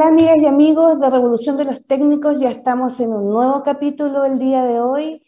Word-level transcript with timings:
Hola 0.00 0.08
amigas 0.08 0.38
y 0.38 0.46
amigos 0.46 0.98
de 0.98 1.10
Revolución 1.10 1.58
de 1.58 1.66
los 1.66 1.86
Técnicos, 1.86 2.40
ya 2.40 2.48
estamos 2.48 2.98
en 3.00 3.12
un 3.12 3.28
nuevo 3.28 3.62
capítulo 3.62 4.24
el 4.24 4.38
día 4.38 4.64
de 4.64 4.80
hoy 4.80 5.22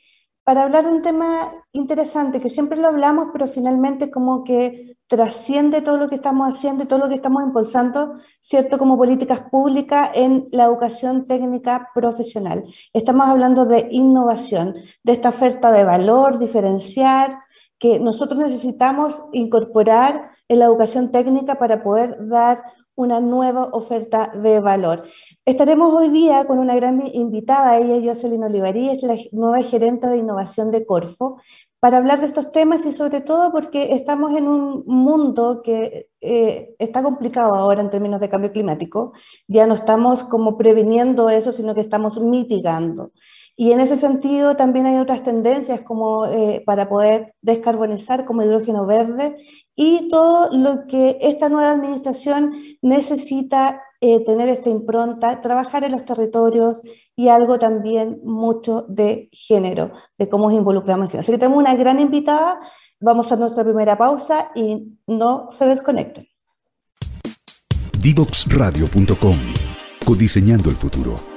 para 0.44 0.62
hablar 0.62 0.86
de 0.86 0.92
un 0.92 1.02
tema 1.02 1.52
interesante 1.72 2.40
que 2.40 2.48
siempre 2.48 2.78
lo 2.78 2.88
hablamos, 2.88 3.26
pero 3.34 3.46
finalmente 3.46 4.10
como 4.10 4.44
que 4.44 4.96
trasciende 5.06 5.82
todo 5.82 5.98
lo 5.98 6.08
que 6.08 6.14
estamos 6.14 6.48
haciendo 6.48 6.84
y 6.84 6.86
todo 6.86 7.00
lo 7.00 7.10
que 7.10 7.16
estamos 7.16 7.42
impulsando, 7.42 8.14
¿cierto? 8.40 8.78
Como 8.78 8.96
políticas 8.96 9.40
públicas 9.50 10.08
en 10.14 10.48
la 10.52 10.64
educación 10.64 11.24
técnica 11.24 11.90
profesional. 11.94 12.64
Estamos 12.94 13.28
hablando 13.28 13.66
de 13.66 13.88
innovación, 13.90 14.74
de 15.04 15.12
esta 15.12 15.28
oferta 15.28 15.70
de 15.70 15.84
valor, 15.84 16.38
diferenciar, 16.38 17.40
que 17.78 18.00
nosotros 18.00 18.38
necesitamos 18.38 19.22
incorporar 19.32 20.30
en 20.48 20.60
la 20.60 20.64
educación 20.64 21.10
técnica 21.10 21.56
para 21.56 21.82
poder 21.82 22.26
dar 22.26 22.62
una 22.94 23.20
nueva 23.20 23.64
oferta 23.72 24.30
de 24.34 24.60
valor. 24.60 25.04
Estaremos 25.44 25.92
hoy 25.94 26.08
día 26.10 26.44
con 26.44 26.58
una 26.58 26.74
gran 26.74 27.02
invitada, 27.14 27.78
ella 27.78 27.96
es 27.96 28.04
Jocelyn 28.04 28.44
Olivarí, 28.44 28.90
es 28.90 29.02
la 29.02 29.16
nueva 29.32 29.62
gerente 29.62 30.06
de 30.06 30.18
innovación 30.18 30.70
de 30.70 30.84
Corfo, 30.84 31.38
para 31.82 31.98
hablar 31.98 32.20
de 32.20 32.26
estos 32.26 32.52
temas 32.52 32.86
y 32.86 32.92
sobre 32.92 33.22
todo 33.22 33.50
porque 33.50 33.94
estamos 33.94 34.34
en 34.34 34.46
un 34.46 34.84
mundo 34.86 35.62
que 35.64 36.08
eh, 36.20 36.76
está 36.78 37.02
complicado 37.02 37.56
ahora 37.56 37.80
en 37.80 37.90
términos 37.90 38.20
de 38.20 38.28
cambio 38.28 38.52
climático. 38.52 39.12
Ya 39.48 39.66
no 39.66 39.74
estamos 39.74 40.22
como 40.22 40.56
previniendo 40.56 41.28
eso, 41.28 41.50
sino 41.50 41.74
que 41.74 41.80
estamos 41.80 42.20
mitigando. 42.20 43.10
Y 43.56 43.72
en 43.72 43.80
ese 43.80 43.96
sentido 43.96 44.56
también 44.56 44.86
hay 44.86 44.98
otras 44.98 45.22
tendencias 45.22 45.82
como 45.82 46.26
eh, 46.26 46.62
para 46.64 46.88
poder 46.88 47.34
descarbonizar 47.42 48.24
como 48.24 48.42
hidrógeno 48.42 48.86
verde 48.86 49.36
y 49.76 50.08
todo 50.08 50.50
lo 50.52 50.86
que 50.86 51.18
esta 51.20 51.48
nueva 51.48 51.72
administración 51.72 52.52
necesita 52.80 53.82
eh, 54.00 54.24
tener 54.24 54.48
esta 54.48 54.68
impronta, 54.68 55.40
trabajar 55.40 55.84
en 55.84 55.92
los 55.92 56.04
territorios 56.04 56.80
y 57.14 57.28
algo 57.28 57.58
también 57.58 58.20
mucho 58.24 58.84
de 58.88 59.28
género, 59.32 59.92
de 60.18 60.28
cómo 60.28 60.48
nos 60.48 60.58
involucramos 60.58 61.04
en 61.04 61.10
género. 61.10 61.20
Así 61.20 61.32
que 61.32 61.38
tenemos 61.38 61.58
una 61.58 61.74
gran 61.76 62.00
invitada, 62.00 62.58
vamos 63.00 63.30
a 63.30 63.36
nuestra 63.36 63.62
primera 63.62 63.96
pausa 63.96 64.50
y 64.54 64.98
no 65.06 65.46
se 65.50 65.66
desconecten. 65.66 66.26
Divoxradio.com 68.00 69.36
Codiseñando 70.04 70.68
el 70.68 70.74
futuro. 70.74 71.31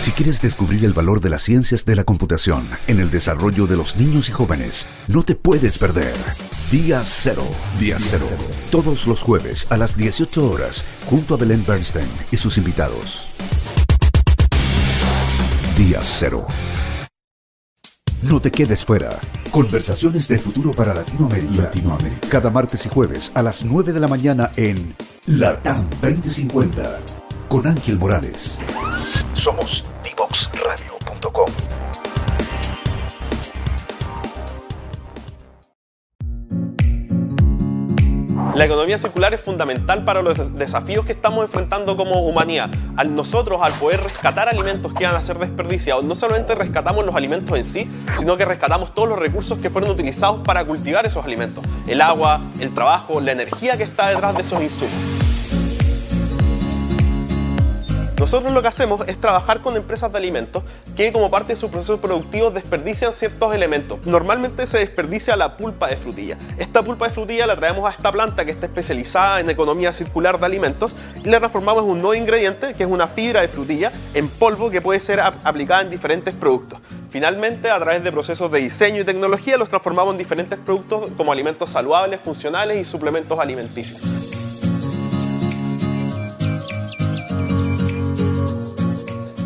Si 0.00 0.12
quieres 0.12 0.40
descubrir 0.40 0.86
el 0.86 0.94
valor 0.94 1.20
de 1.20 1.28
las 1.28 1.42
ciencias 1.42 1.84
de 1.84 1.94
la 1.94 2.04
computación 2.04 2.66
en 2.86 3.00
el 3.00 3.10
desarrollo 3.10 3.66
de 3.66 3.76
los 3.76 3.96
niños 3.96 4.30
y 4.30 4.32
jóvenes, 4.32 4.86
no 5.08 5.24
te 5.24 5.34
puedes 5.34 5.76
perder. 5.76 6.14
Día 6.70 7.02
Cero. 7.04 7.44
Día 7.78 7.98
Cero. 8.00 8.26
Todos 8.70 9.06
los 9.06 9.22
jueves 9.22 9.66
a 9.68 9.76
las 9.76 9.98
18 9.98 10.50
horas, 10.50 10.86
junto 11.04 11.34
a 11.34 11.36
Belén 11.36 11.62
Bernstein 11.68 12.08
y 12.32 12.38
sus 12.38 12.56
invitados. 12.56 13.26
Día 15.76 16.00
Cero. 16.02 16.46
No 18.22 18.40
te 18.40 18.50
quedes 18.50 18.86
fuera. 18.86 19.18
Conversaciones 19.50 20.28
de 20.28 20.38
futuro 20.38 20.70
para 20.70 20.94
Latinoamérica. 20.94 21.64
Latinoamérica. 21.64 22.28
Cada 22.30 22.48
martes 22.48 22.86
y 22.86 22.88
jueves 22.88 23.32
a 23.34 23.42
las 23.42 23.66
9 23.66 23.92
de 23.92 24.00
la 24.00 24.08
mañana 24.08 24.50
en 24.56 24.96
LATAM 25.26 25.90
2050 26.00 27.19
con 27.50 27.66
Ángel 27.66 27.98
Morales. 27.98 28.56
Somos 29.34 29.84
divoxradio.com. 30.04 31.50
La 38.54 38.64
economía 38.64 38.98
circular 38.98 39.34
es 39.34 39.40
fundamental 39.40 40.04
para 40.04 40.22
los 40.22 40.56
desafíos 40.56 41.04
que 41.04 41.10
estamos 41.10 41.44
enfrentando 41.44 41.96
como 41.96 42.24
humanidad. 42.24 42.70
Al 42.96 43.16
nosotros, 43.16 43.60
al 43.62 43.72
poder 43.72 44.00
rescatar 44.00 44.48
alimentos 44.48 44.94
que 44.94 45.04
van 45.04 45.16
a 45.16 45.22
ser 45.22 45.40
desperdiciados, 45.40 46.04
no 46.04 46.14
solamente 46.14 46.54
rescatamos 46.54 47.04
los 47.04 47.16
alimentos 47.16 47.58
en 47.58 47.64
sí, 47.64 47.90
sino 48.16 48.36
que 48.36 48.44
rescatamos 48.44 48.94
todos 48.94 49.08
los 49.08 49.18
recursos 49.18 49.60
que 49.60 49.70
fueron 49.70 49.90
utilizados 49.90 50.40
para 50.44 50.64
cultivar 50.64 51.04
esos 51.04 51.24
alimentos. 51.24 51.64
El 51.88 52.00
agua, 52.00 52.42
el 52.60 52.72
trabajo, 52.72 53.20
la 53.20 53.32
energía 53.32 53.76
que 53.76 53.82
está 53.82 54.08
detrás 54.10 54.36
de 54.36 54.42
esos 54.42 54.62
insumos. 54.62 55.19
Nosotros 58.20 58.52
lo 58.52 58.60
que 58.60 58.68
hacemos 58.68 59.08
es 59.08 59.18
trabajar 59.18 59.62
con 59.62 59.78
empresas 59.78 60.12
de 60.12 60.18
alimentos 60.18 60.62
que 60.94 61.10
como 61.10 61.30
parte 61.30 61.54
de 61.54 61.56
su 61.56 61.70
proceso 61.70 62.02
productivo 62.02 62.50
desperdician 62.50 63.14
ciertos 63.14 63.54
elementos. 63.54 63.98
Normalmente 64.04 64.66
se 64.66 64.76
desperdicia 64.76 65.36
la 65.36 65.56
pulpa 65.56 65.88
de 65.88 65.96
frutilla. 65.96 66.36
Esta 66.58 66.82
pulpa 66.82 67.08
de 67.08 67.14
frutilla 67.14 67.46
la 67.46 67.56
traemos 67.56 67.90
a 67.90 67.96
esta 67.96 68.12
planta 68.12 68.44
que 68.44 68.50
está 68.50 68.66
especializada 68.66 69.40
en 69.40 69.48
economía 69.48 69.94
circular 69.94 70.38
de 70.38 70.44
alimentos 70.44 70.94
y 71.24 71.30
la 71.30 71.38
transformamos 71.38 71.84
en 71.84 71.92
un 71.92 72.02
nuevo 72.02 72.14
ingrediente 72.14 72.74
que 72.74 72.82
es 72.82 72.90
una 72.90 73.08
fibra 73.08 73.40
de 73.40 73.48
frutilla 73.48 73.90
en 74.12 74.28
polvo 74.28 74.70
que 74.70 74.82
puede 74.82 75.00
ser 75.00 75.18
aplicada 75.20 75.80
en 75.80 75.88
diferentes 75.88 76.34
productos. 76.34 76.78
Finalmente, 77.08 77.70
a 77.70 77.80
través 77.80 78.04
de 78.04 78.12
procesos 78.12 78.52
de 78.52 78.58
diseño 78.58 79.00
y 79.00 79.04
tecnología, 79.06 79.56
los 79.56 79.70
transformamos 79.70 80.12
en 80.12 80.18
diferentes 80.18 80.58
productos 80.58 81.10
como 81.16 81.32
alimentos 81.32 81.70
saludables, 81.70 82.20
funcionales 82.20 82.78
y 82.78 82.84
suplementos 82.84 83.38
alimenticios. 83.40 84.19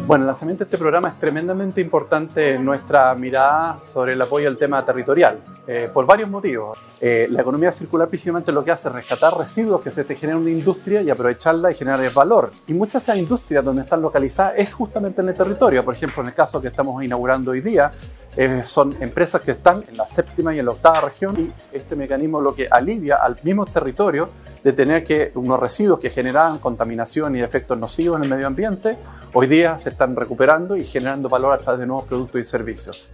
Bueno, 0.07 0.25
el 0.25 0.27
lanzamiento 0.27 0.65
de 0.65 0.69
este 0.69 0.77
programa 0.77 1.09
es 1.09 1.19
tremendamente 1.19 1.81
importante 1.81 2.57
en 2.57 2.65
nuestra 2.65 3.15
mirada 3.15 3.79
sobre 3.83 4.13
el 4.13 4.21
apoyo 4.21 4.49
al 4.49 4.59
tema 4.59 4.85
territorial, 4.85 5.39
eh, 5.67 5.89
por 5.95 6.05
varios 6.05 6.29
motivos. 6.29 6.79
Eh, 7.01 7.27
la 7.31 7.41
economía 7.41 7.73
circular 7.73 8.07
precisamente 8.09 8.53
lo 8.53 8.63
que 8.63 8.71
hace 8.71 8.89
es 8.89 8.95
rescatar 8.95 9.35
residuos 9.35 9.81
que 9.81 9.91
se 9.91 10.05
te 10.05 10.15
generan 10.15 10.43
en 10.43 10.49
una 10.49 10.59
industria 10.59 11.01
y 11.01 11.09
aprovecharla 11.09 11.71
y 11.71 11.75
generar 11.75 12.13
valor. 12.13 12.51
Y 12.67 12.75
muchas 12.75 12.93
de 12.93 12.99
estas 12.99 13.17
industrias 13.17 13.65
donde 13.65 13.81
están 13.81 14.03
localizadas 14.03 14.53
es 14.59 14.75
justamente 14.75 15.23
en 15.23 15.31
el 15.31 15.35
territorio. 15.35 15.83
Por 15.83 15.95
ejemplo, 15.95 16.23
en 16.23 16.29
el 16.29 16.35
caso 16.35 16.61
que 16.61 16.69
estamos 16.69 17.03
inaugurando 17.03 17.53
hoy 17.53 17.63
día, 17.63 17.91
eh, 18.37 18.63
son 18.63 18.95
empresas 19.01 19.41
que 19.41 19.53
están 19.53 19.83
en 19.89 19.97
la 19.97 20.07
séptima 20.07 20.55
y 20.55 20.59
en 20.59 20.67
la 20.67 20.73
octava 20.73 21.01
región 21.01 21.35
y 21.41 21.51
este 21.75 21.97
mecanismo 21.97 22.43
lo 22.43 22.55
que 22.55 22.69
alivia 22.71 23.17
al 23.17 23.39
mismo 23.43 23.65
territorio 23.65 24.29
de 24.65 24.73
tener 24.73 25.05
que 25.05 25.31
unos 25.35 25.61
residuos 25.61 26.01
que 26.01 26.09
generaban 26.09 26.59
contaminación 26.59 27.37
y 27.37 27.41
efectos 27.41 27.79
nocivos 27.79 28.17
en 28.17 28.25
el 28.25 28.31
medio 28.31 28.47
ambiente, 28.47 28.97
hoy 29.35 29.47
día 29.47 29.79
se 29.79 29.91
están 29.91 30.17
recuperando 30.17 30.75
y 30.75 30.85
generando 30.85 31.29
valor 31.29 31.53
a 31.53 31.59
través 31.59 31.81
de 31.81 31.87
nuevos 31.87 32.07
productos 32.07 32.41
y 32.41 32.45
servicios. 32.45 33.11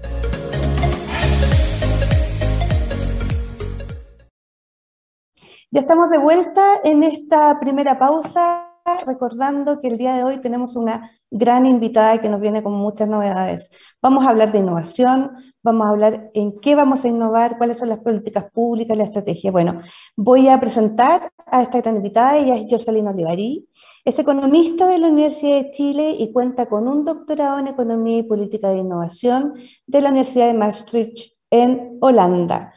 Ya 5.73 5.81
estamos 5.81 6.11
de 6.11 6.19
vuelta 6.19 6.81
en 6.85 7.03
esta 7.03 7.59
primera 7.59 7.99
pausa, 7.99 8.70
recordando 9.07 9.81
que 9.81 9.89
el 9.89 9.99
día 9.99 10.15
de 10.15 10.25
hoy 10.25 10.39
tenemos 10.39 10.77
una 10.77 11.11
gran 11.31 11.65
invitada 11.65 12.21
que 12.21 12.29
nos 12.29 12.41
viene 12.41 12.63
con 12.63 12.73
muchas 12.73 13.09
novedades. 13.09 13.71
Vamos 14.03 14.27
a 14.27 14.31
hablar 14.31 14.51
de 14.51 14.59
innovación, 14.59 15.31
vamos 15.63 15.87
a 15.87 15.91
hablar 15.91 16.31
en 16.35 16.59
qué 16.61 16.75
vamos 16.75 17.05
a 17.05 17.09
innovar, 17.09 17.57
cuáles 17.57 17.79
son 17.79 17.89
las 17.89 17.99
políticas 17.99 18.51
públicas, 18.53 18.97
la 18.97 19.05
estrategia. 19.05 19.53
Bueno, 19.53 19.81
voy 20.17 20.49
a 20.49 20.59
presentar 20.59 21.31
a 21.47 21.63
esta 21.63 21.81
gran 21.81 21.97
invitada, 21.97 22.37
ella 22.37 22.57
es 22.57 22.67
Jocelyn 22.69 23.07
Olivarí, 23.07 23.69
es 24.05 24.19
economista 24.19 24.87
de 24.87 24.99
la 24.99 25.09
Universidad 25.09 25.63
de 25.63 25.71
Chile 25.71 26.17
y 26.19 26.33
cuenta 26.33 26.67
con 26.67 26.89
un 26.89 27.05
doctorado 27.05 27.59
en 27.59 27.69
Economía 27.69 28.19
y 28.19 28.23
Política 28.25 28.71
de 28.71 28.79
Innovación 28.79 29.53
de 29.87 30.01
la 30.01 30.09
Universidad 30.09 30.47
de 30.47 30.55
Maastricht 30.55 31.39
en 31.51 31.99
Holanda. 32.01 32.73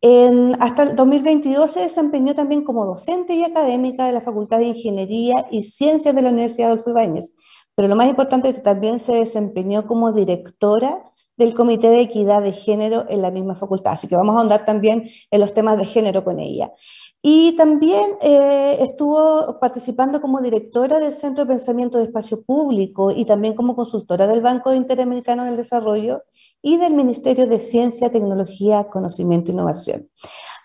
En, 0.00 0.54
hasta 0.60 0.84
el 0.84 0.94
2022 0.94 1.72
se 1.72 1.80
desempeñó 1.80 2.34
también 2.34 2.62
como 2.62 2.86
docente 2.86 3.34
y 3.34 3.42
académica 3.42 4.06
de 4.06 4.12
la 4.12 4.20
Facultad 4.20 4.58
de 4.58 4.66
Ingeniería 4.66 5.46
y 5.50 5.64
Ciencias 5.64 6.14
de 6.14 6.22
la 6.22 6.30
Universidad 6.30 6.68
Adolfo 6.68 6.90
Ibáñez, 6.90 7.34
pero 7.74 7.88
lo 7.88 7.96
más 7.96 8.08
importante 8.08 8.48
es 8.48 8.54
que 8.54 8.60
también 8.60 9.00
se 9.00 9.12
desempeñó 9.12 9.86
como 9.86 10.12
directora 10.12 11.02
del 11.36 11.54
Comité 11.54 11.88
de 11.88 12.00
Equidad 12.00 12.42
de 12.42 12.52
Género 12.52 13.06
en 13.08 13.22
la 13.22 13.30
misma 13.30 13.54
facultad. 13.54 13.92
Así 13.92 14.08
que 14.08 14.16
vamos 14.16 14.36
a 14.36 14.40
andar 14.40 14.64
también 14.64 15.08
en 15.30 15.40
los 15.40 15.54
temas 15.54 15.78
de 15.78 15.86
género 15.86 16.24
con 16.24 16.40
ella. 16.40 16.72
Y 17.20 17.56
también 17.56 18.12
eh, 18.22 18.76
estuvo 18.80 19.58
participando 19.58 20.20
como 20.20 20.40
directora 20.40 21.00
del 21.00 21.12
Centro 21.12 21.44
de 21.44 21.48
Pensamiento 21.48 21.98
de 21.98 22.04
Espacio 22.04 22.42
Público 22.42 23.10
y 23.10 23.24
también 23.24 23.54
como 23.54 23.74
consultora 23.74 24.28
del 24.28 24.40
Banco 24.40 24.72
Interamericano 24.72 25.44
del 25.44 25.56
Desarrollo 25.56 26.22
y 26.62 26.76
del 26.76 26.94
Ministerio 26.94 27.48
de 27.48 27.58
Ciencia, 27.58 28.12
Tecnología, 28.12 28.84
Conocimiento 28.84 29.50
e 29.50 29.54
Innovación. 29.54 30.08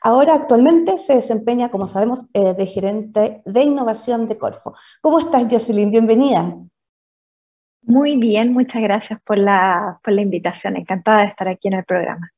Ahora 0.03 0.35
actualmente 0.35 0.99
se 0.99 1.15
desempeña, 1.15 1.71
como 1.71 1.87
sabemos, 1.87 2.25
eh, 2.33 2.53
de 2.53 2.65
gerente 2.67 3.41
de 3.45 3.63
innovación 3.63 4.27
de 4.27 4.37
Corfo. 4.37 4.75
¿Cómo 5.01 5.17
estás, 5.17 5.47
Jocelyn? 5.49 5.89
Bienvenida. 5.89 6.55
Muy 7.81 8.17
bien, 8.17 8.53
muchas 8.53 8.81
gracias 8.81 9.19
por 9.25 9.37
la, 9.37 9.99
por 10.03 10.13
la 10.13 10.21
invitación. 10.21 10.77
Encantada 10.77 11.21
de 11.21 11.27
estar 11.29 11.47
aquí 11.49 11.67
en 11.67 11.73
el 11.75 11.83
programa. 11.83 12.32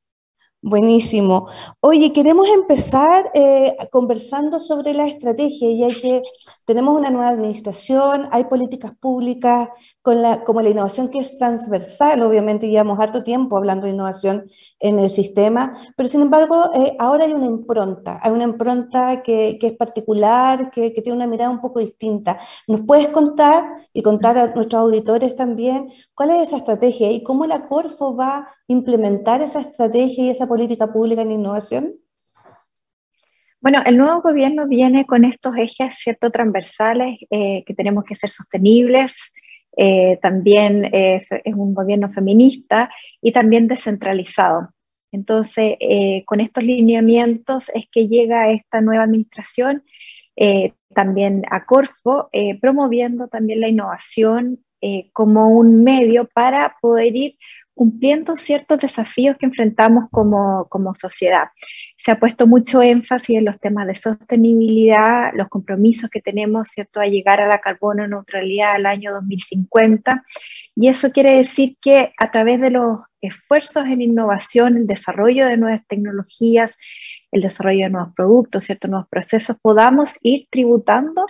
Buenísimo. 0.67 1.47
Oye, 1.79 2.11
queremos 2.11 2.47
empezar 2.49 3.29
eh, 3.35 3.77
conversando 3.91 4.59
sobre 4.59 4.95
la 4.95 5.05
estrategia, 5.05 5.69
ya 5.87 5.93
que 6.01 6.23
tenemos 6.65 6.97
una 6.97 7.11
nueva 7.11 7.27
administración, 7.27 8.27
hay 8.31 8.45
políticas 8.45 8.95
públicas 8.99 9.69
con 10.01 10.23
la, 10.23 10.43
como 10.43 10.63
la 10.63 10.69
innovación 10.69 11.09
que 11.09 11.19
es 11.19 11.37
transversal, 11.37 12.23
obviamente 12.23 12.67
llevamos 12.67 12.99
harto 12.99 13.21
tiempo 13.21 13.57
hablando 13.57 13.85
de 13.85 13.93
innovación 13.93 14.45
en 14.79 14.97
el 14.97 15.11
sistema, 15.11 15.77
pero 15.95 16.09
sin 16.09 16.21
embargo 16.21 16.71
eh, 16.73 16.95
ahora 16.97 17.25
hay 17.25 17.33
una 17.33 17.45
impronta, 17.45 18.19
hay 18.23 18.31
una 18.31 18.45
impronta 18.45 19.21
que, 19.21 19.57
que 19.59 19.67
es 19.67 19.73
particular, 19.73 20.71
que, 20.71 20.93
que, 20.93 21.01
tiene 21.03 21.17
una 21.17 21.27
mirada 21.27 21.51
un 21.51 21.61
poco 21.61 21.79
distinta. 21.79 22.39
¿Nos 22.67 22.81
puedes 22.81 23.09
contar 23.09 23.65
y 23.93 24.01
contar 24.01 24.39
a 24.39 24.47
nuestros 24.47 24.81
auditores 24.81 25.35
también 25.35 25.89
cuál 26.15 26.31
es 26.31 26.47
esa 26.47 26.57
estrategia 26.57 27.11
y 27.11 27.21
cómo 27.21 27.45
la 27.45 27.65
Corfo 27.65 28.15
va 28.15 28.47
implementar 28.67 29.41
esa 29.41 29.61
estrategia 29.61 30.25
y 30.25 30.29
esa 30.29 30.47
política 30.47 30.91
pública 30.91 31.21
en 31.21 31.31
innovación? 31.31 31.95
Bueno, 33.65 33.81
el 33.83 33.97
nuevo 33.97 34.21
gobierno 34.21 34.67
viene 34.67 35.07
con 35.07 35.25
estos 35.25 35.55
ejes 35.57 35.95
cierto 35.95 36.29
transversales 36.29 37.17
eh, 37.31 37.63
que 37.65 37.73
tenemos 37.73 38.03
que 38.03 38.13
ser 38.13 38.29
sostenibles. 38.29 39.33
Eh, 39.75 40.19
también 40.21 40.85
eh, 40.93 41.15
es 41.15 41.55
un 41.55 41.73
gobierno 41.73 42.13
feminista 42.13 42.91
y 43.23 43.31
también 43.31 43.67
descentralizado. 43.67 44.69
Entonces, 45.11 45.77
con 46.25 46.41
estos 46.41 46.63
lineamientos 46.63 47.69
es 47.69 47.85
que 47.89 48.07
llega 48.07 48.51
esta 48.51 48.81
nueva 48.81 49.05
administración, 49.05 49.83
también 50.93 51.43
a 51.49 51.65
Corfo, 51.65 52.29
promoviendo 52.59 53.29
también 53.29 53.61
la 53.61 53.69
innovación 53.69 54.65
como 55.13 55.47
un 55.47 55.85
medio 55.85 56.27
para 56.33 56.75
poder 56.81 57.15
ir 57.15 57.37
cumpliendo 57.75 58.37
ciertos 58.37 58.79
desafíos 58.79 59.35
que 59.37 59.45
enfrentamos 59.45 60.05
como, 60.09 60.65
como, 60.69 60.95
sociedad. 60.95 61.49
Se 61.97 62.11
ha 62.11 62.19
puesto 62.19 62.47
mucho 62.47 62.81
énfasis 62.81 63.37
en 63.37 63.45
los 63.45 63.59
temas 63.59 63.85
de 63.85 63.95
sostenibilidad, 63.95 65.31
los 65.35 65.49
compromisos 65.49 66.09
que 66.09 66.21
tenemos, 66.21 66.69
¿cierto?, 66.69 67.01
a 67.01 67.05
llegar 67.05 67.41
a 67.41 67.47
la 67.47 67.59
carbono 67.59 68.07
neutralidad 68.07 68.75
al 68.75 68.85
año 68.85 69.13
2050. 69.13 70.23
Y 70.75 70.87
eso 70.87 71.11
quiere 71.11 71.35
decir 71.35 71.77
que 71.81 72.13
a 72.17 72.31
través 72.31 72.61
de 72.61 72.71
los 72.71 73.01
esfuerzos 73.25 73.85
en 73.85 74.01
innovación, 74.01 74.77
el 74.77 74.87
desarrollo 74.87 75.45
de 75.45 75.57
nuevas 75.57 75.81
tecnologías, 75.87 76.77
el 77.31 77.41
desarrollo 77.41 77.83
de 77.85 77.89
nuevos 77.89 78.13
productos, 78.15 78.63
ciertos 78.63 78.89
nuevos 78.89 79.09
procesos, 79.09 79.57
podamos 79.61 80.17
ir 80.21 80.47
tributando 80.49 81.25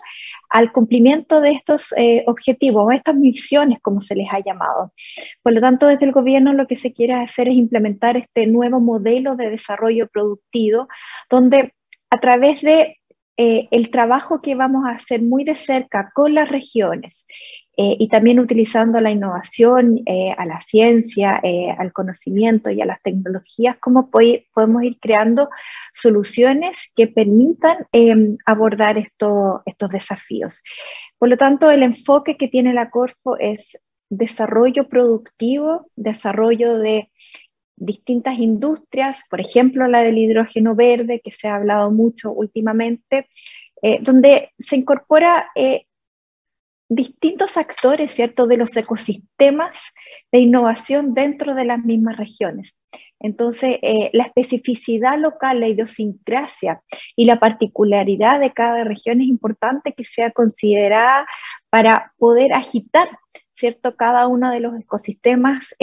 al 0.49 0.71
cumplimiento 0.71 1.41
de 1.41 1.51
estos 1.51 1.93
eh, 1.97 2.23
objetivos, 2.27 2.93
estas 2.93 3.15
misiones, 3.15 3.79
como 3.81 4.01
se 4.01 4.15
les 4.15 4.27
ha 4.31 4.39
llamado. 4.39 4.93
Por 5.41 5.53
lo 5.53 5.61
tanto, 5.61 5.87
desde 5.87 6.05
el 6.05 6.11
gobierno 6.11 6.53
lo 6.53 6.67
que 6.67 6.75
se 6.75 6.93
quiere 6.93 7.13
hacer 7.13 7.47
es 7.47 7.55
implementar 7.55 8.17
este 8.17 8.45
nuevo 8.47 8.79
modelo 8.79 9.35
de 9.35 9.49
desarrollo 9.49 10.07
productivo, 10.07 10.87
donde 11.29 11.73
a 12.09 12.19
través 12.19 12.61
de 12.61 12.97
eh, 13.37 13.67
el 13.71 13.89
trabajo 13.89 14.41
que 14.41 14.55
vamos 14.55 14.85
a 14.85 14.91
hacer 14.91 15.21
muy 15.21 15.43
de 15.43 15.55
cerca 15.55 16.11
con 16.13 16.33
las 16.35 16.47
regiones 16.47 17.25
eh, 17.77 17.95
y 17.99 18.07
también 18.07 18.39
utilizando 18.39 19.01
la 19.01 19.11
innovación, 19.11 20.01
eh, 20.05 20.33
a 20.37 20.45
la 20.45 20.59
ciencia, 20.59 21.41
al 21.77 21.93
conocimiento 21.93 22.69
y 22.71 22.81
a 22.81 22.85
las 22.85 23.01
tecnologías, 23.01 23.77
cómo 23.79 24.09
podemos 24.09 24.83
ir 24.83 24.97
creando 24.99 25.49
soluciones 25.93 26.91
que 26.95 27.07
permitan 27.07 27.87
em, 27.91 28.37
abordar 28.45 28.97
estos 28.97 29.89
desafíos. 29.91 30.63
Por 31.17 31.29
lo 31.29 31.37
tanto, 31.37 31.71
el 31.71 31.83
enfoque 31.83 32.37
que 32.37 32.47
tiene 32.47 32.73
la 32.73 32.89
Corfo 32.89 33.37
es 33.37 33.77
desarrollo 34.09 34.87
productivo, 34.87 35.89
desarrollo 35.95 36.77
de 36.77 37.09
distintas 37.75 38.39
industrias, 38.39 39.25
por 39.29 39.41
ejemplo 39.41 39.87
la 39.87 40.01
del 40.01 40.17
hidrógeno 40.17 40.75
verde, 40.75 41.21
que 41.23 41.31
se 41.31 41.47
ha 41.47 41.55
hablado 41.55 41.91
mucho 41.91 42.31
últimamente, 42.31 43.27
eh, 43.81 43.99
donde 44.01 44.51
se 44.57 44.77
incorpora 44.77 45.49
eh, 45.55 45.85
distintos 46.89 47.57
actores, 47.57 48.11
¿cierto?, 48.11 48.47
de 48.47 48.57
los 48.57 48.75
ecosistemas 48.77 49.91
de 50.31 50.39
innovación 50.39 51.13
dentro 51.13 51.55
de 51.55 51.65
las 51.65 51.79
mismas 51.79 52.17
regiones. 52.17 52.79
Entonces, 53.19 53.79
eh, 53.81 54.09
la 54.13 54.25
especificidad 54.25 55.17
local, 55.17 55.59
la 55.59 55.67
idiosincrasia 55.67 56.81
y 57.15 57.25
la 57.25 57.39
particularidad 57.39 58.39
de 58.39 58.53
cada 58.53 58.83
región 58.83 59.21
es 59.21 59.27
importante 59.27 59.93
que 59.93 60.03
sea 60.03 60.31
considerada 60.31 61.25
para 61.69 62.13
poder 62.17 62.53
agitar, 62.53 63.09
¿cierto?, 63.53 63.95
cada 63.95 64.27
uno 64.27 64.51
de 64.51 64.59
los 64.59 64.79
ecosistemas 64.79 65.75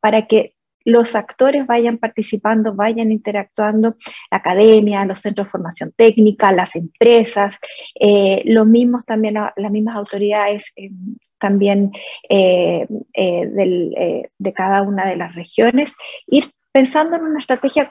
para 0.00 0.26
que 0.26 0.54
los 0.88 1.14
actores 1.14 1.66
vayan 1.66 1.98
participando, 1.98 2.74
vayan 2.74 3.12
interactuando, 3.12 3.96
la 4.30 4.38
academia, 4.38 5.04
los 5.04 5.18
centros 5.18 5.46
de 5.46 5.50
formación 5.50 5.92
técnica, 5.94 6.50
las 6.50 6.76
empresas, 6.76 7.58
eh, 8.00 8.40
los 8.46 8.66
mismos 8.66 9.04
también, 9.04 9.34
las 9.34 9.70
mismas 9.70 9.96
autoridades 9.96 10.72
eh, 10.76 10.90
también 11.38 11.92
eh, 12.30 12.86
de 13.18 14.52
cada 14.54 14.80
una 14.80 15.06
de 15.06 15.16
las 15.16 15.34
regiones, 15.34 15.94
ir 16.26 16.46
pensando 16.72 17.16
en 17.16 17.22
una 17.24 17.38
estrategia 17.38 17.86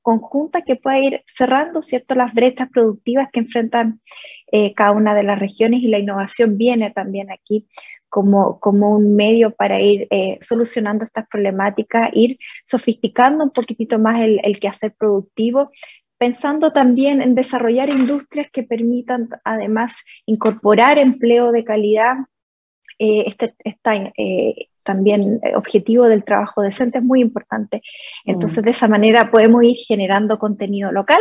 conjunta 0.00 0.62
que 0.62 0.76
pueda 0.76 0.98
ir 0.98 1.22
cerrando 1.26 1.82
¿cierto? 1.82 2.14
las 2.14 2.32
brechas 2.32 2.70
productivas 2.70 3.28
que 3.30 3.40
enfrentan 3.40 4.00
cada 4.74 4.92
una 4.92 5.14
de 5.14 5.22
las 5.22 5.38
regiones 5.38 5.82
y 5.82 5.88
la 5.88 5.98
innovación 5.98 6.56
viene 6.56 6.90
también 6.90 7.30
aquí 7.30 7.68
como, 8.10 8.58
como 8.60 8.90
un 8.90 9.14
medio 9.14 9.52
para 9.52 9.80
ir 9.80 10.06
eh, 10.10 10.38
solucionando 10.42 11.04
estas 11.04 11.26
problemáticas, 11.28 12.10
ir 12.12 12.38
sofisticando 12.64 13.44
un 13.44 13.50
poquitito 13.50 13.98
más 13.98 14.20
el, 14.20 14.40
el 14.42 14.58
quehacer 14.58 14.94
productivo, 14.98 15.70
pensando 16.18 16.72
también 16.72 17.22
en 17.22 17.34
desarrollar 17.34 17.88
industrias 17.88 18.48
que 18.52 18.64
permitan 18.64 19.30
además 19.44 20.04
incorporar 20.26 20.98
empleo 20.98 21.52
de 21.52 21.64
calidad. 21.64 22.16
Eh, 22.98 23.24
este 23.26 23.54
está 23.64 23.94
eh, 23.94 24.68
también 24.82 25.40
objetivo 25.54 26.06
del 26.08 26.24
trabajo 26.24 26.62
decente 26.62 26.98
es 26.98 27.04
muy 27.04 27.20
importante. 27.20 27.80
Entonces, 28.26 28.62
mm. 28.62 28.64
de 28.64 28.70
esa 28.72 28.88
manera 28.88 29.30
podemos 29.30 29.62
ir 29.62 29.76
generando 29.76 30.36
contenido 30.36 30.90
local 30.92 31.20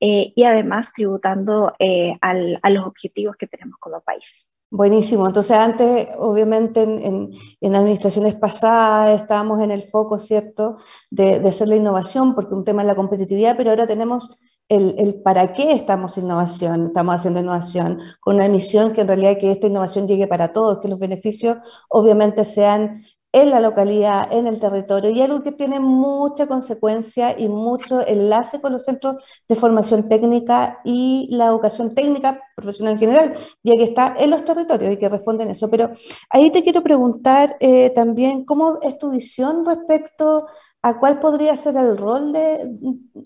y 0.00 0.44
además 0.44 0.92
tributando 0.94 1.74
al, 2.20 2.60
a 2.62 2.70
los 2.70 2.86
objetivos 2.86 3.34
que 3.36 3.48
tenemos 3.48 3.78
como 3.80 4.00
país. 4.00 4.48
Buenísimo. 4.70 5.26
Entonces, 5.26 5.56
antes, 5.56 6.08
obviamente, 6.18 6.82
en, 6.82 7.30
en, 7.60 7.74
administraciones 7.74 8.34
pasadas 8.34 9.18
estábamos 9.18 9.62
en 9.62 9.70
el 9.70 9.82
foco, 9.82 10.18
¿cierto?, 10.18 10.76
de, 11.10 11.38
de, 11.40 11.48
hacer 11.48 11.68
la 11.68 11.76
innovación, 11.76 12.34
porque 12.34 12.54
un 12.54 12.64
tema 12.64 12.82
es 12.82 12.88
la 12.88 12.94
competitividad, 12.94 13.56
pero 13.56 13.70
ahora 13.70 13.86
tenemos 13.86 14.28
el, 14.68 14.94
el, 14.98 15.22
para 15.22 15.54
qué 15.54 15.72
estamos 15.72 16.18
innovación, 16.18 16.86
estamos 16.86 17.14
haciendo 17.14 17.40
innovación, 17.40 17.98
con 18.20 18.36
una 18.36 18.48
misión 18.48 18.92
que 18.92 19.00
en 19.00 19.08
realidad 19.08 19.38
que 19.40 19.50
esta 19.52 19.68
innovación 19.68 20.06
llegue 20.06 20.26
para 20.26 20.52
todos, 20.52 20.80
que 20.80 20.88
los 20.88 21.00
beneficios 21.00 21.56
obviamente 21.88 22.44
sean 22.44 23.02
en 23.32 23.50
la 23.50 23.60
localidad, 23.60 24.28
en 24.32 24.46
el 24.46 24.58
territorio, 24.58 25.10
y 25.10 25.20
algo 25.20 25.42
que 25.42 25.52
tiene 25.52 25.80
mucha 25.80 26.46
consecuencia 26.46 27.38
y 27.38 27.48
mucho 27.48 28.06
enlace 28.06 28.60
con 28.60 28.72
los 28.72 28.84
centros 28.84 29.22
de 29.48 29.54
formación 29.54 30.08
técnica 30.08 30.80
y 30.84 31.28
la 31.30 31.46
educación 31.46 31.94
técnica 31.94 32.40
profesional 32.56 32.94
en 32.94 33.00
general, 33.00 33.34
ya 33.62 33.74
que 33.74 33.84
está 33.84 34.14
en 34.18 34.30
los 34.30 34.44
territorios 34.44 34.92
y 34.92 34.96
que 34.96 35.08
responden 35.08 35.50
eso. 35.50 35.68
Pero 35.70 35.90
ahí 36.30 36.50
te 36.50 36.62
quiero 36.62 36.82
preguntar 36.82 37.56
eh, 37.60 37.90
también 37.90 38.44
cómo 38.44 38.78
es 38.82 38.96
tu 38.98 39.10
visión 39.10 39.64
respecto 39.66 40.46
a 40.82 40.98
cuál 40.98 41.20
podría 41.20 41.56
ser 41.56 41.76
el 41.76 41.98
rol 41.98 42.32
de, 42.32 42.62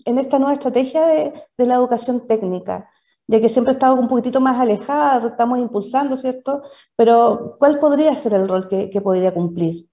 en 0.05 0.17
esta 0.17 0.37
nueva 0.39 0.53
estrategia 0.53 1.05
de, 1.05 1.33
la 1.57 1.75
educación 1.75 2.27
técnica 2.27 2.89
ya 3.25 3.39
que 3.39 3.47
siempre 3.47 3.73
estado 3.73 3.95
un 3.95 4.09
poquitito 4.09 4.41
más 4.41 4.59
alejada, 4.59 5.29
estamos 5.29 5.57
impulsando, 5.57 6.17
¿cierto? 6.17 6.61
Pero 6.95 7.55
¿cuál 7.57 7.79
podría 7.79 8.13
ser 8.15 8.33
el 8.33 8.49
rol 8.49 8.67
que 8.67 9.01
podría 9.01 9.33
cumplir? 9.33 9.87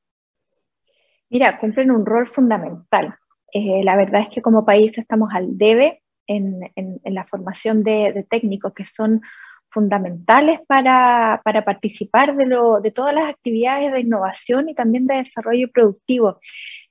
Mira, 1.30 1.58
cumplen 1.58 1.92
un 1.92 2.04
rol 2.04 2.26
fundamental. 2.26 3.14
Eh, 3.52 3.82
la 3.84 3.96
verdad 3.96 4.22
es 4.22 4.28
que 4.28 4.42
como 4.42 4.66
país 4.66 4.98
estamos 4.98 5.30
al 5.32 5.56
debe 5.56 6.02
en, 6.26 6.60
la 7.04 7.24
formación 7.24 7.82
de, 7.82 8.26
técnicos 8.28 8.72
que 8.72 8.84
son 8.84 9.20
fundamentales 9.68 10.60
para, 10.66 11.40
participar 11.44 12.36
de, 12.36 12.90
todas 12.90 13.14
las 13.14 13.28
actividades 13.28 13.92
de 13.92 14.00
innovación 14.00 14.68
y 14.68 14.74
también 14.74 15.06
de 15.06 15.16
desarrollo 15.16 15.70
productivo. 15.72 16.40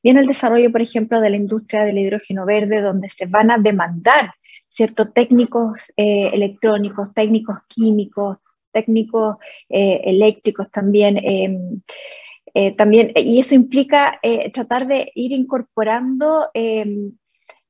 Viene 0.01 0.21
el 0.21 0.27
desarrollo, 0.27 0.71
por 0.71 0.81
ejemplo, 0.81 1.19
de 1.19 1.29
la 1.29 1.37
industria 1.37 1.83
del 1.83 1.99
hidrógeno 1.99 2.45
verde, 2.45 2.81
donde 2.81 3.09
se 3.09 3.25
van 3.25 3.51
a 3.51 3.57
demandar 3.57 4.33
ciertos 4.69 5.13
técnicos 5.13 5.91
eh, 5.97 6.29
electrónicos, 6.33 7.13
técnicos 7.13 7.57
químicos, 7.67 8.37
técnicos 8.71 9.35
eh, 9.67 10.01
eléctricos 10.05 10.71
también. 10.71 11.17
Eh, 12.61 12.75
también, 12.75 13.13
y 13.15 13.39
eso 13.39 13.55
implica 13.55 14.19
eh, 14.21 14.51
tratar 14.51 14.85
de 14.85 15.13
ir 15.15 15.31
incorporando 15.31 16.49
em, 16.53 17.13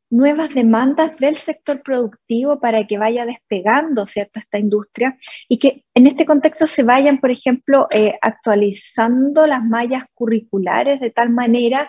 nuevas 0.10 0.52
demandas 0.56 1.16
del 1.20 1.36
sector 1.36 1.84
productivo 1.84 2.60
para 2.60 2.88
que 2.88 2.98
vaya 2.98 3.28
despegando 3.28 4.08
¿cierto? 4.08 4.40
esta 4.40 4.58
industria 4.58 5.16
y 5.48 5.60
que 5.60 5.86
en 5.94 6.08
este 6.08 6.26
contexto 6.26 6.66
se 6.66 6.82
vayan, 6.82 7.20
por 7.20 7.30
ejemplo, 7.30 7.88
eh, 7.92 8.16
actualizando 8.20 9.46
las 9.46 9.64
mallas 9.64 10.06
curriculares 10.16 11.00
de 11.00 11.12
tal 11.12 11.30
manera 11.30 11.88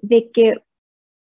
de 0.00 0.30
que 0.30 0.54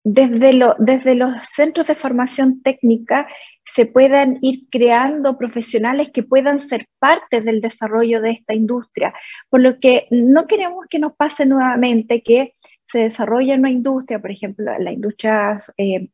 desde, 0.02 0.52
lo, 0.54 0.74
desde 0.78 1.14
los 1.14 1.46
centros 1.46 1.86
de 1.86 1.94
formación 1.94 2.62
técnica 2.62 3.28
se 3.64 3.86
puedan 3.86 4.38
ir 4.40 4.68
creando 4.70 5.38
profesionales 5.38 6.10
que 6.10 6.22
puedan 6.22 6.58
ser 6.58 6.86
parte 6.98 7.40
del 7.40 7.60
desarrollo 7.60 8.20
de 8.20 8.32
esta 8.32 8.54
industria. 8.54 9.14
Por 9.48 9.60
lo 9.60 9.78
que 9.78 10.06
no 10.10 10.46
queremos 10.46 10.86
que 10.88 10.98
nos 10.98 11.14
pase 11.14 11.46
nuevamente 11.46 12.22
que 12.22 12.54
se 12.82 13.00
desarrolle 13.00 13.54
una 13.54 13.70
industria, 13.70 14.18
por 14.18 14.32
ejemplo, 14.32 14.72
la 14.78 14.90
industria 14.90 15.56
eh, 15.76 16.08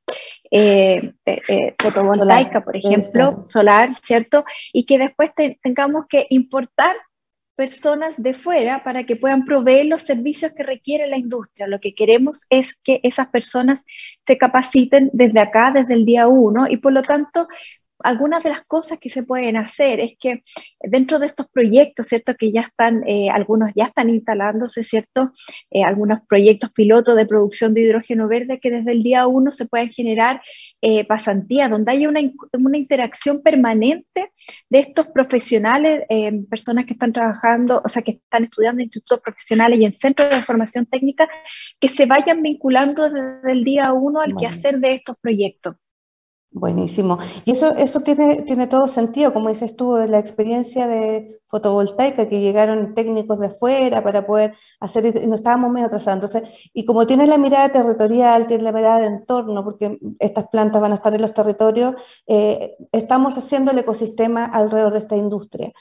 eh, 0.51 1.15
eh, 1.25 1.75
fotovoltaica, 1.81 2.63
por 2.63 2.77
ejemplo, 2.77 3.43
solar, 3.47 3.95
¿cierto? 3.95 4.45
Y 4.75 4.85
que 4.85 4.99
después 4.99 5.31
tengamos 5.63 6.05
que 6.07 6.27
importar 6.29 6.95
personas 7.57 8.23
de 8.23 8.35
fuera 8.35 8.85
para 8.85 9.05
que 9.05 9.17
puedan 9.17 9.45
proveer 9.45 9.87
los 9.87 10.03
servicios 10.03 10.53
que 10.53 10.63
requiere 10.63 11.07
la 11.09 11.17
industria. 11.17 11.67
Lo 11.67 11.81
que 11.81 11.95
queremos 11.95 12.47
es 12.51 12.75
que 12.75 13.01
esas 13.03 13.29
personas 13.29 13.85
se 14.23 14.37
capaciten 14.37 15.11
desde 15.13 15.41
acá, 15.41 15.73
desde 15.75 15.95
el 15.95 16.05
día 16.05 16.29
uno, 16.29 16.69
y 16.69 16.77
por 16.77 16.93
lo 16.93 17.03
tanto 17.03 17.49
algunas 18.01 18.43
de 18.43 18.51
las 18.51 18.65
cosas 18.65 18.99
que 18.99 19.09
se 19.09 19.23
pueden 19.23 19.57
hacer 19.57 20.01
es 20.01 20.13
que 20.19 20.43
dentro 20.81 21.19
de 21.19 21.27
estos 21.27 21.47
proyectos, 21.49 22.09
¿cierto? 22.09 22.35
Que 22.35 22.53
ya 22.53 22.63
están, 22.63 23.03
eh, 23.07 23.31
algunos 23.31 23.71
ya 23.75 23.87
están 23.87 24.11
instalándose, 24.11 24.85
¿cierto? 24.85 25.33
Eh, 25.71 25.83
algunos 25.83 26.21
proyectos 26.29 26.71
pilotos 26.73 27.17
de 27.17 27.27
producción 27.27 27.75
de 27.75 27.83
hidrógeno 27.83 28.29
verde 28.29 28.61
que 28.61 28.71
desde 28.71 28.93
el 28.93 29.03
día 29.03 29.27
uno 29.27 29.51
se 29.51 29.67
pueden 29.67 29.91
generar 29.91 30.43
eh, 30.83 31.05
pasantías, 31.05 31.71
donde 31.71 31.93
haya 31.93 32.09
una, 32.09 32.21
una, 32.53 32.77
interacción 32.77 33.43
permanente 33.43 34.33
de 34.69 34.79
estos 34.79 35.07
profesionales, 35.09 36.05
personas 36.51 36.85
que 36.85 36.93
están 36.93 37.13
trabajando, 37.13 37.81
o 37.85 37.89
sea, 37.89 38.03
que 38.03 38.13
están 38.13 38.45
estudiando 38.45 38.81
en 38.81 38.87
institutos 38.87 39.21
profesionales 39.21 39.81
y 39.81 39.85
en 39.87 39.93
centros 39.93 40.29
de 40.31 40.43
formación 40.43 40.87
técnica, 40.87 41.29
que 41.81 41.89
se 41.89 42.07
vayan 42.07 42.43
vinculando 42.43 43.11
desde 43.11 43.53
el 43.53 43.65
día 43.65 43.93
uno 43.93 44.21
al 44.21 44.37
quehacer 44.37 44.79
de 44.79 44.95
estos 44.95 45.17
proyectos. 45.21 45.77
Buenísimo. 46.59 47.19
Y 47.45 47.51
eso, 47.51 47.77
eso 47.77 48.01
tiene, 48.01 48.37
tiene 48.37 48.67
todo 48.67 48.89
sentido, 48.89 49.35
como 49.35 49.51
dices 49.51 49.77
tú, 49.77 49.95
la 50.09 50.19
experiencia 50.19 50.87
de 50.87 51.39
fotovoltaica, 51.49 52.31
que 52.31 52.41
llegaron 52.41 52.95
técnicos 52.95 53.39
de 53.41 53.49
afuera 53.49 54.03
para 54.03 54.27
poder 54.27 54.55
hacer, 54.81 55.05
y 55.05 55.27
nos 55.27 55.41
estábamos 55.41 55.71
medio 55.71 55.89
atrasados. 55.89 56.15
Entonces, 56.35 56.71
y 56.73 56.87
como 56.87 57.07
tienes 57.07 57.29
la 57.29 57.37
mirada 57.37 57.69
territorial, 57.69 58.47
tienes 58.47 58.65
la 58.65 58.73
mirada 58.73 59.01
de 59.01 59.07
entorno, 59.07 59.63
porque 59.65 59.99
estas 60.19 60.49
plantas 60.49 60.81
van 60.81 60.93
a 60.93 60.95
estar 60.95 61.15
en 61.15 61.21
los 61.21 61.35
territorios, 61.35 61.95
eh, 62.27 62.75
estamos 62.91 63.37
haciendo 63.37 63.73
el 63.73 63.79
ecosistema 63.79 64.47
alrededor 64.47 64.95
de 64.95 65.01
esta 65.01 65.17
industria 65.17 65.75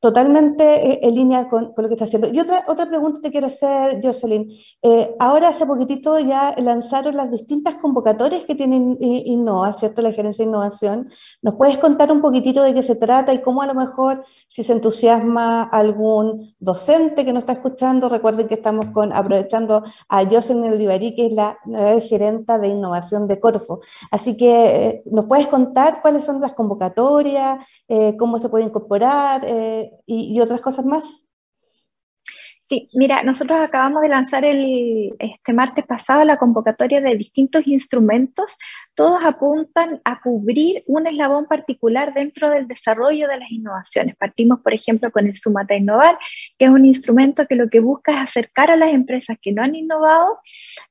totalmente 0.00 0.92
eh, 0.92 1.00
en 1.02 1.14
línea 1.14 1.48
con, 1.48 1.72
lo 1.76 1.88
que 1.88 1.94
está 1.94 2.04
haciendo. 2.04 2.28
Y 2.32 2.38
otra, 2.38 2.64
otra 2.68 2.88
pregunta 2.88 3.20
te 3.20 3.30
quiero 3.30 3.48
hacer, 3.48 4.00
Jocelyn. 4.02 4.48
Eh, 4.82 5.14
ahora 5.18 5.48
hace 5.48 5.66
poquitito 5.66 6.18
ya 6.20 6.54
lanzaron 6.58 7.16
las 7.16 7.30
distintas 7.30 7.76
convocatorias 7.76 8.44
que 8.44 8.54
tienen 8.54 8.96
Innova, 9.00 9.72
¿cierto? 9.72 10.02
La 10.02 10.12
Gerencia 10.12 10.44
de 10.44 10.50
Innovación. 10.50 11.08
¿Nos 11.42 11.56
puedes 11.56 11.78
contar 11.78 12.12
un 12.12 12.20
poquitito 12.20 12.62
de 12.62 12.74
qué 12.74 12.82
se 12.82 12.94
trata 12.94 13.32
y 13.34 13.40
cómo 13.40 13.62
a 13.62 13.66
lo 13.66 13.74
mejor 13.74 14.24
si 14.46 14.62
se 14.62 14.72
entusiasma 14.72 15.64
algún 15.64 16.54
docente 16.60 17.24
que 17.24 17.32
nos 17.32 17.42
está 17.42 17.54
escuchando? 17.54 18.08
Recuerden 18.08 18.46
que 18.46 18.54
estamos 18.54 18.86
aprovechando 19.12 19.82
a 20.08 20.24
Jocelyn 20.24 20.72
Olivarí, 20.72 21.14
que 21.14 21.26
es 21.26 21.32
la 21.32 21.58
nueva 21.64 22.00
gerenta 22.00 22.58
de 22.58 22.68
innovación 22.68 23.26
de 23.26 23.40
Corfo. 23.40 23.80
Así 24.12 24.36
que, 24.36 24.86
eh, 24.88 25.02
¿nos 25.06 25.26
puedes 25.26 25.48
contar 25.48 26.00
cuáles 26.02 26.24
son 26.24 26.40
las 26.40 26.52
convocatorias, 26.52 27.58
cómo 28.16 28.38
se 28.38 28.48
puede 28.48 28.64
incorporar? 28.64 29.44
Y, 30.06 30.40
otras 30.40 30.60
cosas 30.60 30.84
más? 30.84 31.24
Sí, 32.68 32.90
mira, 32.92 33.22
nosotros 33.22 33.58
acabamos 33.62 34.02
de 34.02 34.10
lanzar 34.10 34.44
el, 34.44 35.14
este 35.18 35.54
martes 35.54 35.86
pasado 35.86 36.22
la 36.24 36.36
convocatoria 36.36 37.00
de 37.00 37.16
distintos 37.16 37.66
instrumentos. 37.66 38.58
Todos 38.94 39.20
apuntan 39.24 40.02
a 40.04 40.20
cubrir 40.20 40.84
un 40.86 41.06
eslabón 41.06 41.46
particular 41.46 42.12
dentro 42.12 42.50
del 42.50 42.68
desarrollo 42.68 43.26
de 43.26 43.38
las 43.38 43.50
innovaciones. 43.50 44.16
Partimos, 44.16 44.60
por 44.60 44.74
ejemplo, 44.74 45.10
con 45.10 45.26
el 45.26 45.32
Sumata 45.32 45.76
Innovar, 45.76 46.18
que 46.58 46.66
es 46.66 46.70
un 46.70 46.84
instrumento 46.84 47.46
que 47.46 47.54
lo 47.54 47.70
que 47.70 47.80
busca 47.80 48.12
es 48.12 48.18
acercar 48.28 48.70
a 48.70 48.76
las 48.76 48.90
empresas 48.90 49.38
que 49.40 49.52
no 49.52 49.62
han 49.62 49.74
innovado 49.74 50.38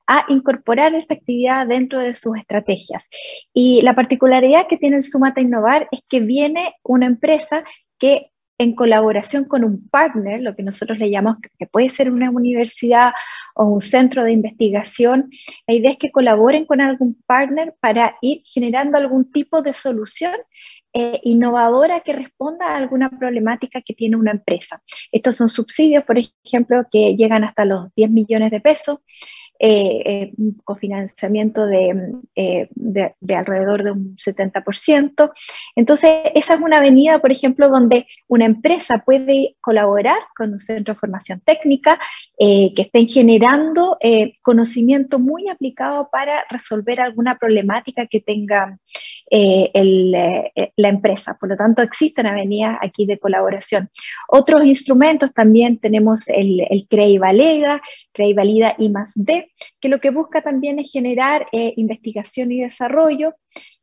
a 0.08 0.24
incorporar 0.30 0.96
esta 0.96 1.14
actividad 1.14 1.68
dentro 1.68 2.00
de 2.00 2.14
sus 2.14 2.36
estrategias. 2.36 3.08
Y 3.54 3.82
la 3.82 3.94
particularidad 3.94 4.66
que 4.66 4.78
tiene 4.78 4.96
el 4.96 5.02
Sumata 5.04 5.40
Innovar 5.40 5.86
es 5.92 6.00
que 6.08 6.18
viene 6.18 6.74
una 6.82 7.06
empresa 7.06 7.62
que 7.98 8.32
en 8.58 8.74
colaboración 8.74 9.44
con 9.44 9.64
un 9.64 9.88
partner, 9.88 10.42
lo 10.42 10.54
que 10.56 10.64
nosotros 10.64 10.98
le 10.98 11.10
llamamos 11.10 11.38
que 11.58 11.66
puede 11.66 11.88
ser 11.88 12.10
una 12.10 12.30
universidad 12.30 13.12
o 13.54 13.66
un 13.66 13.80
centro 13.80 14.24
de 14.24 14.32
investigación, 14.32 15.30
la 15.66 15.74
idea 15.74 15.92
es 15.92 15.96
que 15.96 16.10
colaboren 16.10 16.66
con 16.66 16.80
algún 16.80 17.16
partner 17.26 17.74
para 17.80 18.16
ir 18.20 18.42
generando 18.44 18.98
algún 18.98 19.30
tipo 19.30 19.62
de 19.62 19.72
solución 19.72 20.34
eh, 20.92 21.20
innovadora 21.22 22.00
que 22.00 22.12
responda 22.14 22.66
a 22.66 22.76
alguna 22.78 23.10
problemática 23.10 23.82
que 23.82 23.94
tiene 23.94 24.16
una 24.16 24.32
empresa. 24.32 24.82
Estos 25.12 25.36
son 25.36 25.48
subsidios, 25.48 26.02
por 26.04 26.18
ejemplo, 26.18 26.84
que 26.90 27.14
llegan 27.14 27.44
hasta 27.44 27.64
los 27.64 27.94
10 27.94 28.10
millones 28.10 28.50
de 28.50 28.60
pesos 28.60 28.98
eh, 29.60 30.02
eh, 30.04 30.32
cofinanciamiento 30.62 31.68
eh, 31.68 32.68
de, 32.70 33.14
de, 33.18 33.34
alrededor 33.34 33.82
de 33.82 33.90
un 33.90 34.16
70%. 34.16 35.32
Entonces, 35.74 36.10
esa 36.36 36.54
es 36.54 36.60
una 36.60 36.76
avenida, 36.76 37.18
por 37.18 37.32
ejemplo, 37.32 37.68
donde 37.68 38.06
una 38.28 38.46
empresa 38.46 39.02
puede 39.04 39.56
colaborar 39.60 40.18
con 40.36 40.52
un 40.52 40.60
centro 40.60 40.94
de 40.94 41.00
formación 41.00 41.40
técnica 41.40 41.98
que 42.38 42.72
estén 42.76 43.08
generando 43.08 43.98
conocimiento 44.42 45.18
muy 45.18 45.48
aplicado 45.48 46.08
para 46.10 46.44
resolver 46.50 47.00
alguna 47.00 47.36
problemática 47.36 48.06
que 48.06 48.20
tenga 48.20 48.78
la 49.30 50.88
empresa. 50.88 51.36
Por 51.38 51.48
lo 51.48 51.56
tanto, 51.56 51.82
existen 51.82 52.26
avenidas 52.26 52.78
aquí 52.80 53.06
de 53.06 53.18
colaboración. 53.18 53.90
Otros 54.28 54.64
instrumentos 54.64 55.32
también 55.34 55.78
tenemos 55.78 56.28
el, 56.28 56.60
el 56.70 56.86
CREI 56.88 57.18
Valega, 57.18 57.82
CREI 58.12 58.34
Valida 58.34 58.74
I 58.78 58.88
más 58.90 59.14
que 59.80 59.88
lo 59.88 60.00
que 60.00 60.10
busca 60.10 60.42
también 60.42 60.78
es 60.78 60.90
generar 60.90 61.46
eh, 61.52 61.74
investigación 61.76 62.52
y 62.52 62.62
desarrollo, 62.62 63.34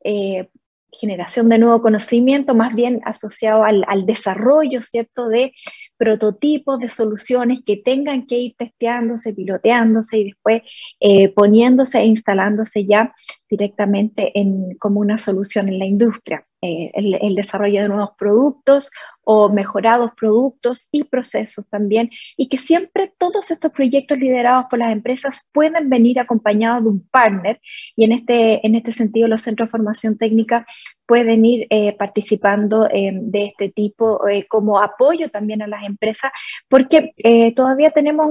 eh, 0.03 0.49
generación 0.91 1.49
de 1.49 1.57
nuevo 1.57 1.81
conocimiento, 1.81 2.55
más 2.55 2.73
bien 2.73 3.01
asociado 3.05 3.63
al, 3.63 4.05
desarrollo, 4.05 4.81
¿cierto?, 4.81 5.27
de 5.27 5.53
prototipos 5.97 6.79
de 6.79 6.89
soluciones 6.89 7.59
que 7.65 7.77
tengan 7.77 8.25
que 8.27 8.37
ir 8.37 8.55
testeándose, 8.57 9.33
piloteándose 9.33 10.19
y 10.19 10.23
después 10.25 10.61
eh, 10.99 11.29
poniéndose 11.29 11.99
e 11.99 12.05
instalándose 12.05 12.85
ya 12.85 13.13
directamente 13.55 14.31
en, 14.39 14.75
como 14.77 14.99
una 14.99 15.17
solución 15.17 15.69
en 15.69 15.79
la 15.79 15.85
industria. 15.85 16.45
Eh, 16.61 16.91
el, 16.95 17.35
desarrollo 17.35 17.81
de 17.81 17.89
nuevos 17.89 18.11
productos 18.17 18.89
o 19.23 19.49
mejorados 19.49 20.11
productos 20.17 20.87
y 20.91 21.03
procesos 21.03 21.67
también, 21.69 22.09
y 22.37 22.47
que 22.47 22.57
siempre 22.57 23.13
todos 23.19 23.51
estos 23.51 23.71
proyectos 23.71 24.17
liderados 24.17 24.65
por 24.69 24.79
las 24.79 24.91
empresas 24.91 25.45
pueden 25.51 25.89
venir 25.89 26.19
acompañados 26.19 26.83
de 26.83 26.89
un 26.89 27.07
partner, 27.09 27.59
y 27.95 28.05
en 28.05 28.13
este, 28.13 28.65
en 28.65 28.73
este 28.75 28.91
sentido 28.93 29.27
los 29.27 29.41
centros 29.41 29.69
de 29.69 29.71
formación 29.71 30.17
técnica 30.17 30.65
pueden 31.05 31.45
ir 31.45 31.67
eh, 31.69 31.93
participando 31.93 32.87
de 32.87 33.45
este 33.45 33.69
tipo 33.69 34.21
como 34.47 34.81
apoyo 34.81 35.29
también 35.29 35.61
a 35.61 35.67
las 35.67 35.83
empresas, 35.83 36.31
porque 36.67 37.13
eh, 37.17 37.53
todavía 37.53 37.91
tenemos 37.91 38.27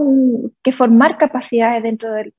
que 0.63 0.73
formar 0.73 1.19
capacidades 1.19 1.83
dentro 1.85 2.13
del 2.13 2.33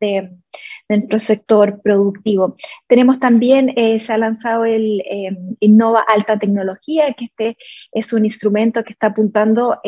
dentro 0.88 1.20
sector 1.20 1.82
productivo. 1.82 2.56
Tenemos 2.88 3.20
también, 3.20 3.74
eh, 3.75 4.00
se 4.00 4.13
ha 4.13 4.17
lanzado 4.17 4.65
el 4.65 5.01
eh, 5.01 5.36
Innova 5.60 6.03
Alta 6.08 6.38
Tecnología, 6.38 7.13
que 7.13 7.25
este 7.25 7.58
es 7.91 8.13
un 8.13 8.25
instrumento 8.25 8.84
que 8.84 8.94
está 8.94 9.08
apuntando 9.08 9.79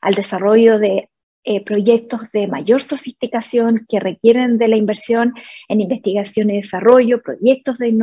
al 0.00 0.14
desarrollo 0.14 0.78
de 0.78 1.10
eh, 1.48 1.64
proyectos 1.64 2.22
de 2.32 2.48
mayor 2.48 2.82
sofisticación 2.82 3.86
que 3.88 4.00
requieren 4.00 4.58
de 4.58 4.66
la 4.66 4.76
inversión 4.76 5.32
en 5.68 5.80
investigación 5.80 6.50
y 6.50 6.56
desarrollo, 6.56 7.22
proyectos 7.22 7.78
de, 7.78 7.94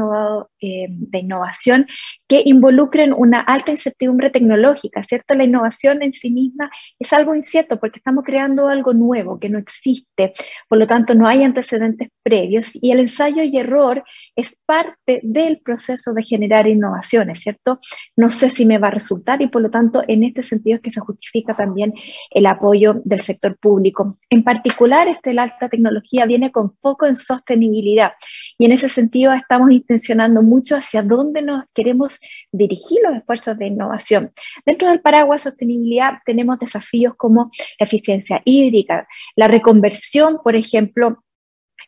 eh, 0.61 0.85
de 0.89 1.19
innovación 1.19 1.85
que 2.25 2.41
involucren 2.45 3.11
una 3.11 3.41
alta 3.41 3.71
incertidumbre 3.71 4.29
tecnológica, 4.29 5.03
¿cierto? 5.03 5.35
La 5.35 5.43
innovación 5.43 6.03
en 6.03 6.13
sí 6.13 6.31
misma 6.31 6.71
es 6.97 7.11
algo 7.11 7.35
incierto 7.35 7.81
porque 7.81 7.99
estamos 7.99 8.23
creando 8.23 8.69
algo 8.69 8.93
nuevo 8.93 9.37
que 9.37 9.49
no 9.49 9.59
existe, 9.59 10.31
por 10.69 10.77
lo 10.77 10.87
tanto 10.87 11.13
no 11.13 11.27
hay 11.27 11.43
antecedentes 11.43 12.07
previos 12.23 12.77
y 12.81 12.91
el 12.91 13.01
ensayo 13.01 13.43
y 13.43 13.57
error 13.57 14.05
es 14.37 14.57
parte 14.65 15.19
del 15.21 15.59
proceso 15.59 16.13
de 16.13 16.23
generar 16.23 16.65
innovaciones, 16.65 17.41
¿cierto? 17.41 17.81
No 18.15 18.29
sé 18.29 18.49
si 18.49 18.65
me 18.65 18.77
va 18.77 18.87
a 18.87 18.91
resultar 18.91 19.41
y 19.41 19.47
por 19.47 19.61
lo 19.61 19.69
tanto 19.69 20.01
en 20.07 20.23
este 20.23 20.43
sentido 20.43 20.77
es 20.77 20.81
que 20.81 20.91
se 20.91 21.01
justifica 21.01 21.57
también 21.57 21.93
el 22.31 22.45
apoyo 22.45 23.01
del 23.03 23.19
sector 23.19 23.32
sector 23.33 23.57
público. 23.57 24.17
En 24.29 24.43
particular, 24.43 25.07
este, 25.07 25.33
la 25.33 25.43
alta 25.43 25.69
tecnología 25.69 26.25
viene 26.25 26.51
con 26.51 26.75
foco 26.77 27.05
en 27.05 27.15
sostenibilidad 27.15 28.13
y 28.57 28.65
en 28.65 28.71
ese 28.71 28.89
sentido 28.89 29.33
estamos 29.33 29.71
intencionando 29.71 30.41
mucho 30.41 30.75
hacia 30.75 31.01
dónde 31.03 31.41
nos 31.41 31.65
queremos 31.73 32.19
dirigir 32.51 32.99
los 33.03 33.17
esfuerzos 33.17 33.57
de 33.57 33.67
innovación. 33.67 34.31
Dentro 34.65 34.89
del 34.89 35.01
paraguas 35.01 35.43
sostenibilidad 35.43 36.19
tenemos 36.25 36.59
desafíos 36.59 37.13
como 37.17 37.49
la 37.79 37.85
eficiencia 37.85 38.41
hídrica, 38.45 39.07
la 39.35 39.47
reconversión, 39.47 40.39
por 40.43 40.55
ejemplo, 40.55 41.22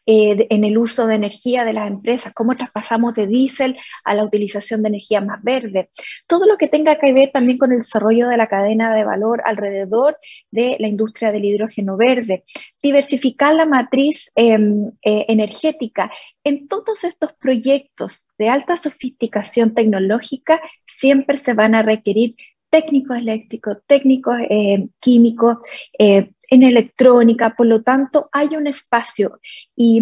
eh, 0.06 0.48
en 0.50 0.64
el 0.64 0.78
uso 0.78 1.08
de 1.08 1.16
energía 1.16 1.66
de 1.66 1.74
las 1.74 1.88
empresas, 1.88 2.34
cómo 2.34 2.56
traspasamos 2.56 3.14
de 3.16 3.28
diésel 3.28 3.78
a 4.04 4.14
la 4.14 4.24
utilización 4.24 4.84
de 4.84 4.90
energía 4.90 5.22
más 5.22 5.42
verde. 5.44 5.90
Todo 6.28 6.46
lo 6.46 6.58
que 6.58 6.68
tenga 6.68 7.00
que 7.00 7.14
ver 7.14 7.32
también 7.32 7.58
con 7.58 7.72
el 7.72 7.80
desarrollo 7.80 8.28
de 8.28 8.38
la 8.38 8.48
cadena 8.48 8.94
de 8.94 9.04
valor 9.04 9.42
alrededor 9.46 10.18
de 10.52 10.78
la 10.80 10.88
industria 10.88 11.32
del 11.32 11.46
hidrógeno 11.46 11.98
verde. 11.98 12.44
Diversificar 12.82 13.56
la 13.56 13.66
matriz 13.66 14.32
em, 14.36 14.92
eh, 15.02 15.26
energética. 15.28 16.12
En 16.44 16.68
todos 16.68 17.04
estos 17.04 17.34
proyectos 17.34 18.28
de 18.38 18.50
alta 18.50 18.78
sofisticación 18.78 19.74
tecnológica 19.74 20.62
siempre 20.86 21.38
se 21.38 21.54
van 21.54 21.76
a 21.76 21.82
requerir 21.82 22.36
técnicos 22.70 23.18
eléctricos, 23.18 23.78
técnicos 23.88 24.36
eh, 24.50 24.88
químicos, 25.00 25.58
eh, 25.98 26.32
en 26.50 26.64
electrónica, 26.64 27.56
por 27.56 27.68
lo 27.68 27.82
tanto 27.82 28.30
hay 28.32 28.50
un 28.56 28.68
espacio 28.68 29.40
y 29.76 30.02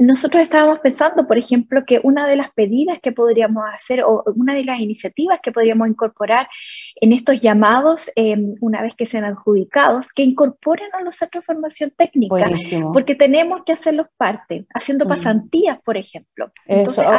nosotros 0.00 0.42
estábamos 0.42 0.78
pensando, 0.80 1.26
por 1.26 1.36
ejemplo, 1.36 1.84
que 1.84 2.00
una 2.02 2.26
de 2.26 2.36
las 2.36 2.50
pedidas 2.52 2.98
que 3.02 3.12
podríamos 3.12 3.64
hacer 3.74 4.02
o 4.02 4.24
una 4.34 4.54
de 4.54 4.64
las 4.64 4.80
iniciativas 4.80 5.40
que 5.42 5.52
podríamos 5.52 5.88
incorporar 5.88 6.48
en 6.96 7.12
estos 7.12 7.38
llamados, 7.38 8.10
em, 8.16 8.54
una 8.62 8.80
vez 8.80 8.94
que 8.96 9.04
sean 9.04 9.24
adjudicados, 9.24 10.14
que 10.14 10.22
incorporen 10.22 10.88
a 10.94 11.02
los 11.02 11.16
centros 11.16 11.42
de 11.42 11.52
formación 11.52 11.92
técnica, 11.94 12.48
porque 12.94 13.14
tenemos 13.14 13.60
que 13.66 13.72
hacerlos 13.72 14.06
parte, 14.16 14.66
haciendo 14.72 15.04
mm. 15.04 15.08
pasantías, 15.08 15.78
por 15.84 15.98
ejemplo. 15.98 16.50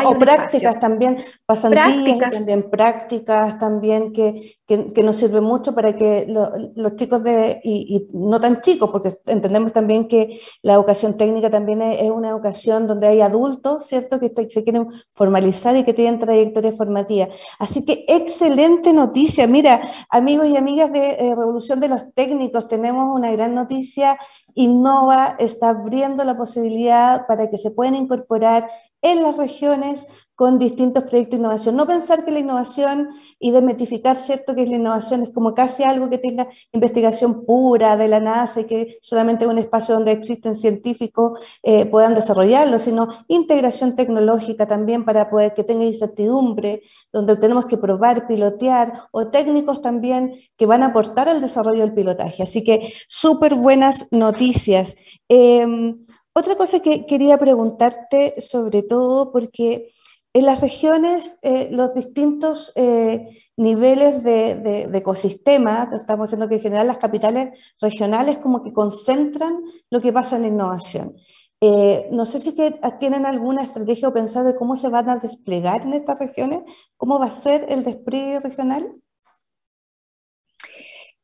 o, 0.06 0.18
prácticas 0.18 0.80
también, 0.80 1.18
pasantías, 1.46 2.32
también 2.32 2.68
prácticas 2.68 3.60
también 3.60 4.12
que, 4.12 4.56
que, 4.66 5.04
nos 5.04 5.18
sirve 5.18 5.42
mucho 5.42 5.76
para 5.76 5.96
que 5.96 6.26
los 6.28 6.96
chicos 6.96 7.24
de, 7.24 7.62
y, 7.64 8.08
no 8.12 8.40
tan 8.40 8.62
chicos, 8.62 8.90
porque 8.90 9.12
entendemos 9.28 9.72
también 9.72 10.08
que 10.08 10.40
la 10.64 10.74
educación 10.74 11.16
técnica 11.16 11.52
también 11.52 11.84
es 11.84 12.10
una 12.10 12.30
educación 12.30 12.71
donde 12.80 13.08
hay 13.08 13.22
adultos, 13.22 13.86
¿cierto?, 13.86 14.20
que 14.20 14.32
se 14.50 14.64
quieren 14.64 14.88
formalizar 15.12 15.76
y 15.76 15.84
que 15.84 15.94
tienen 15.94 16.20
trayectoria 16.20 16.72
formativa. 16.72 17.28
Así 17.60 17.84
que 17.86 18.06
excelente 18.08 18.94
noticia. 18.94 19.48
Mira, 19.48 19.82
amigos 20.10 20.48
y 20.48 20.58
amigas 20.58 20.92
de 20.92 21.12
eh, 21.12 21.36
Revolución 21.36 21.80
de 21.80 21.90
los 21.90 22.14
Técnicos, 22.14 22.68
tenemos 22.68 23.16
una 23.16 23.32
gran 23.32 23.54
noticia. 23.54 24.18
Innova 24.54 25.36
está 25.40 25.70
abriendo 25.70 26.24
la 26.24 26.38
posibilidad 26.38 27.26
para 27.28 27.50
que 27.50 27.58
se 27.58 27.72
puedan 27.72 27.96
incorporar 27.96 28.70
en 29.02 29.24
las 29.24 29.38
regiones 29.38 30.06
con 30.42 30.58
distintos 30.58 31.04
proyectos 31.04 31.38
de 31.38 31.44
innovación. 31.44 31.76
No 31.76 31.86
pensar 31.86 32.26
que 32.26 32.32
la 32.32 32.40
innovación 32.40 33.10
y 33.38 33.52
demetificar, 33.52 34.18
¿cierto?, 34.18 34.56
que 34.56 34.66
la 34.66 34.78
innovación 34.78 35.22
es 35.22 35.30
como 35.30 35.54
casi 35.54 35.84
algo 35.84 36.10
que 36.10 36.18
tenga 36.18 36.48
investigación 36.72 37.46
pura 37.46 37.96
de 37.96 38.08
la 38.08 38.20
NASA 38.20 38.62
y 38.62 38.66
que 38.66 38.98
solamente 39.04 39.46
un 39.46 39.60
espacio 39.60 39.94
donde 39.94 40.14
existen 40.14 40.56
científicos 40.56 41.40
eh, 41.62 41.86
puedan 41.86 42.16
desarrollarlo, 42.16 42.80
sino 42.80 43.08
integración 43.28 43.96
tecnológica 43.96 44.66
también 44.66 45.06
para 45.06 45.30
poder 45.30 45.54
que 45.54 45.64
tenga 45.64 45.86
incertidumbre, 45.86 46.82
donde 47.14 47.38
tenemos 47.38 47.68
que 47.68 47.78
probar, 47.78 48.26
pilotear, 48.26 49.10
o 49.12 49.28
técnicos 49.28 49.80
también 49.80 50.34
que 50.58 50.66
van 50.66 50.82
a 50.82 50.88
aportar 50.88 51.30
al 51.30 51.40
desarrollo 51.40 51.82
del 51.82 51.94
pilotaje. 51.94 52.42
Así 52.42 52.64
que 52.64 52.92
súper 53.08 53.54
buenas 53.54 54.08
noticias. 54.10 54.96
Em, 55.30 56.04
otra 56.34 56.56
cosa 56.56 56.80
que 56.80 57.06
quería 57.06 57.38
preguntarte, 57.38 58.42
sobre 58.42 58.82
todo 58.82 59.32
porque 59.32 59.92
en 60.34 60.46
las 60.46 60.62
regiones, 60.62 61.38
eh, 61.42 61.68
los 61.72 61.94
distintos 61.94 62.72
eh, 62.76 63.38
niveles 63.58 64.24
de, 64.24 64.90
ecosistema, 64.94 65.90
estamos 65.94 66.30
diciendo 66.30 66.48
que 66.48 66.56
en 66.56 66.62
general 66.62 66.88
las 66.88 66.98
capitales 66.98 67.60
regionales 67.82 68.38
como 68.38 68.64
que 68.64 68.72
concentran 68.72 69.62
lo 69.90 70.02
que 70.02 70.14
pasa 70.14 70.38
en 70.38 70.46
innovación. 70.46 71.16
Eh, 71.60 72.08
no 72.12 72.26
sé 72.26 72.40
si 72.40 72.56
que 72.56 72.80
tienen 73.00 73.26
alguna 73.26 73.62
estrategia 73.62 74.08
o 74.08 74.14
pensado 74.14 74.48
de 74.48 74.56
cómo 74.56 74.76
se 74.76 74.88
van 74.88 75.10
a 75.10 75.18
desplegar 75.18 75.82
en 75.82 75.94
estas 75.94 76.20
regiones, 76.20 76.62
cómo 76.98 77.20
va 77.20 77.28
a 77.28 77.32
ser 77.32 77.66
el 77.70 77.84
despliegue 77.84 78.40
regional. 78.40 78.96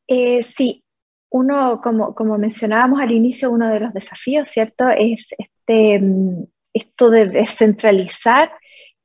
sí, 0.06 0.84
uno, 1.30 1.80
como, 1.80 2.14
como 2.14 2.38
mencionábamos 2.38 3.00
al 3.00 3.12
inicio, 3.12 3.50
uno 3.50 3.68
de 3.68 3.80
los 3.80 3.92
desafíos, 3.92 4.48
¿cierto? 4.48 4.88
Es 4.88 5.34
este, 5.38 5.98
mm, 5.98 6.44
esto 6.72 7.10
de 7.10 7.26
descentralizar 7.26 8.50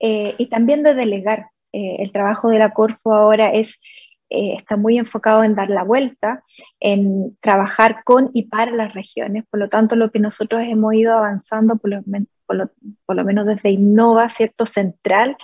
eh, 0.04 0.36
y 0.38 0.48
también 0.48 0.84
de 0.84 0.94
delegar. 0.94 1.48
Eh, 1.72 1.96
el 2.00 2.12
trabajo 2.12 2.50
de 2.50 2.60
la 2.60 2.74
Corfo 2.74 3.14
ahora 3.14 3.52
es, 3.52 3.80
eh, 4.30 4.54
está 4.56 4.76
muy 4.76 4.98
enfocado 4.98 5.44
en 5.44 5.56
dar 5.56 5.70
la 5.70 5.84
vuelta, 5.84 6.44
en 6.82 7.38
trabajar 7.40 8.04
con 8.04 8.30
y 8.34 8.44
para 8.44 8.72
las 8.72 8.94
regiones. 8.94 9.46
Por 9.50 9.62
lo 9.62 9.70
tanto, 9.70 9.96
lo 9.96 10.12
que 10.12 10.20
nosotros 10.20 10.62
hemos 10.68 10.94
ido 10.94 11.18
avanzando, 11.18 11.78
por 11.78 11.90
lo, 11.90 12.02
por 13.06 13.16
lo, 13.16 13.24
menos 13.24 13.46
desde 13.46 13.72
Innova, 13.72 14.30
¿cierto? 14.30 14.66
Central, 14.66 15.38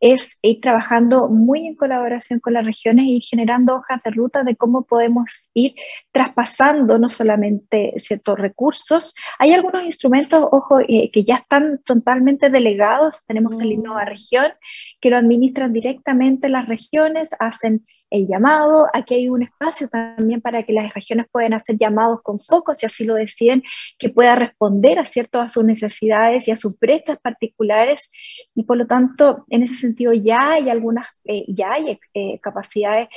es 0.00 0.38
ir 0.42 0.60
trabajando 0.60 1.28
muy 1.28 1.66
en 1.66 1.74
colaboración 1.74 2.40
con 2.40 2.54
las 2.54 2.64
regiones 2.64 3.06
y 3.08 3.20
generando 3.20 3.76
hojas 3.76 4.02
de 4.04 4.10
ruta 4.10 4.42
de 4.42 4.56
cómo 4.56 4.84
podemos 4.84 5.50
ir 5.54 5.74
traspasando 6.12 6.98
no 6.98 7.08
solamente 7.08 7.94
ciertos 7.98 8.38
recursos, 8.38 9.14
hay 9.38 9.52
algunos 9.52 9.84
instrumentos, 9.84 10.46
ojo, 10.50 10.80
eh, 10.80 11.10
que 11.12 11.24
ya 11.24 11.36
están 11.36 11.80
totalmente 11.84 12.50
delegados, 12.50 13.24
tenemos 13.26 13.60
el 13.60 13.72
Innova 13.72 14.04
mm. 14.04 14.08
Región, 14.08 14.52
que 15.00 15.10
lo 15.10 15.16
administran 15.16 15.72
directamente 15.72 16.48
las 16.48 16.66
regiones, 16.66 17.30
hacen 17.38 17.86
llamado. 18.24 18.86
Aquí 18.92 19.14
hay 19.14 19.28
un 19.28 19.42
espacio 19.42 19.88
también 19.88 20.40
para 20.40 20.62
que 20.62 20.72
las 20.72 20.94
regiones 20.94 21.26
puedan 21.30 21.52
hacer 21.52 21.76
llamados 21.78 22.20
con 22.22 22.38
foco, 22.38 22.74
si 22.74 22.86
así 22.86 23.04
lo 23.04 23.14
deciden, 23.14 23.62
que 23.98 24.08
pueda 24.08 24.36
responder 24.36 24.98
a 24.98 25.04
cierto 25.04 25.40
a 25.40 25.48
sus 25.48 25.64
necesidades 25.64 26.48
y 26.48 26.52
a 26.52 26.56
sus 26.56 26.78
brechas 26.78 27.18
particulares. 27.18 28.10
Y 28.54 28.64
por 28.64 28.76
lo 28.76 28.86
tanto, 28.86 29.44
en 29.50 29.62
ese 29.62 29.74
sentido 29.74 30.12
ya 30.12 30.52
hay 30.52 30.70
algunas, 30.70 31.06
eh, 31.24 31.44
ya 31.48 31.72
hay 31.72 31.98
eh, 32.14 32.38
capacidades 32.40 33.08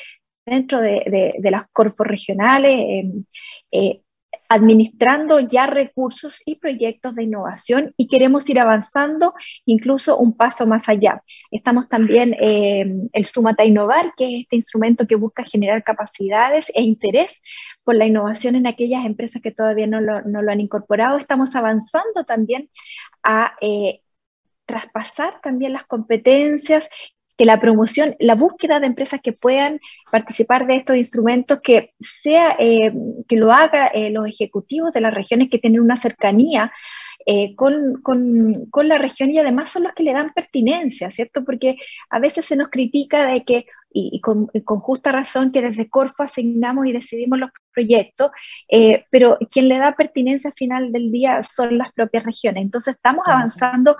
dentro 0.45 0.81
de, 0.81 1.35
de, 1.39 1.51
las 1.51 1.63
corfos 1.71 2.07
regionales. 2.07 3.05
Eh, 3.71 4.01
administrando 4.49 5.39
ya 5.39 5.67
recursos 5.67 6.41
y 6.43 6.55
proyectos 6.55 7.13
de 7.13 7.23
innovación 7.23 7.93
y 7.97 8.07
queremos 8.07 8.49
ir 8.49 8.59
avanzando 8.59 9.35
incluso 9.65 10.17
un 10.17 10.35
paso 10.35 10.65
más 10.65 10.89
allá. 10.89 11.23
Estamos 11.51 11.87
también 11.87 12.35
en 12.39 13.09
el 13.13 13.25
Sumata 13.25 13.63
Innovar, 13.63 14.13
que 14.17 14.25
es 14.25 14.41
este 14.41 14.55
instrumento 14.55 15.05
que 15.05 15.15
busca 15.15 15.43
generar 15.43 15.83
capacidades 15.83 16.71
e 16.73 16.81
interés 16.81 17.41
por 17.83 17.95
la 17.95 18.07
innovación 18.07 18.55
en 18.55 18.65
aquellas 18.65 19.05
empresas 19.05 19.41
que 19.41 19.51
todavía 19.51 19.85
no 19.85 20.01
lo, 20.01 20.23
no 20.23 20.41
lo 20.41 20.51
han 20.51 20.61
incorporado. 20.61 21.17
Estamos 21.17 21.55
avanzando 21.55 22.25
también 22.25 22.69
a... 23.23 23.55
Eh, 23.61 24.01
traspasar 24.65 25.41
también 25.41 25.73
las 25.73 25.87
competencias 25.87 26.89
que 27.39 27.45
la 27.45 27.61
promoción, 27.61 28.17
la 28.19 28.35
búsqueda 28.35 28.81
de 28.81 28.87
empresas 28.87 29.21
que 29.23 29.31
puedan 29.31 29.79
participar 30.11 30.67
de 30.67 30.75
estos 30.75 30.97
instrumentos, 30.97 31.61
que 31.63 31.93
sea, 31.97 32.57
eh, 32.59 32.91
que 33.29 33.37
lo 33.37 33.53
haga 33.53 33.87
eh, 33.87 34.09
los 34.09 34.27
ejecutivos 34.27 34.91
de 34.91 34.99
las 34.99 35.13
regiones 35.13 35.49
que 35.49 35.57
tienen 35.57 35.79
una 35.79 35.95
cercanía 35.95 36.73
eh, 37.25 37.55
con, 37.55 38.01
con, 38.01 38.65
con, 38.71 38.89
la 38.89 38.97
región 38.97 39.29
y 39.29 39.39
además 39.39 39.71
son 39.71 39.83
los 39.83 39.93
que 39.93 40.03
le 40.03 40.11
dan 40.11 40.33
pertinencia, 40.33 41.11
¿cierto? 41.11 41.45
Porque 41.45 41.77
a 42.09 42.19
veces 42.19 42.45
se 42.45 42.57
nos 42.57 42.67
critica 42.67 43.25
de 43.31 43.45
que, 43.45 43.65
y, 43.91 44.21
con, 44.21 44.47
con, 44.63 44.79
justa 44.79 45.11
razón, 45.11 45.51
que 45.51 45.61
desde 45.61 45.89
Corfo 45.89 46.23
asignamos 46.23 46.87
y 46.87 46.93
decidimos 46.93 47.39
los 47.39 47.49
proyectos, 47.73 48.31
eh, 48.67 49.05
pero 49.09 49.37
quien 49.49 49.67
le 49.67 49.77
da 49.77 49.95
pertinencia 49.95 50.49
al 50.49 50.53
final 50.53 50.91
del 50.91 51.11
día 51.11 51.41
son 51.43 51.77
las 51.77 51.91
propias 51.93 52.23
regiones. 52.23 52.63
Entonces 52.63 52.95
estamos 52.95 53.27
avanzando 53.27 53.95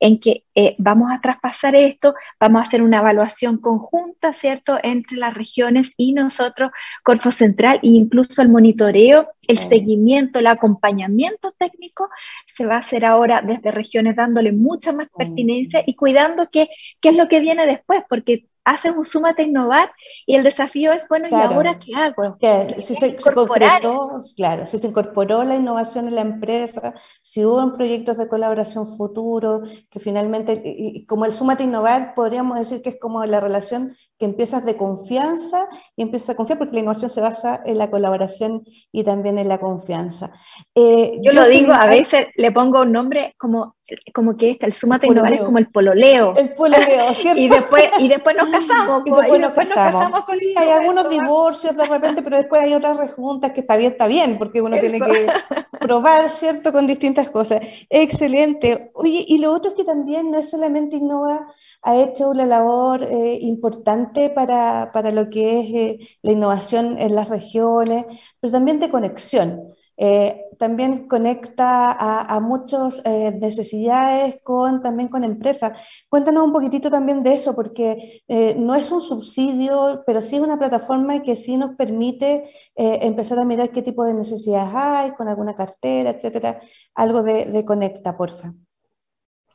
en 0.00 0.20
que 0.20 0.44
eh, 0.54 0.76
vamos 0.78 1.10
a 1.12 1.20
traspasar 1.20 1.74
esto, 1.74 2.14
vamos 2.38 2.60
a 2.60 2.62
hacer 2.62 2.82
una 2.82 2.98
evaluación 2.98 3.58
conjunta, 3.58 4.32
¿cierto?, 4.32 4.78
entre 4.82 5.18
las 5.18 5.34
regiones 5.34 5.94
y 5.96 6.12
nosotros, 6.12 6.70
Corfo 7.02 7.30
Central, 7.30 7.80
e 7.82 7.88
incluso 7.88 8.40
el 8.42 8.48
monitoreo, 8.48 9.28
el 9.46 9.58
seguimiento, 9.58 10.38
el 10.38 10.46
acompañamiento 10.46 11.50
técnico 11.58 12.08
se 12.46 12.66
va 12.66 12.76
a 12.76 12.78
hacer 12.78 13.04
ahora 13.04 13.42
desde 13.42 13.70
regiones 13.70 14.16
dándole 14.16 14.52
mucha 14.52 14.92
más 14.92 15.08
pertinencia 15.16 15.82
y 15.86 15.96
cuidando 15.96 16.48
qué 16.50 16.68
es 17.02 17.14
lo 17.14 17.28
que 17.28 17.40
viene 17.40 17.66
después, 17.66 18.02
porque 18.08 18.46
haces 18.64 18.92
un 18.96 19.04
Súmate 19.04 19.42
a 19.42 19.44
Innovar 19.46 19.92
y 20.26 20.36
el 20.36 20.42
desafío 20.42 20.92
es, 20.92 21.06
bueno, 21.08 21.28
¿y 21.30 21.34
ahora 21.34 21.78
qué 21.78 21.94
hago? 21.94 22.36
si 22.78 22.94
se, 22.94 23.16
concretó, 23.16 24.22
claro, 24.36 24.66
si 24.66 24.78
se 24.78 24.86
incorporó 24.86 25.44
la 25.44 25.56
innovación 25.56 26.08
en 26.08 26.14
la 26.14 26.22
empresa, 26.22 26.94
si 27.22 27.44
hubo 27.44 27.72
proyectos 27.76 28.16
de 28.16 28.28
colaboración 28.28 28.86
futuro, 28.86 29.62
que 29.90 30.00
finalmente, 30.00 31.04
como 31.06 31.26
el 31.26 31.32
Súmate 31.32 31.62
a 31.62 31.66
Innovar, 31.66 32.14
podríamos 32.14 32.58
decir 32.58 32.82
que 32.82 32.90
es 32.90 32.96
como 33.00 33.24
la 33.24 33.40
relación 33.40 33.94
que 34.18 34.24
empiezas 34.24 34.64
de 34.64 34.76
confianza 34.76 35.68
y 35.96 36.02
empiezas 36.02 36.30
a 36.30 36.36
confiar 36.36 36.58
porque 36.58 36.74
la 36.74 36.80
innovación 36.80 37.10
se 37.10 37.20
basa 37.20 37.60
en 37.64 37.78
la 37.78 37.90
colaboración 37.90 38.64
y 38.92 39.04
también 39.04 39.38
en 39.38 39.48
la 39.48 39.58
confianza. 39.58 40.32
Eh, 40.74 41.18
yo, 41.22 41.32
lo 41.32 41.46
digo, 41.46 41.72
a 41.72 41.86
veces 41.86 42.26
le 42.36 42.50
pongo 42.50 42.82
un 42.82 42.92
nombre 42.92 43.34
como 43.38 43.76
como 44.14 44.36
que 44.36 44.52
este, 44.52 44.66
el 44.66 44.72
sumate 44.72 45.06
innovar 45.06 45.34
es 45.34 45.42
como 45.42 45.58
el 45.58 45.66
pololeo. 45.68 46.34
El 46.36 46.54
pololeo, 46.54 47.12
¿cierto? 47.14 47.40
y, 47.40 47.48
después, 47.48 47.84
y 47.98 48.08
después 48.08 48.34
nos 48.34 48.48
casamos. 48.50 49.02
y 49.04 49.10
después, 49.10 49.40
nos, 49.40 49.52
casamos. 49.52 50.20
con 50.22 50.38
hay 50.56 50.68
algunos 50.70 51.10
divorcios 51.10 51.76
de 51.76 51.86
repente, 51.86 52.22
pero 52.22 52.38
después 52.38 52.62
hay 52.62 52.74
otras 52.74 52.96
rejuntas 52.96 53.52
que 53.52 53.60
está 53.60 53.76
bien, 53.76 53.92
está 53.92 54.06
bien, 54.06 54.38
porque 54.38 54.62
uno 54.62 54.78
tiene 54.78 55.00
que 55.00 55.26
probar, 55.80 56.30
¿cierto? 56.30 56.72
Con 56.72 56.86
distintas 56.86 57.30
cosas. 57.30 57.60
Excelente. 57.90 58.90
Oye, 58.94 59.24
y 59.28 59.38
lo 59.38 59.52
otro 59.52 59.72
es 59.72 59.76
que 59.76 59.84
también 59.84 60.30
no 60.30 60.38
es 60.38 60.48
solamente 60.48 60.96
Innova, 60.96 61.46
ha 61.82 61.96
hecho 61.96 62.30
una 62.30 62.46
labor 62.46 63.02
eh, 63.02 63.38
importante 63.42 64.30
para, 64.30 64.90
para, 64.92 65.10
lo 65.10 65.28
que 65.28 65.60
es 65.60 65.74
eh, 65.74 65.98
la 66.22 66.32
innovación 66.32 66.98
en 66.98 67.14
las 67.14 67.28
regiones, 67.28 68.06
pero 68.40 68.52
también 68.52 68.80
de 68.80 68.88
conexión. 68.88 69.74
Eh, 69.96 70.40
también 70.58 71.06
conecta 71.08 71.92
a, 71.92 72.40
muchas 72.40 73.02
eh, 73.04 73.32
necesidades 73.32 74.38
con, 74.42 74.82
también 74.82 75.08
con 75.08 75.24
empresas. 75.24 75.78
Cuéntanos 76.08 76.44
un 76.44 76.52
poquitito 76.52 76.90
también 76.90 77.22
de 77.22 77.34
eso, 77.34 77.54
porque 77.54 78.22
eh, 78.28 78.54
no 78.56 78.74
es 78.74 78.90
un 78.90 79.00
subsidio, 79.00 80.02
pero 80.06 80.20
sí 80.20 80.36
es 80.36 80.42
una 80.42 80.58
plataforma 80.58 81.22
que 81.22 81.36
sí 81.36 81.56
nos 81.56 81.74
permite 81.76 82.44
empezar 82.76 83.38
a 83.38 83.44
mirar 83.44 83.70
qué 83.70 83.82
tipo 83.82 84.04
de 84.04 84.14
necesidades 84.14 84.70
hay, 84.74 85.10
con 85.12 85.28
alguna 85.28 85.54
cartera, 85.54 86.10
etcétera. 86.10 86.60
Algo 86.94 87.22
de, 87.22 87.46
de 87.46 87.64
Conecta, 87.64 88.16
porfa. 88.16 88.52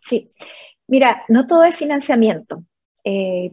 Sí, 0.02 0.30
mira, 0.88 1.24
no 1.28 1.48
todo 1.48 1.64
es 1.64 1.76
financiamiento. 1.76 2.64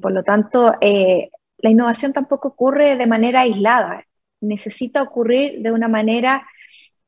por 0.01 0.13
lo 0.13 0.23
tanto, 0.23 0.73
la 0.81 1.71
innovación 1.71 2.13
tampoco 2.13 2.49
ocurre 2.49 2.97
de 2.97 3.07
manera 3.07 3.41
aislada. 3.41 4.05
Necesita 4.41 5.03
ocurrir 5.03 5.63
de 5.63 5.73
una 5.73 5.89
manera 5.89 6.47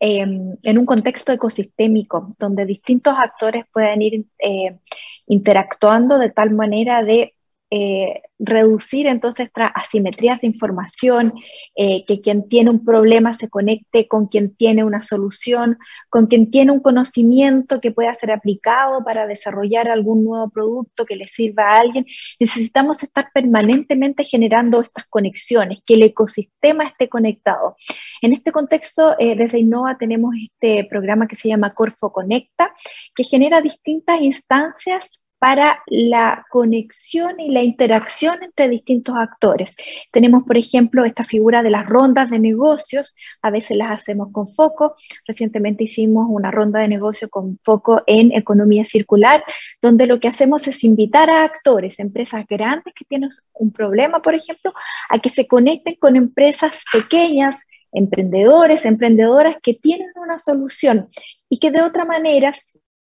Em, 0.01 0.57
en 0.63 0.79
un 0.79 0.87
contexto 0.87 1.33
ecosistémico 1.33 2.37
donde 2.39 2.67
distintos 2.67 3.15
actores 3.19 3.65
puedan 3.73 4.01
ir 4.01 4.27
eh, 4.39 4.79
interactuando 5.27 6.19
de 6.19 6.31
tal 6.31 6.53
manera 6.53 7.03
de 7.03 7.35
eh, 7.71 8.23
reducir 8.39 9.07
entonces 9.07 9.47
estas 9.47 9.71
asimetrías 9.75 10.41
de 10.41 10.47
información, 10.47 11.35
eh, 11.77 12.05
que 12.07 12.21
quien 12.21 12.49
tiene 12.49 12.71
un 12.71 12.85
problema 12.85 13.35
se 13.35 13.49
conecte 13.49 14.09
con 14.09 14.27
quien 14.27 14.55
tiene 14.55 14.85
una 14.85 15.03
solución, 15.03 15.77
con 16.09 16.29
quien 16.29 16.51
tiene 16.51 16.73
un 16.73 16.81
conocimiento 16.81 17.81
que 17.81 17.91
pueda 17.91 18.15
ser 18.15 18.31
aplicado 18.31 19.05
para 19.05 19.27
desarrollar 19.27 19.89
algún 19.89 20.25
nuevo 20.25 20.49
producto 20.49 21.05
que 21.05 21.17
le 21.17 21.27
sirva 21.27 21.65
a 21.65 21.81
alguien. 21.81 22.07
Necesitamos 22.41 23.03
estar 23.03 23.31
permanentemente 23.35 24.25
generando 24.25 24.81
estas 24.81 25.05
conexiones, 25.11 25.81
que 25.85 25.95
el 25.95 26.03
ecosistema 26.05 26.85
esté 26.85 27.09
conectado. 27.09 27.77
En 28.23 28.33
este 28.33 28.53
contexto, 28.53 29.17
eh, 29.19 29.37
desde 29.37 29.59
Innova 29.59 29.99
tenemos 29.99 30.35
este 30.43 30.85
programa 30.89 31.27
que 31.27 31.37
se 31.37 31.49
llama 31.49 31.75
Corfo 31.75 32.13
Conecta, 32.13 32.73
que 33.15 33.25
genera 33.25 33.61
distintas 33.61 34.21
instancias 34.23 35.28
para 35.39 35.83
la 35.87 36.45
conexión 36.51 37.39
y 37.39 37.51
la 37.51 37.63
interacción 37.63 38.43
entre 38.43 38.69
distintos 38.69 39.15
actores. 39.17 39.77
Tenemos, 40.13 40.45
por 40.45 40.57
ejemplo, 40.57 41.05
esta 41.05 41.25
figura 41.25 41.63
de 41.63 41.71
las 41.71 41.87
rondas 41.87 42.31
de 42.31 42.39
negocios, 42.39 43.15
a 43.43 43.51
veces 43.51 43.77
las 43.77 43.93
hacemos 43.93 44.29
con 44.33 44.49
foco. 44.49 44.97
Recientemente 45.27 45.85
hicimos 45.85 46.27
una 46.29 46.51
ronda 46.51 46.81
de 46.81 46.89
negocio 46.89 47.29
con 47.29 47.59
foco 47.63 48.03
en 48.07 48.33
economía 48.33 48.85
circular, 48.85 49.45
donde 49.81 50.07
lo 50.07 50.19
que 50.19 50.29
hacemos 50.29 50.67
es 50.67 50.83
invitar 50.83 51.31
a 51.31 51.45
actores, 51.45 52.01
empresas 52.01 52.45
grandes 52.49 52.95
que 52.95 53.05
tienen 53.05 53.31
un 53.55 53.73
problema, 53.73 54.21
por 54.23 54.35
ejemplo, 54.35 54.73
a 55.09 55.19
que 55.19 55.29
se 55.29 55.47
conecten 55.47 55.97
con 56.01 56.17
empresas 56.17 56.85
pequeñas, 56.93 57.63
emprendedores, 57.93 58.85
emprendedoras 58.85 59.57
que 59.63 59.75
tienen 59.75 60.09
una 60.17 60.39
solución 60.39 61.09
y 61.49 61.59
que 61.59 61.71
de 61.71 61.83
otra 61.83 62.05
manera 62.05 62.53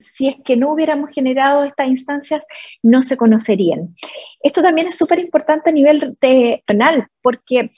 si 0.05 0.29
es 0.29 0.37
que 0.45 0.57
no 0.57 0.73
hubiéramos 0.73 1.11
generado 1.11 1.65
estas 1.65 1.89
instancias, 1.89 2.47
no 2.83 3.03
se 3.03 3.17
conocerían. 3.17 3.95
Esto 4.41 4.63
también 4.63 4.89
es 4.89 4.97
súper 4.97 5.19
importante 5.19 5.71
a 5.71 5.73
nivel 5.73 6.17
penal, 6.67 7.07
porque 7.23 7.71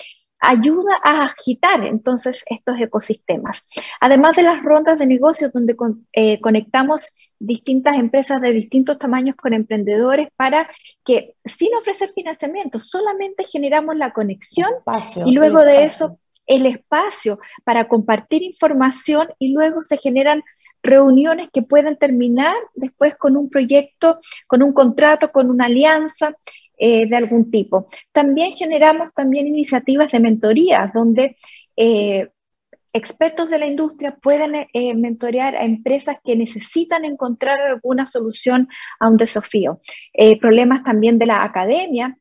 ayuda 0.44 0.92
a 1.02 1.24
agitar 1.24 1.86
entonces 1.86 2.42
estos 2.46 2.78
ecosistemas. 2.78 3.66
Además 4.00 4.36
de 4.36 4.42
las 4.42 4.62
rondas 4.62 4.98
de 4.98 5.06
negocios 5.06 5.52
donde 5.52 5.74
eh, 6.12 6.40
conectamos 6.40 7.12
distintas 7.38 7.94
empresas 7.94 8.40
de 8.40 8.52
distintos 8.52 8.98
tamaños 8.98 9.36
con 9.36 9.54
emprendedores 9.54 10.28
para 10.36 10.68
que 11.04 11.34
sin 11.44 11.74
ofrecer 11.74 12.12
financiamiento, 12.14 12.78
solamente 12.78 13.44
generamos 13.44 13.96
la 13.96 14.12
conexión 14.12 14.70
y 15.24 15.32
luego 15.32 15.60
de 15.60 15.84
eso 15.84 16.18
el 16.46 16.66
espacio 16.66 17.38
para 17.64 17.88
compartir 17.88 18.42
información 18.42 19.28
y 19.38 19.52
luego 19.54 19.80
se 19.80 19.96
generan 19.96 20.42
reuniones 20.84 21.48
que 21.52 21.62
pueden 21.62 21.96
terminar 21.96 22.54
después 22.74 23.16
con 23.16 23.36
un 23.36 23.48
proyecto, 23.48 24.20
con 24.46 24.62
un 24.62 24.72
contrato, 24.72 25.32
con 25.32 25.50
una 25.50 25.64
alianza 25.64 26.36
eh, 26.76 27.06
de 27.06 27.16
algún 27.16 27.50
tipo. 27.50 27.86
También 28.12 28.52
generamos 28.52 29.12
también 29.14 29.46
iniciativas 29.46 30.12
de 30.12 30.20
mentorías 30.20 30.92
donde 30.92 31.36
eh, 31.76 32.28
expertos 32.92 33.48
de 33.48 33.58
la 33.58 33.66
industria 33.66 34.16
pueden 34.22 34.54
eh, 34.72 34.94
mentorear 34.94 35.56
a 35.56 35.64
empresas 35.64 36.18
que 36.22 36.36
necesitan 36.36 37.04
encontrar 37.04 37.60
alguna 37.60 38.06
solución 38.06 38.68
a 39.00 39.08
un 39.08 39.16
desafío. 39.16 39.80
problemas 40.40 40.84
también 40.84 41.18
de 41.18 41.26
la 41.26 41.42
academia, 41.42 42.16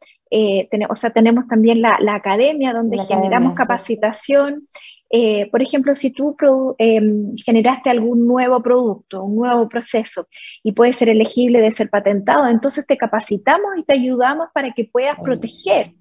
o 0.89 0.95
sea, 0.95 1.11
tenemos 1.11 1.47
también 1.47 1.81
la, 1.81 1.99
academia 2.09 2.73
donde 2.73 2.97
generamos 3.05 3.53
capacitación. 3.53 4.67
Eh, 5.15 5.47
por 5.51 5.61
ejemplo, 5.61 5.93
si 5.93 6.09
tú 6.09 6.35
em, 6.79 7.35
generaste 7.37 7.91
algún 7.91 8.25
nuevo 8.25 8.63
producto, 8.63 9.23
un 9.23 9.35
nuevo 9.35 9.69
proceso 9.69 10.27
y 10.63 10.71
puede 10.71 10.91
ser 10.91 11.07
elegible 11.07 11.61
de 11.61 11.69
ser 11.69 11.91
patentado, 11.91 12.47
entonces 12.47 12.87
te 12.87 12.97
capacitamos 12.97 13.77
y 13.77 13.83
te 13.83 13.93
ayudamos 13.93 14.47
para 14.55 14.73
que 14.73 14.85
puedas 14.85 15.15
proteger 15.23 15.93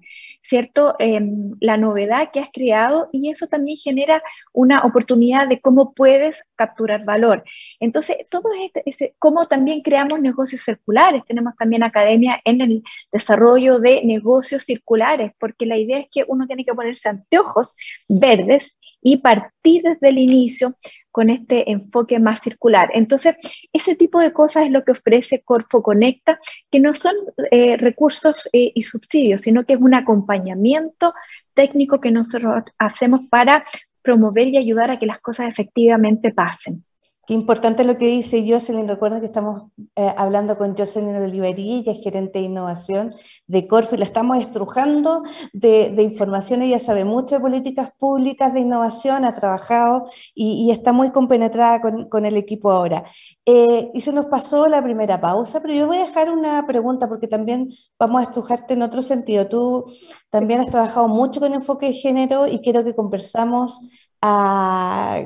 ¿cierto? 0.43 0.95
Em, 0.99 1.55
la 1.61 1.77
novedad 1.77 2.29
que 2.31 2.41
has 2.41 2.49
creado 2.51 3.09
y 3.13 3.29
eso 3.29 3.47
también 3.47 3.77
genera 3.77 4.21
una 4.51 4.81
oportunidad 4.81 5.47
de 5.47 5.61
cómo 5.61 5.93
puedes 5.93 6.43
capturar 6.55 7.05
valor. 7.05 7.43
Entonces, 7.79 8.17
todo 8.29 8.49
es 8.85 9.13
cómo 9.19 9.47
también 9.47 9.81
creamos 9.81 10.19
negocios 10.19 10.61
circulares. 10.61 11.23
Tenemos 11.27 11.55
también 11.57 11.83
academia 11.83 12.41
en 12.43 12.61
el 12.61 12.83
desarrollo 13.11 13.79
de 13.79 14.01
negocios 14.03 14.63
circulares, 14.63 15.31
porque 15.39 15.65
la 15.65 15.77
idea 15.77 15.99
es 15.99 16.07
que 16.11 16.25
uno 16.27 16.45
tiene 16.45 16.65
que 16.65 16.73
ponerse 16.73 17.07
anteojos 17.07 17.75
verdes 18.09 18.77
y 19.03 19.17
partir 19.17 19.83
desde 19.83 20.09
el 20.09 20.17
inicio 20.17 20.75
con 21.11 21.29
este 21.29 21.71
enfoque 21.71 22.19
más 22.19 22.41
circular. 22.41 22.89
Entonces, 22.93 23.35
ese 23.71 23.95
tipo 23.95 24.19
de 24.19 24.33
cosas 24.33 24.65
es 24.65 24.71
lo 24.71 24.83
que 24.83 24.93
ofrece 24.93 25.43
Corfo 25.43 25.83
Conecta, 25.83 26.39
que 26.71 26.79
no 26.79 26.93
son 26.93 27.13
eh, 27.51 27.77
recursos 27.77 28.49
eh, 28.51 28.71
y 28.73 28.81
subsidios, 28.81 29.41
sino 29.41 29.63
que 29.63 29.73
es 29.73 29.79
un 29.79 29.93
acompañamiento 29.93 31.13
técnico 31.53 32.01
que 32.01 32.09
nosotros 32.09 32.63
hacemos 32.79 33.21
para 33.29 33.63
promover 34.01 34.47
y 34.47 34.57
ayudar 34.57 34.89
a 34.89 34.97
que 34.97 35.05
las 35.05 35.19
cosas 35.19 35.49
efectivamente 35.49 36.33
pasen. 36.33 36.83
Qué 37.25 37.33
importante 37.33 37.85
lo 37.85 37.97
que 37.97 38.07
dice 38.07 38.43
Jocelyn. 38.45 38.85
Recuerda 38.85 39.21
que 39.21 39.27
estamos 39.27 39.71
eh, 39.95 40.13
hablando 40.17 40.57
con 40.57 40.75
Jocelyn 40.75 41.15
Olivería, 41.15 41.77
ella 41.77 41.93
es 41.93 42.03
gerente 42.03 42.39
de 42.39 42.45
innovación 42.45 43.13
de 43.47 43.65
Corfo 43.65 43.95
y 43.95 43.99
la 43.99 44.03
estamos 44.03 44.39
estrujando 44.39 45.23
de, 45.53 45.91
de, 45.95 46.03
información. 46.03 46.61
Ella 46.61 46.79
sabe 46.79 47.05
mucho 47.05 47.35
de 47.35 47.41
políticas 47.41 47.91
públicas 47.97 48.53
de 48.53 48.59
innovación, 48.59 49.23
ha 49.23 49.33
trabajado 49.37 50.09
y, 50.35 50.69
está 50.69 50.91
muy 50.91 51.11
compenetrada 51.11 51.79
con, 51.79 52.09
con 52.09 52.25
el 52.25 52.35
equipo 52.35 52.69
ahora. 52.71 53.05
Eh, 53.45 53.89
y 53.93 54.01
se 54.01 54.11
nos 54.11 54.25
pasó 54.25 54.67
la 54.67 54.83
primera 54.83 55.21
pausa, 55.21 55.61
pero 55.61 55.73
yo 55.73 55.87
voy 55.87 55.97
a 55.97 56.05
dejar 56.05 56.29
una 56.29 56.67
pregunta 56.67 57.07
porque 57.07 57.27
también 57.29 57.69
vamos 57.97 58.19
a 58.19 58.23
estrujarte 58.23 58.73
en 58.73 58.81
otro 58.81 59.01
sentido. 59.01 59.47
Tú 59.47 59.85
también 60.29 60.59
has 60.59 60.67
trabajado 60.67 61.07
mucho 61.07 61.39
con 61.39 61.53
enfoque 61.53 61.85
de 61.85 61.93
género 61.93 62.47
y 62.47 62.59
quiero 62.59 62.83
que 62.83 62.95
conversamos 62.95 63.79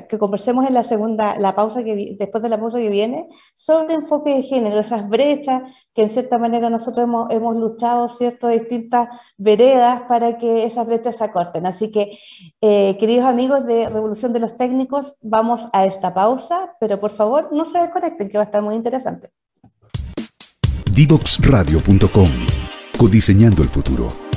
que 0.08 0.18
conversemos 0.18 0.66
en 0.66 0.74
la 0.74 0.82
segunda, 0.82 1.36
la 1.38 1.54
pausa 1.54 1.84
que 1.84 2.16
después 2.18 2.42
de 2.42 2.48
la 2.48 2.58
pausa 2.58 2.78
que 2.78 2.88
viene, 2.88 3.28
sobre 3.54 3.94
enfoque 3.94 4.34
de 4.34 4.42
género, 4.42 4.80
esas 4.80 5.08
brechas 5.08 5.62
que 5.94 6.02
en 6.02 6.10
cierta 6.10 6.38
manera 6.38 6.68
nosotros 6.68 7.04
hemos, 7.04 7.30
hemos 7.30 7.56
luchado, 7.56 8.08
¿cierto?, 8.08 8.48
distintas 8.48 9.08
veredas 9.36 10.02
para 10.08 10.36
que 10.38 10.64
esas 10.64 10.86
brechas 10.86 11.16
se 11.16 11.24
acorten. 11.24 11.66
Así 11.66 11.92
que, 11.92 12.18
eh, 12.60 12.96
queridos 12.98 13.26
amigos 13.26 13.64
de 13.66 13.88
Revolución 13.88 14.32
de 14.32 14.40
los 14.40 14.56
Técnicos, 14.56 15.16
vamos 15.20 15.68
a 15.72 15.86
esta 15.86 16.12
pausa, 16.12 16.74
pero 16.80 16.98
por 16.98 17.10
favor 17.10 17.50
no 17.52 17.64
se 17.64 17.78
desconecten, 17.78 18.28
que 18.28 18.38
va 18.38 18.44
a 18.44 18.46
estar 18.46 18.62
muy 18.62 18.74
interesante. 18.74 19.30
Divoxradio.com 20.92 22.28
Codiseñando 22.98 23.62
el 23.62 23.68
futuro. 23.68 24.27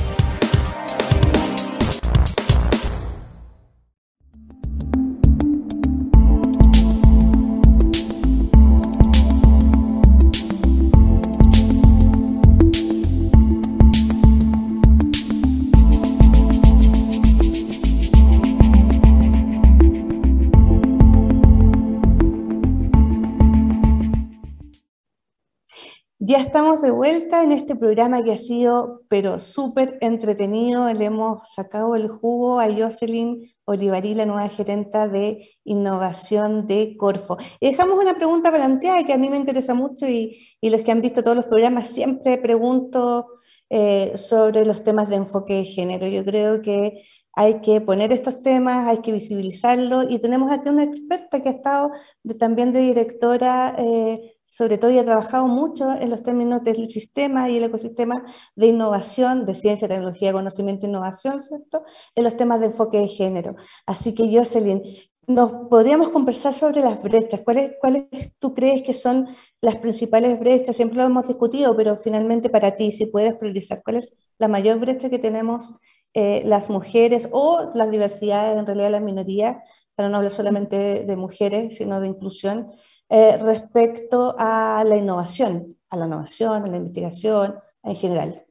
Ya 26.32 26.38
estamos 26.38 26.82
de 26.82 26.92
vuelta 26.92 27.44
en 27.44 27.52
este 27.52 27.76
programa 27.76 28.24
que 28.24 28.32
ha 28.32 28.38
sido, 28.38 29.02
pero 29.10 29.38
súper 29.38 29.98
entretenido. 30.00 30.90
Le 30.94 31.04
hemos 31.04 31.40
sacado 31.54 31.94
el 31.98 32.08
jugo 32.08 32.62
a 32.62 32.74
Jocelyn 32.74 33.54
Olivarí, 33.66 34.14
la 34.14 34.26
nueva 34.26 34.48
gerenta 34.48 35.10
de 35.10 35.50
innovación 35.66 36.68
de 36.68 36.96
Corfo. 36.96 37.36
Y 37.60 37.72
dejamos 37.72 38.00
una 38.00 38.16
pregunta 38.16 38.50
planteada 38.50 39.04
que 39.04 39.12
a 39.12 39.18
mí 39.18 39.30
me 39.30 39.36
interesa 39.36 39.74
mucho 39.74 40.08
y, 40.08 40.40
los 40.62 40.84
que 40.84 40.94
han 40.94 41.02
visto 41.02 41.22
todos 41.22 41.36
los 41.36 41.48
programas 41.48 41.90
siempre 41.90 42.38
pregunto 42.38 43.28
eh, 43.70 44.14
sobre 44.16 44.66
los 44.66 44.86
temas 44.86 45.10
de 45.10 45.18
enfoque 45.18 45.56
de 45.56 45.66
género. 45.66 46.08
Yo 46.08 46.24
creo 46.24 46.62
que 46.62 47.04
hay 47.34 47.60
que 47.60 47.82
poner 47.82 48.14
estos 48.14 48.42
temas, 48.42 48.88
hay 48.88 49.00
que 49.00 49.12
visibilizarlos 49.12 50.06
y 50.10 50.20
tenemos 50.20 50.50
aquí 50.50 50.70
una 50.70 50.84
experta 50.84 51.44
que 51.44 51.50
ha 51.50 51.52
estado 51.52 51.92
también 52.40 52.72
de 52.72 52.80
directora. 52.80 53.76
Eh, 53.78 54.38
sobre 54.52 54.78
todo 54.78 54.92
y 54.92 54.98
ha 54.98 55.06
trabajado 55.06 55.48
mucho 55.48 55.94
en 55.94 56.10
los 56.10 56.24
términos 56.24 56.62
del 56.62 56.90
sistema 56.90 57.50
y 57.50 57.56
el 57.56 57.64
ecosistema 57.64 58.26
de 58.54 58.68
innovación, 58.68 59.46
de 59.46 59.56
ciencia, 59.56 59.88
tecnología, 59.88 60.34
conocimiento 60.34 60.86
e 60.86 60.90
innovación, 60.90 61.42
¿cierto? 61.42 61.84
En 62.16 62.26
los 62.26 62.36
temas 62.36 62.60
de 62.60 62.66
enfoque 62.66 63.00
de 63.00 63.08
género. 63.08 63.56
Así 63.86 64.14
que 64.14 64.30
Jocelyn, 64.30 64.84
nos 65.26 65.70
podríamos 65.70 66.10
conversar 66.10 66.54
sobre 66.54 66.82
las 66.82 67.02
brechas. 67.02 67.40
¿Cuáles, 67.46 67.76
¿Cuáles 67.80 68.08
tú 68.40 68.54
crees 68.54 68.84
que 68.84 68.94
son 68.94 69.30
las 69.62 69.78
principales 69.78 70.38
brechas? 70.38 70.76
Siempre 70.76 70.98
lo 70.98 71.04
hemos 71.04 71.30
discutido, 71.30 71.74
pero 71.78 71.96
finalmente 71.96 72.50
para 72.50 72.76
ti, 72.76 72.92
si 72.92 73.06
puedes 73.06 73.36
priorizar, 73.36 73.82
¿cuál 73.82 73.98
es 73.98 74.14
la 74.38 74.50
mayor 74.50 74.80
brecha 74.80 75.10
que 75.10 75.20
tenemos 75.20 75.72
eh, 76.14 76.44
las 76.46 76.70
mujeres 76.70 77.30
o 77.32 77.72
las 77.74 77.90
diversidades, 77.90 78.58
en 78.58 78.66
realidad 78.66 78.92
las 78.92 79.02
minorías, 79.02 79.64
para 79.96 80.10
no 80.10 80.18
hablar 80.18 80.32
solamente 80.32 81.04
de 81.06 81.16
mujeres, 81.16 81.78
sino 81.78 82.00
de 82.00 82.08
inclusión, 82.08 82.72
eh, 83.10 83.38
respecto 83.38 84.36
a 84.38 84.84
la 84.88 84.96
innovación, 84.96 85.78
a 85.90 85.98
la 85.98 86.06
innovación, 86.06 86.64
a 86.64 86.68
la 86.68 86.78
investigación 86.78 87.56
en 87.84 87.96
general? 87.96 88.46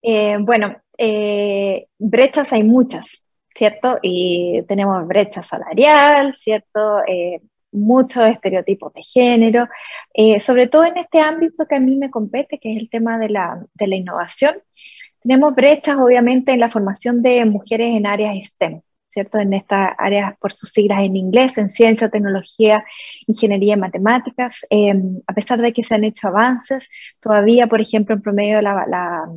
Eh, 0.00 0.38
bueno, 0.40 0.74
eh, 0.98 1.88
brechas 1.98 2.52
hay 2.52 2.64
muchas, 2.64 3.24
¿cierto? 3.54 3.98
Y 4.02 4.62
tenemos 4.66 5.06
brecha 5.06 5.42
salarial, 5.42 6.34
¿cierto? 6.34 7.02
muchos 7.74 8.28
estereotipos 8.28 8.92
de 8.92 9.02
género, 9.02 9.66
sobre 10.40 10.66
todo 10.66 10.84
en 10.84 10.98
este 10.98 11.20
ámbito 11.20 11.64
que 11.66 11.76
a 11.76 11.80
mí 11.80 11.96
me 11.96 12.10
compete, 12.10 12.58
que 12.58 12.72
es 12.74 12.82
el 12.82 12.90
tema 12.90 13.18
de 13.18 13.30
la, 13.30 13.64
de 13.72 13.86
la 13.86 13.96
innovación. 13.96 14.56
Tenemos 15.22 15.54
brechas, 15.54 15.96
obviamente, 15.98 16.52
en 16.52 16.60
la 16.60 16.68
formación 16.68 17.22
de 17.22 17.44
mujeres 17.44 17.94
en 17.96 18.06
áreas 18.06 18.44
STEM. 18.44 18.82
¿Cierto? 19.12 19.38
En 19.38 19.52
estas 19.52 19.92
áreas, 19.98 20.34
por 20.38 20.52
sus 20.52 20.70
siglas 20.72 21.00
en 21.00 21.16
inglés, 21.16 21.58
en 21.58 21.68
ciencia, 21.68 22.08
tecnología, 22.08 22.84
ingeniería 23.26 23.74
y 23.74 23.78
matemáticas. 23.78 24.66
Em, 24.70 25.20
a 25.26 25.34
pesar 25.34 25.60
de 25.60 25.72
que 25.72 25.82
se 25.82 25.94
han 25.94 26.04
hecho 26.04 26.28
avances, 26.28 26.88
todavía, 27.20 27.66
por 27.66 27.80
ejemplo, 27.80 28.14
en 28.14 28.22
promedio 28.22 28.62
la, 28.62 28.86
la, 28.86 29.28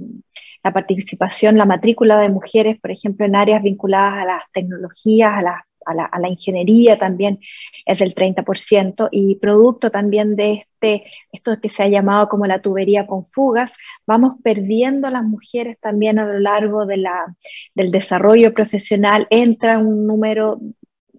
la 0.64 0.74
participación, 0.74 1.58
la 1.58 1.66
matrícula 1.66 2.20
de 2.20 2.30
mujeres, 2.30 2.80
por 2.80 2.92
ejemplo, 2.92 3.26
en 3.26 3.36
áreas 3.36 3.62
vinculadas 3.62 4.24
a 4.24 4.26
las 4.26 4.44
tecnologías, 4.54 5.34
a 5.34 5.42
las 5.42 5.62
a 5.86 6.19
la, 6.19 6.30
ingeniería 6.30 6.98
también 6.98 7.39
es 7.86 8.00
del 8.00 8.13
30% 8.15 9.10
y 9.12 9.36
producto 9.36 9.91
también 9.91 10.36
de 10.36 10.54
este, 10.54 11.04
esto 11.32 11.60
que 11.62 11.69
se 11.69 11.84
ha 11.84 11.88
llamado 11.88 12.28
como 12.28 12.45
la 12.45 12.62
tubería 12.62 13.08
con 13.08 13.24
fugas, 13.24 13.78
vamos 14.06 14.36
perdiendo 14.43 15.08
a 15.08 15.12
las 15.12 15.24
mujeres 15.24 15.78
también 15.80 16.19
a 16.19 16.26
lo 16.26 16.39
largo 16.39 16.86
de 16.86 16.98
la, 16.98 17.36
del 17.74 17.91
desarrollo 17.91 18.54
profesional, 18.54 19.28
entra 19.30 19.78
un 19.78 20.08
número 20.08 20.60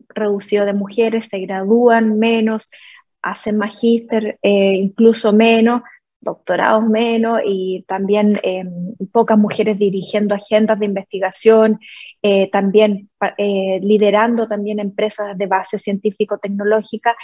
reducido 0.09 0.65
de 0.65 0.73
mujeres, 0.73 1.29
se 1.31 1.39
gradúan 1.39 2.19
menos, 2.19 2.71
hacen 3.23 3.57
magíster 3.57 4.39
eh, 4.43 4.75
incluso 4.75 5.33
menos, 5.33 5.83
doctorados 6.27 6.85
menos 6.85 7.41
y 7.47 7.85
también 7.89 8.39
em, 8.43 8.95
pocas 9.13 9.39
mujeres 9.39 9.79
dirigiendo 9.79 10.35
agendas 10.35 10.79
de 10.79 10.87
investigación, 10.87 11.81
eh, 12.23 12.51
también 12.51 13.09
eh, 13.39 13.79
liderando 13.83 14.47
también 14.47 14.81
empresas 14.81 15.39
de 15.39 15.47
base 15.47 15.79
científico-tecnológica. 15.79 17.17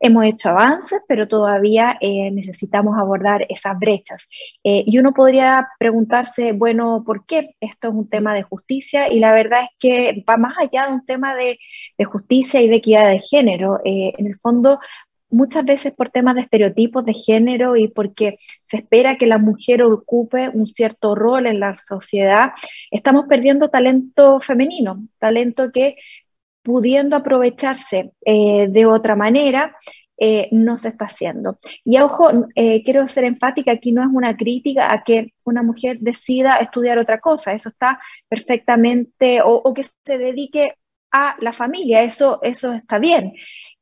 Hemos 0.00 0.24
hecho 0.24 0.48
avances, 0.48 1.00
pero 1.06 1.28
todavía 1.28 1.98
eh, 2.00 2.30
necesitamos 2.30 2.98
abordar 2.98 3.46
esas 3.48 3.78
brechas. 3.78 4.28
y 4.62 4.98
uno 4.98 5.12
podría 5.12 5.68
preguntarse, 5.78 6.52
bueno, 6.52 7.02
¿por 7.06 7.26
qué 7.26 7.54
esto 7.60 7.88
es 7.88 7.94
un 7.94 8.08
tema 8.08 8.34
de 8.34 8.42
justicia? 8.42 9.12
Y 9.12 9.20
la 9.20 9.32
verdad 9.32 9.62
es 9.64 9.70
que 9.78 10.24
va 10.28 10.36
más 10.36 10.54
allá 10.58 10.88
de 10.88 10.94
un 10.94 11.06
tema 11.06 11.34
de, 11.36 11.58
de 11.98 12.04
justicia 12.04 12.60
y 12.60 12.68
de 12.68 12.76
equidad 12.76 13.08
de 13.10 13.20
género. 13.20 13.80
en 13.84 14.26
el 14.26 14.36
fondo, 14.38 14.78
muchas 15.28 15.64
veces 15.64 15.94
por 15.94 16.10
temas 16.10 16.34
de 16.34 16.42
estereotipos 16.42 17.04
de 17.04 17.14
género 17.14 17.76
y 17.76 17.88
porque 17.88 18.36
se 18.66 18.78
espera 18.78 19.18
que 19.18 19.26
la 19.26 19.38
mujer 19.38 19.82
ocupe 19.82 20.48
un 20.48 20.66
cierto 20.66 21.14
rol 21.14 21.46
en 21.46 21.60
la 21.60 21.78
sociedad, 21.78 22.50
estamos 22.90 23.26
perdiendo 23.28 23.68
talento 23.68 24.40
femenino, 24.40 25.06
talento 25.18 25.70
que 25.72 25.96
pudiendo 26.62 27.16
aprovecharse 27.16 28.12
eh, 28.24 28.66
de 28.68 28.86
otra 28.86 29.14
manera, 29.14 29.76
eh, 30.18 30.48
no 30.50 30.78
se 30.78 30.88
está 30.88 31.04
haciendo. 31.04 31.58
Y 31.84 31.98
ojo, 31.98 32.28
eh, 32.54 32.82
quiero 32.82 33.06
ser 33.06 33.24
enfática, 33.24 33.72
aquí 33.72 33.92
no 33.92 34.02
es 34.02 34.08
una 34.12 34.36
crítica 34.36 34.92
a 34.92 35.04
que 35.04 35.34
una 35.44 35.62
mujer 35.62 35.98
decida 36.00 36.56
estudiar 36.56 36.98
otra 36.98 37.18
cosa, 37.18 37.52
eso 37.52 37.68
está 37.68 38.00
perfectamente, 38.28 39.42
o, 39.42 39.50
o 39.50 39.74
que 39.74 39.82
se 39.82 40.18
dedique 40.18 40.74
la 41.40 41.52
familia, 41.52 42.02
eso, 42.02 42.38
eso 42.42 42.72
está 42.72 42.98
bien. 42.98 43.32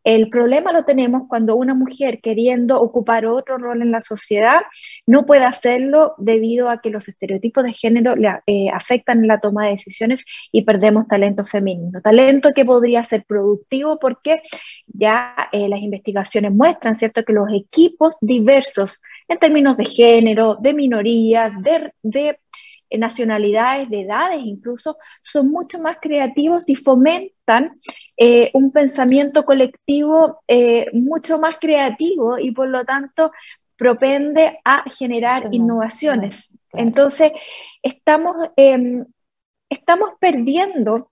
El 0.05 0.29
problema 0.29 0.70
lo 0.70 0.85
tenemos 0.85 1.23
cuando 1.29 1.57
una 1.57 1.75
mujer 1.75 2.20
queriendo 2.20 2.79
ocupar 2.79 3.25
otro 3.25 3.57
rol 3.57 3.81
en 3.81 3.90
la 3.90 4.03
sociedad 4.03 4.61
no 5.07 5.25
puede 5.25 5.44
hacerlo 5.44 6.14
debido 6.18 6.68
a 6.68 6.83
que 6.83 6.90
los 6.90 7.09
estereotipos 7.09 7.64
de 7.64 7.73
género 7.73 8.14
le 8.14 8.29
eh, 8.47 8.68
afectan 8.70 9.20
en 9.20 9.29
la 9.29 9.40
toma 9.40 9.64
de 9.64 9.73
decisiones 9.73 10.27
y 10.53 10.62
perdemos 10.62 11.09
talento 11.09 11.47
femenino. 11.47 12.03
Talento 12.03 12.51
que 12.55 12.66
podría 12.66 13.03
ser 13.03 13.25
productivo 13.25 13.99
porque 13.99 14.42
ya 14.88 15.35
eh, 15.53 15.70
las 15.70 15.81
investigaciones 15.81 16.53
muestran, 16.53 16.97
¿cierto?, 16.97 17.25
que 17.25 17.33
los 17.33 17.49
equipos 17.51 18.18
diversos 18.20 19.01
en 19.27 19.38
términos 19.38 19.79
de 19.79 19.87
género, 19.87 20.59
de 20.61 20.75
minorías, 20.75 21.55
de 22.03 22.38
nacionalidades, 22.98 23.88
de 23.90 24.00
edades 24.00 24.40
incluso, 24.44 24.96
son 25.22 25.50
mucho 25.50 25.78
más 25.78 25.98
creativos 26.00 26.68
y 26.68 26.76
fomentan 26.76 27.78
eh, 28.16 28.50
un 28.54 28.72
pensamiento 28.72 29.44
colectivo 29.44 30.40
eh, 30.48 30.87
mucho 30.92 31.38
más 31.38 31.57
creativo 31.61 32.38
y 32.38 32.52
por 32.52 32.68
lo 32.68 32.85
tanto 32.85 33.33
propende 33.76 34.61
a 34.64 34.85
generar 34.88 35.48
innovaciones. 35.52 36.59
Entonces, 36.72 37.33
estamos, 37.83 38.37
em, 38.57 39.04
estamos 39.68 40.11
perdiendo 40.20 41.11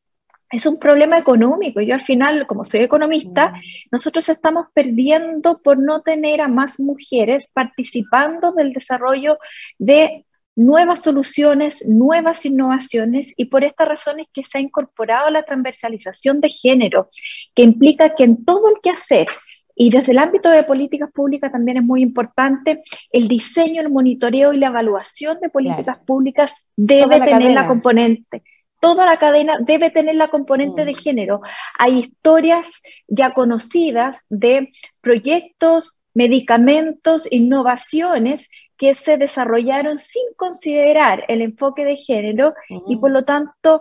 es 0.52 0.66
un 0.66 0.78
problema 0.78 1.18
económico. 1.18 1.80
Yo 1.80 1.94
al 1.94 2.02
final, 2.02 2.46
como 2.46 2.64
soy 2.64 2.80
economista, 2.80 3.54
nosotros 3.90 4.28
estamos 4.28 4.66
perdiendo 4.74 5.60
por 5.62 5.78
no 5.78 6.02
tener 6.02 6.42
a 6.42 6.48
más 6.48 6.78
mujeres 6.78 7.48
participando 7.52 8.52
del 8.52 8.72
desarrollo 8.72 9.38
de 9.78 10.26
nuevas 10.54 11.02
soluciones, 11.02 11.84
nuevas 11.86 12.44
innovaciones 12.44 13.32
y 13.36 13.46
por 13.46 13.64
esta 13.64 13.84
razón 13.84 14.20
es 14.20 14.26
que 14.32 14.42
se 14.42 14.58
ha 14.58 14.60
incorporado 14.60 15.30
la 15.30 15.44
transversalización 15.44 16.40
de 16.40 16.48
género, 16.48 17.08
que 17.54 17.62
implica 17.62 18.14
que 18.14 18.24
en 18.24 18.44
todo 18.44 18.68
el 18.68 18.76
que 18.82 18.90
hacer 18.90 19.28
y 19.74 19.90
desde 19.90 20.12
el 20.12 20.18
ámbito 20.18 20.50
de 20.50 20.64
políticas 20.64 21.10
públicas 21.12 21.50
también 21.50 21.78
es 21.78 21.82
muy 21.82 22.02
importante 22.02 22.82
el 23.10 23.26
diseño, 23.26 23.80
el 23.80 23.88
monitoreo 23.88 24.52
y 24.52 24.58
la 24.58 24.66
evaluación 24.66 25.38
de 25.40 25.48
políticas 25.48 25.98
públicas 26.00 26.52
debe 26.76 27.20
tener 27.20 27.52
la 27.52 27.66
componente 27.66 28.42
toda 28.82 29.06
la 29.06 29.16
cadena 29.16 29.58
debe 29.60 29.90
tener 29.90 30.16
la 30.16 30.26
componente 30.26 30.84
de 30.84 30.90
mm. 30.90 30.96
género. 30.96 31.40
Hay 31.78 32.00
historias 32.00 32.82
ya 33.06 33.32
conocidas 33.32 34.26
de 34.28 34.72
proyectos, 35.00 35.96
medicamentos, 36.14 37.28
innovaciones 37.30 38.48
que 38.82 38.96
se 38.96 39.16
desarrollaron 39.16 39.96
sin 40.00 40.24
considerar 40.34 41.24
el 41.28 41.40
enfoque 41.40 41.84
de 41.84 41.94
género 41.94 42.52
y 42.88 42.96
por 42.96 43.12
lo 43.12 43.24
tanto 43.24 43.80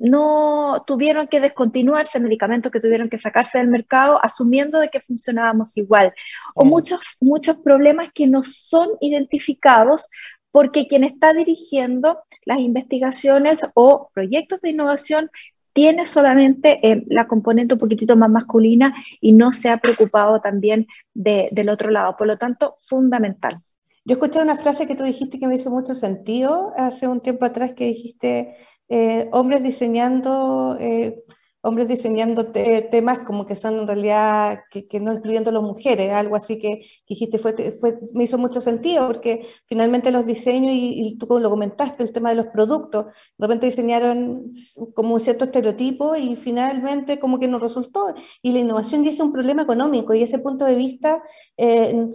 no 0.00 0.82
tuvieron 0.84 1.28
que 1.28 1.38
descontinuarse 1.38 2.18
medicamentos 2.18 2.72
que 2.72 2.80
tuvieron 2.80 3.08
que 3.08 3.18
sacarse 3.18 3.58
del 3.58 3.68
mercado 3.68 4.18
asumiendo 4.20 4.80
de 4.80 4.88
que 4.88 5.00
funcionábamos 5.00 5.76
igual 5.76 6.12
o 6.56 6.64
muchos 6.64 7.18
muchos 7.20 7.58
problemas 7.58 8.08
que 8.12 8.26
no 8.26 8.42
son 8.42 8.88
identificados 9.00 10.08
porque 10.50 10.88
quien 10.88 11.04
está 11.04 11.32
dirigiendo 11.32 12.18
las 12.44 12.58
investigaciones 12.58 13.64
o 13.74 14.10
proyectos 14.12 14.60
de 14.60 14.70
innovación 14.70 15.30
tiene 15.72 16.04
solamente 16.04 16.80
eh, 16.82 17.04
la 17.06 17.28
componente 17.28 17.74
un 17.74 17.80
poquitito 17.80 18.16
más 18.16 18.28
masculina 18.28 18.92
y 19.20 19.30
no 19.30 19.52
se 19.52 19.70
ha 19.70 19.76
preocupado 19.76 20.40
también 20.40 20.88
del 21.14 21.68
otro 21.68 21.90
lado. 21.90 22.16
Por 22.16 22.26
lo 22.26 22.36
tanto, 22.36 22.74
fundamental. 22.76 23.62
Yo 24.04 24.14
escuché 24.14 24.42
una 24.42 24.56
frase 24.56 24.88
que 24.88 24.96
tú 24.96 25.04
dijiste 25.04 25.38
que 25.38 25.46
me 25.46 25.54
hizo 25.54 25.70
mucho 25.70 25.94
sentido 25.94 26.72
hace 26.76 27.06
un 27.06 27.20
tiempo 27.20 27.44
atrás 27.44 27.72
que 27.74 27.86
dijiste, 27.86 28.56
eh, 28.88 29.28
hombres 29.32 29.62
diseñando, 29.62 30.76
eh, 30.80 31.22
hombres 31.60 31.86
diseñando 31.86 32.50
temas 32.50 33.20
como 33.20 33.46
que 33.46 33.54
son 33.54 33.78
en 33.78 33.86
realidad, 33.86 34.58
que, 34.70 34.98
no 34.98 35.12
incluyendo 35.12 35.52
las 35.52 35.62
mujeres, 35.62 36.10
algo 36.10 36.34
así 36.34 36.58
que, 36.58 36.80
dijiste, 37.08 37.38
fue, 37.38 37.54
fue, 37.80 38.00
me 38.12 38.24
hizo 38.24 38.38
mucho 38.38 38.60
sentido, 38.60 39.06
porque 39.06 39.46
finalmente 39.66 40.10
los 40.10 40.26
diseños, 40.26 40.72
y, 40.74 41.16
tú 41.18 41.28
como 41.28 41.38
lo 41.38 41.50
comentaste, 41.50 42.02
el 42.02 42.10
tema 42.10 42.30
de 42.30 42.36
los 42.36 42.46
productos, 42.46 43.04
de 43.06 43.46
repente 43.46 43.66
diseñaron 43.66 44.52
como 44.94 45.14
un 45.14 45.20
cierto 45.20 45.44
estereotipo 45.44 46.16
y 46.16 46.34
finalmente 46.34 47.20
como 47.20 47.38
que 47.38 47.46
no 47.46 47.60
resultó, 47.60 48.12
y 48.42 48.50
la 48.50 48.58
innovación 48.58 49.04
ya 49.04 49.10
es 49.10 49.20
un 49.20 49.32
problema 49.32 49.62
económico, 49.62 50.12
y 50.12 50.22
ese 50.24 50.40
punto 50.40 50.64
de 50.64 50.74
vista... 50.74 51.22
Eh, 51.56 52.08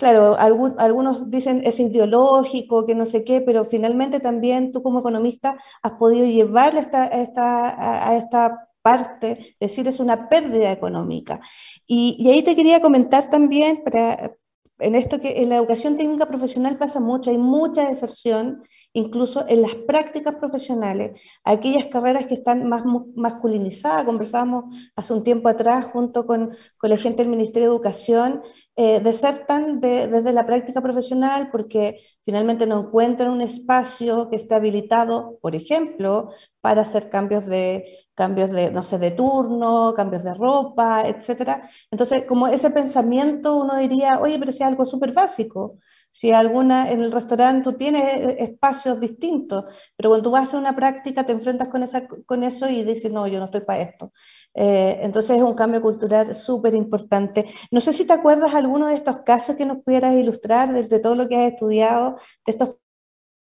claro, 0.00 0.36
algunos 0.38 1.30
dicen 1.30 1.62
es 1.64 1.78
ideológico, 1.78 2.86
que 2.86 2.94
no 2.94 3.06
sé 3.06 3.22
qué, 3.22 3.40
pero 3.42 3.64
finalmente 3.64 4.18
también 4.18 4.72
tú 4.72 4.82
como 4.82 5.00
economista 5.00 5.56
has 5.82 5.92
podido 5.92 6.26
llevar 6.26 6.74
esta, 6.76 7.06
esta, 7.06 8.08
a 8.08 8.16
esta 8.16 8.68
parte, 8.82 9.56
decir, 9.60 9.86
es 9.86 10.00
una 10.00 10.28
pérdida 10.30 10.72
económica. 10.72 11.40
Y, 11.86 12.16
y 12.18 12.30
ahí 12.30 12.42
te 12.42 12.56
quería 12.56 12.80
comentar 12.80 13.28
también, 13.28 13.82
para, 13.84 14.32
en 14.78 14.94
esto 14.94 15.20
que 15.20 15.42
en 15.42 15.50
la 15.50 15.56
educación 15.56 15.96
técnica 15.98 16.26
profesional 16.26 16.78
pasa 16.78 16.98
mucho, 16.98 17.30
hay 17.30 17.38
mucha 17.38 17.86
deserción, 17.86 18.62
incluso 18.92 19.44
en 19.48 19.62
las 19.62 19.74
prácticas 19.74 20.34
profesionales, 20.34 21.20
aquellas 21.44 21.86
carreras 21.86 22.26
que 22.26 22.34
están 22.34 22.68
más 22.68 22.82
masculinizadas, 23.14 24.04
conversábamos 24.04 24.74
hace 24.96 25.12
un 25.12 25.24
tiempo 25.24 25.48
atrás 25.48 25.86
junto 25.86 26.26
con, 26.26 26.56
con 26.76 26.90
la 26.90 26.96
gente 26.96 27.22
del 27.22 27.30
Ministerio 27.30 27.68
de 27.68 27.74
Educación, 27.74 28.42
eh, 28.76 29.00
desertan 29.00 29.80
desde 29.80 30.32
la 30.32 30.46
práctica 30.46 30.80
profesional 30.80 31.50
porque 31.52 32.00
finalmente 32.24 32.66
no 32.66 32.80
encuentran 32.80 33.30
un 33.30 33.42
espacio 33.42 34.30
que 34.30 34.36
esté 34.36 34.54
habilitado, 34.54 35.38
por 35.42 35.54
ejemplo, 35.54 36.30
para 36.60 36.82
hacer 36.82 37.10
cambios 37.10 37.46
de, 37.46 37.84
cambios 38.14 38.50
de, 38.50 38.70
no 38.70 38.84
sé, 38.84 38.98
de 38.98 39.10
turno, 39.10 39.92
cambios 39.94 40.24
de 40.24 40.34
ropa, 40.34 41.02
etc. 41.08 41.62
Entonces, 41.90 42.24
como 42.26 42.48
ese 42.48 42.70
pensamiento, 42.70 43.56
uno 43.56 43.76
diría, 43.76 44.20
oye, 44.20 44.38
pero 44.38 44.52
si 44.52 44.62
es 44.62 44.68
algo 44.68 44.84
súper 44.84 45.12
básico, 45.12 45.78
si 46.12 46.32
alguna, 46.32 46.90
en 46.90 47.02
el 47.02 47.12
restaurante 47.12 47.70
tú 47.70 47.76
tienes 47.76 48.02
eh, 48.02 48.36
espacios 48.40 48.98
distintos, 48.98 49.64
pero 49.96 50.10
cuando 50.10 50.24
tú 50.24 50.30
vas 50.32 50.52
a 50.52 50.58
una 50.58 50.74
práctica 50.74 51.24
te 51.24 51.32
enfrentas 51.32 51.68
con, 51.68 51.82
esa, 51.82 52.06
con 52.06 52.42
eso 52.42 52.68
y 52.68 52.82
dices, 52.82 53.12
no, 53.12 53.26
yo 53.26 53.38
no 53.38 53.46
estoy 53.46 53.60
para 53.60 53.82
esto. 53.82 54.12
Eh, 54.54 54.98
entonces 55.02 55.36
es 55.36 55.42
un 55.42 55.54
cambio 55.54 55.80
cultural 55.80 56.34
súper 56.34 56.74
importante. 56.74 57.46
No 57.70 57.80
sé 57.80 57.92
si 57.92 58.04
te 58.04 58.12
acuerdas 58.12 58.54
alguno 58.54 58.86
de 58.86 58.94
estos 58.94 59.20
casos 59.20 59.56
que 59.56 59.66
nos 59.66 59.82
pudieras 59.82 60.14
ilustrar 60.14 60.72
de, 60.72 60.98
todo 60.98 61.14
lo 61.14 61.28
que 61.28 61.36
has 61.36 61.52
estudiado, 61.52 62.16
de 62.44 62.52
estos 62.52 62.70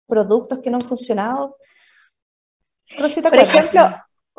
productos 0.06 0.58
que 0.58 0.70
no 0.70 0.78
han 0.78 0.88
funcionado. 0.88 1.56
Por 2.98 3.34
ejemplo, 3.34 3.96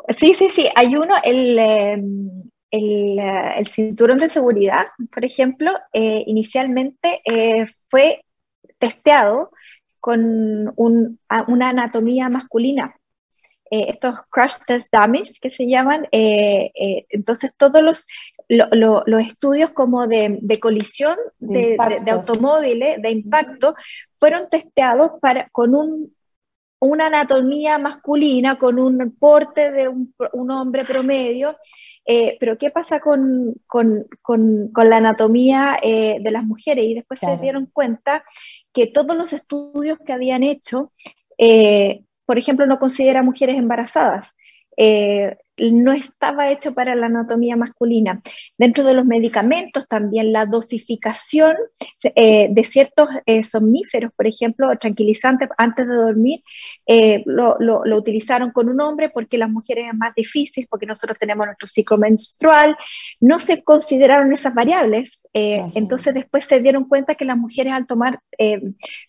sí, 0.08 0.34
sí, 0.34 0.48
sí, 0.48 0.68
hay 0.74 0.96
uno, 0.96 1.14
el... 1.22 1.58
Em, 1.58 2.47
el, 2.70 3.18
el, 3.18 3.66
cinturón 3.66 4.18
de 4.18 4.28
seguridad, 4.28 4.86
por 5.12 5.24
ejemplo, 5.24 5.72
eh, 5.92 6.24
inicialmente 6.26 7.20
eh, 7.24 7.66
fue 7.88 8.24
testeado 8.78 9.50
con 10.00 10.72
una 10.76 11.68
anatomía 11.68 12.28
masculina. 12.28 12.94
Eh, 13.70 13.86
estos 13.88 14.14
crash 14.30 14.54
test 14.66 14.88
dummies 14.90 15.38
que 15.40 15.50
se 15.50 15.66
llaman, 15.66 16.06
entonces 16.10 17.52
todos 17.56 17.82
los, 17.82 18.06
los 18.48 19.26
estudios 19.26 19.70
como 19.70 20.06
de, 20.06 20.38
de 20.40 20.60
colisión 20.60 21.16
de, 21.38 21.76
de, 22.04 22.10
automóviles, 22.10 23.02
de 23.02 23.10
impacto, 23.10 23.74
fueron 24.18 24.48
testeados 24.48 25.12
para, 25.20 25.48
con 25.50 25.74
un 25.74 26.14
una 26.80 27.06
anatomía 27.06 27.78
masculina 27.78 28.58
con 28.58 28.78
un 28.78 29.16
porte 29.18 29.72
de 29.72 29.88
un, 29.88 30.50
hombre 30.50 30.84
promedio, 30.84 31.56
eh, 32.06 32.36
pero 32.38 32.56
¿qué 32.56 32.70
pasa 32.70 33.00
con, 33.00 33.54
la 33.74 34.96
anatomía 34.96 35.78
eh, 35.82 36.18
de 36.20 36.30
las 36.30 36.44
mujeres? 36.44 36.84
Y 36.84 36.94
después 36.94 37.20
se 37.20 37.36
dieron 37.38 37.66
cuenta 37.66 38.24
que 38.72 38.86
todos 38.86 39.16
los 39.16 39.32
estudios 39.32 39.98
que 40.04 40.12
habían 40.12 40.42
hecho, 40.42 40.92
eh, 41.36 42.04
por 42.24 42.38
ejemplo, 42.38 42.66
no 42.66 42.78
considera 42.78 43.22
mujeres 43.22 43.56
embarazadas 43.56 44.36
no 45.58 45.92
estaba 45.92 46.50
hecho 46.50 46.74
para 46.74 46.94
la 46.94 47.06
anatomía 47.06 47.56
masculina. 47.56 48.22
Dentro 48.56 48.84
de 48.84 48.94
los 48.94 49.04
medicamentos 49.04 49.86
también 49.88 50.32
la 50.32 50.46
dosificación 50.46 51.56
eh, 52.02 52.48
de 52.50 52.64
ciertos 52.64 53.08
eh, 53.26 53.42
somníferos, 53.42 54.12
por 54.16 54.26
ejemplo, 54.26 54.68
tranquilizantes 54.78 55.48
antes 55.56 55.86
de 55.86 55.94
dormir, 55.94 56.42
eh, 56.86 57.22
lo, 57.26 57.56
utilizaron 57.96 58.52
con 58.52 58.68
un 58.68 58.80
hombre 58.80 59.10
porque 59.10 59.38
las 59.38 59.50
mujeres 59.50 59.86
es 59.90 59.98
más 59.98 60.14
difícil, 60.14 60.66
porque 60.70 60.86
nosotros 60.86 61.18
tenemos 61.18 61.46
nuestro 61.46 61.66
ciclo 61.66 61.98
menstrual, 61.98 62.76
no 63.20 63.38
se 63.38 63.62
consideraron 63.62 64.32
esas 64.32 64.54
variables, 64.54 65.26
entonces 65.32 66.14
después 66.14 66.44
se 66.44 66.60
dieron 66.60 66.84
cuenta 66.84 67.14
que 67.16 67.24
las 67.24 67.36
mujeres 67.36 67.72
al 67.72 67.86
tomar 67.86 68.20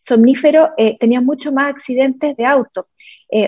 somnífero 0.02 0.72
tenían 1.00 1.26
mucho 1.26 1.52
más 1.52 1.70
accidentes 1.70 2.36
de 2.36 2.46
auto. 2.46 2.88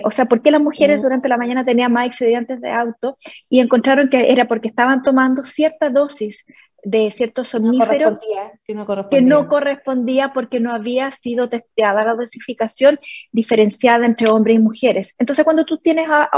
o 0.04 0.10
sea, 0.10 0.26
¿por 0.26 0.42
qué 0.42 0.50
las 0.50 0.60
mujeres 0.60 1.02
durante 1.02 1.28
la 1.28 1.36
mañana 1.36 1.64
tenían 1.64 1.92
más 1.92 2.06
accidentes 2.06 2.60
de 2.60 2.70
auto? 2.70 2.91
Y 3.48 3.60
encontraron 3.60 4.08
que 4.08 4.32
era 4.32 4.46
porque 4.46 4.68
estaban 4.68 5.02
tomando 5.02 5.44
cierta 5.44 5.90
dosis 5.90 6.44
de 6.84 7.10
ciertos 7.12 7.48
somníferos 7.48 8.18
que, 8.66 8.74
no 9.22 9.46
correspondía. 9.46 10.32
porque 10.32 10.58
no 10.58 10.72
había 10.72 11.12
sido 11.12 11.48
testeada 11.48 12.04
la 12.04 12.14
dosificación 12.14 12.98
diferenciada 13.30 14.04
entre 14.04 14.28
hombres 14.28 14.56
y 14.56 14.58
mujeres. 14.58 15.14
Entonces, 15.18 15.44
cuando 15.44 15.64
tú 15.64 15.78
tienes 15.78 16.08
a, 16.10 16.28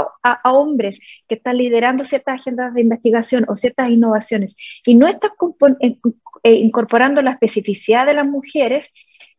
hombres 0.43 0.99
que 1.27 1.35
están 1.35 1.57
liderando 1.57 2.05
ciertas 2.05 2.41
agendas 2.41 2.73
de 2.73 2.81
investigación 2.81 3.45
o 3.47 3.55
ciertas 3.55 3.89
innovaciones 3.89 4.55
y 4.85 4.93
no 4.95 5.07
estás 5.07 5.31
eh, 5.79 6.53
incorporando 6.53 7.21
la 7.23 7.31
especificidad 7.31 8.05
de 8.05 8.13
las 8.13 8.27
mujeres, 8.27 8.93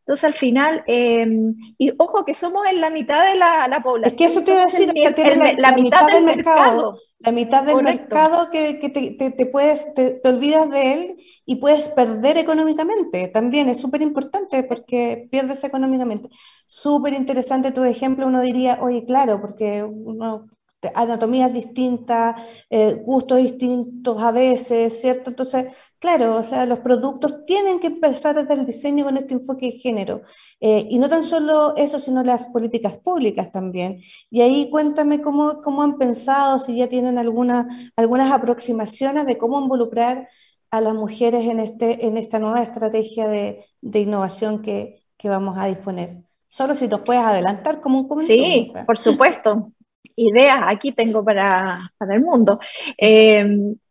entonces, 0.07 0.23
al 0.23 0.35
final, 0.35 0.85
em, 0.87 1.53
y 1.77 1.91
ojo 1.97 2.23
que 2.23 2.33
somos 2.33 2.65
en 2.65 2.79
la 2.79 2.89
mitad 2.89 3.29
de 3.29 3.37
la, 3.37 3.67
la 3.67 3.83
población. 3.83 4.13
Es 4.13 4.17
que 4.17 4.23
eso 4.23 4.41
te 4.41 4.51
iba 4.51 4.61
a 4.61 4.65
decir, 4.65 4.93
que 4.93 5.55
la, 5.57 5.73
mitad, 5.73 6.07
del 6.07 6.23
mercado, 6.23 6.97
La 7.19 7.33
mitad 7.33 7.63
del 7.65 7.83
mercado 7.83 8.49
que, 8.49 8.79
que 8.79 8.87
te, 8.87 9.31
te, 9.31 9.45
puedes, 9.47 9.93
te, 9.95 10.21
olvidas 10.23 10.69
de 10.69 10.93
él 10.93 11.15
y 11.45 11.57
puedes 11.57 11.89
perder 11.89 12.37
económicamente. 12.37 13.27
También 13.27 13.67
es 13.67 13.81
súper 13.81 14.01
importante 14.01 14.63
porque 14.63 15.27
pierdes 15.29 15.65
económicamente. 15.65 16.29
Súper 16.65 17.11
interesante 17.11 17.73
tu 17.73 17.83
ejemplo. 17.83 18.27
Uno 18.27 18.39
diría, 18.39 18.79
oye, 18.81 19.03
claro, 19.03 19.41
porque 19.41 19.83
uno 19.83 20.47
anatomías 20.93 21.51
distintas, 21.51 22.35
eh, 22.69 23.01
gustos 23.03 23.39
distintos 23.39 24.21
a 24.21 24.31
veces, 24.31 25.01
¿cierto? 25.01 25.31
Entonces, 25.31 25.75
claro, 25.99 26.37
o 26.37 26.43
sea, 26.43 26.65
los 26.65 26.79
productos 26.79 27.45
tienen 27.45 27.79
que 27.79 27.87
empezar 27.87 28.35
desde 28.35 28.61
el 28.61 28.65
diseño 28.65 29.05
con 29.05 29.17
este 29.17 29.33
enfoque 29.33 29.71
de 29.71 29.79
género. 29.79 30.21
Eh, 30.59 30.87
y 30.89 30.99
no 30.99 31.09
tan 31.09 31.23
solo 31.23 31.75
eso, 31.75 31.97
sino 31.97 32.23
las 32.23 32.47
políticas 32.47 32.97
públicas 32.97 33.51
también. 33.51 33.99
Y 34.29 34.41
ahí 34.41 34.69
cuéntame 34.69 35.19
cómo, 35.19 35.61
cómo 35.61 35.81
han 35.81 35.97
pensado, 35.97 36.59
si 36.59 36.77
ya 36.77 36.87
tienen 36.87 37.17
alguna, 37.17 37.67
algunas 37.95 38.31
aproximaciones 38.31 39.25
de 39.25 39.37
cómo 39.37 39.59
involucrar 39.59 40.27
a 40.69 40.81
las 40.81 40.93
mujeres 40.93 41.47
en, 41.47 41.59
este, 41.59 42.05
en 42.05 42.17
esta 42.17 42.39
nueva 42.39 42.61
estrategia 42.61 43.27
de, 43.27 43.65
de 43.81 43.99
innovación 44.01 44.61
que, 44.61 45.01
que, 45.17 45.29
vamos 45.29 45.57
a 45.57 45.65
disponer. 45.65 46.23
Solo 46.49 46.75
si 46.75 46.87
nos 46.87 47.01
puedes 47.01 47.23
adelantar 47.23 47.81
como 47.81 47.99
un 47.99 48.07
comienzo. 48.07 48.33
Sí, 48.33 48.73
por 48.85 48.97
supuesto 48.97 49.71
ideas 50.15 50.59
aquí 50.65 50.91
tengo 50.91 51.23
para, 51.23 51.91
para 51.97 52.15
el 52.15 52.21
mundo. 52.21 52.59
Eh, 52.97 53.45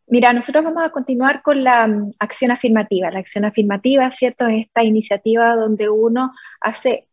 mira, 0.06 0.32
nosotros 0.32 0.64
vamos 0.64 0.84
a 0.84 0.90
continuar 0.90 1.42
con 1.42 1.62
la 1.64 1.86
mm, 1.86 2.14
acción 2.18 2.50
afirmativa. 2.50 3.10
La 3.10 3.18
acción 3.18 3.44
afirmativa, 3.44 4.10
¿cierto? 4.10 4.46
Es 4.46 4.66
esta 4.66 4.82
iniciativa 4.82 5.56
donde 5.56 5.88
uno 5.88 6.32
hace, 6.60 7.08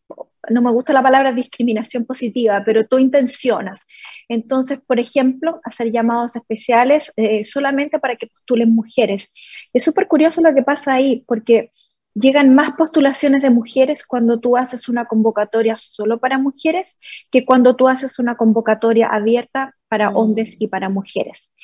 no 0.50 0.62
me 0.62 0.72
gusta 0.72 0.94
la 0.94 1.04
palabra 1.04 1.32
discriminación 1.32 2.06
positiva, 2.06 2.64
pero 2.66 2.88
tú 2.88 3.00
intencionas. 3.00 3.86
Entonces, 4.28 4.80
por 4.86 5.00
ejemplo, 5.00 5.60
hacer 5.64 5.92
llamados 5.92 6.36
especiales 6.36 7.12
eh, 7.16 7.44
solamente 7.44 8.00
para 8.00 8.16
que 8.16 8.28
postulen 8.28 8.74
mujeres. 8.74 9.32
Es 9.74 9.84
súper 9.84 10.08
curioso 10.08 10.42
lo 10.42 10.54
que 10.54 10.64
pasa 10.64 10.94
ahí, 10.94 11.24
porque 11.28 11.72
llegan 12.14 12.54
más 12.54 12.72
postulaciones 12.78 13.42
de 13.42 13.50
mujeres 13.50 14.06
cuando 14.06 14.40
tú 14.40 14.58
haces 14.58 14.88
una 14.88 15.06
convocatoria 15.06 15.78
solo 15.78 16.20
para 16.20 16.38
mujeres 16.38 17.00
que 17.32 17.46
cuando 17.46 17.76
tú 17.76 17.88
haces 17.88 18.20
una 18.20 18.36
convocatoria 18.36 19.08
abierta 19.08 19.76
para 19.88 20.10
hombres 20.10 20.56
y 20.60 20.68
para 20.68 20.90
mujeres. 20.90 21.56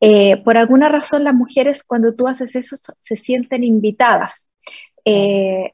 Eh, 0.00 0.36
por 0.44 0.56
alguna 0.56 0.88
razón 0.88 1.24
las 1.24 1.34
mujeres 1.34 1.84
cuando 1.84 2.14
tú 2.14 2.28
haces 2.28 2.56
eso 2.56 2.76
se 2.98 3.16
sienten 3.16 3.64
invitadas. 3.64 4.50
Eh, 5.04 5.72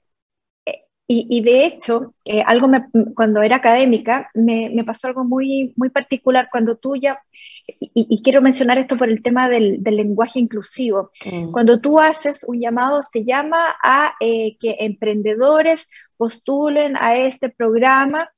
y, 1.11 1.41
de 1.41 1.65
hecho, 1.65 2.13
eh, 2.27 2.43
algo 2.45 2.69
cuando 3.15 3.41
era 3.41 3.57
académica, 3.57 4.31
me, 4.35 4.71
pasó 4.85 5.07
algo 5.07 5.25
muy, 5.25 5.73
muy 5.75 5.89
particular 5.89 6.51
cuando 6.53 6.77
tú 6.77 6.97
ya, 6.97 7.23
y, 7.67 8.21
quiero 8.23 8.43
mencionar 8.43 8.77
esto 8.77 8.99
por 8.99 9.09
el 9.09 9.23
tema 9.23 9.49
del, 9.49 9.83
lenguaje 9.83 10.39
inclusivo, 10.39 11.11
mm. 11.25 11.51
cuando 11.51 11.81
tú 11.81 11.99
haces 11.99 12.45
un 12.45 12.61
llamado, 12.61 13.03
se 13.03 13.25
llama 13.25 13.75
a 13.83 14.17
eh, 14.21 14.59
que 14.59 14.77
emprendedores 14.81 15.89
postulen 16.19 16.95
a 16.99 17.17
este 17.17 17.49
programa. 17.49 18.29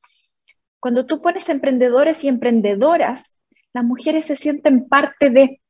Cuando 0.79 1.07
tú 1.07 1.21
pones 1.21 1.49
emprendedores 1.49 2.23
y 2.23 2.29
emprendedoras, 2.29 3.41
las 3.73 3.83
mujeres 3.83 4.27
se 4.27 4.37
sienten 4.37 4.89
parte 4.89 5.31
de 5.31 5.61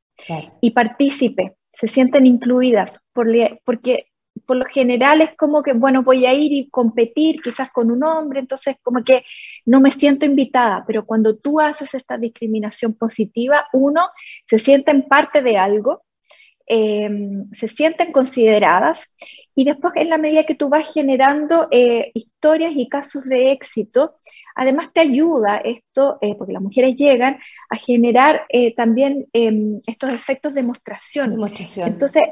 y 0.61 0.69
partícipe, 0.69 1.55
se 1.73 1.87
sienten 1.87 2.27
incluidas, 2.27 3.03
porque 3.13 4.10
por 4.45 4.57
lo 4.57 4.65
general 4.65 5.21
es 5.21 5.35
como 5.37 5.63
que, 5.63 5.73
bueno, 5.73 6.03
voy 6.03 6.25
a 6.25 6.33
ir 6.33 6.51
y 6.51 6.69
competir 6.69 7.41
quizás 7.41 7.71
con 7.71 7.91
un 7.91 8.03
hombre, 8.03 8.39
entonces 8.39 8.75
como 8.81 9.03
que 9.03 9.23
no 9.65 9.79
me 9.79 9.91
siento 9.91 10.25
invitada, 10.25 10.83
pero 10.85 11.05
cuando 11.05 11.37
tú 11.37 11.59
haces 11.59 11.93
esta 11.93 12.17
discriminación 12.17 12.93
positiva, 12.93 13.67
uno, 13.73 14.09
se 14.45 14.59
sienten 14.59 15.07
parte 15.07 15.41
de 15.41 15.57
algo, 15.57 16.03
em, 16.67 17.49
se 17.51 17.67
sienten 17.67 18.11
consideradas 18.11 19.13
y 19.55 19.65
después 19.65 19.93
en 19.95 20.09
la 20.09 20.17
medida 20.17 20.45
que 20.45 20.55
tú 20.55 20.69
vas 20.69 20.91
generando 20.93 21.67
eh, 21.71 22.11
historias 22.13 22.73
y 22.75 22.87
casos 22.89 23.23
de 23.25 23.51
éxito, 23.51 24.15
Además 24.55 24.89
te 24.93 24.99
ayuda 24.99 25.57
esto, 25.57 26.17
eh, 26.21 26.35
porque 26.35 26.53
las 26.53 26.61
mujeres 26.61 26.95
llegan 26.95 27.39
a 27.69 27.75
generar 27.77 28.43
eh, 28.49 28.75
también 28.75 29.27
em, 29.33 29.81
estos 29.87 30.11
efectos 30.11 30.53
de 30.53 30.61
demostración. 30.61 31.37
Entonces 31.77 32.23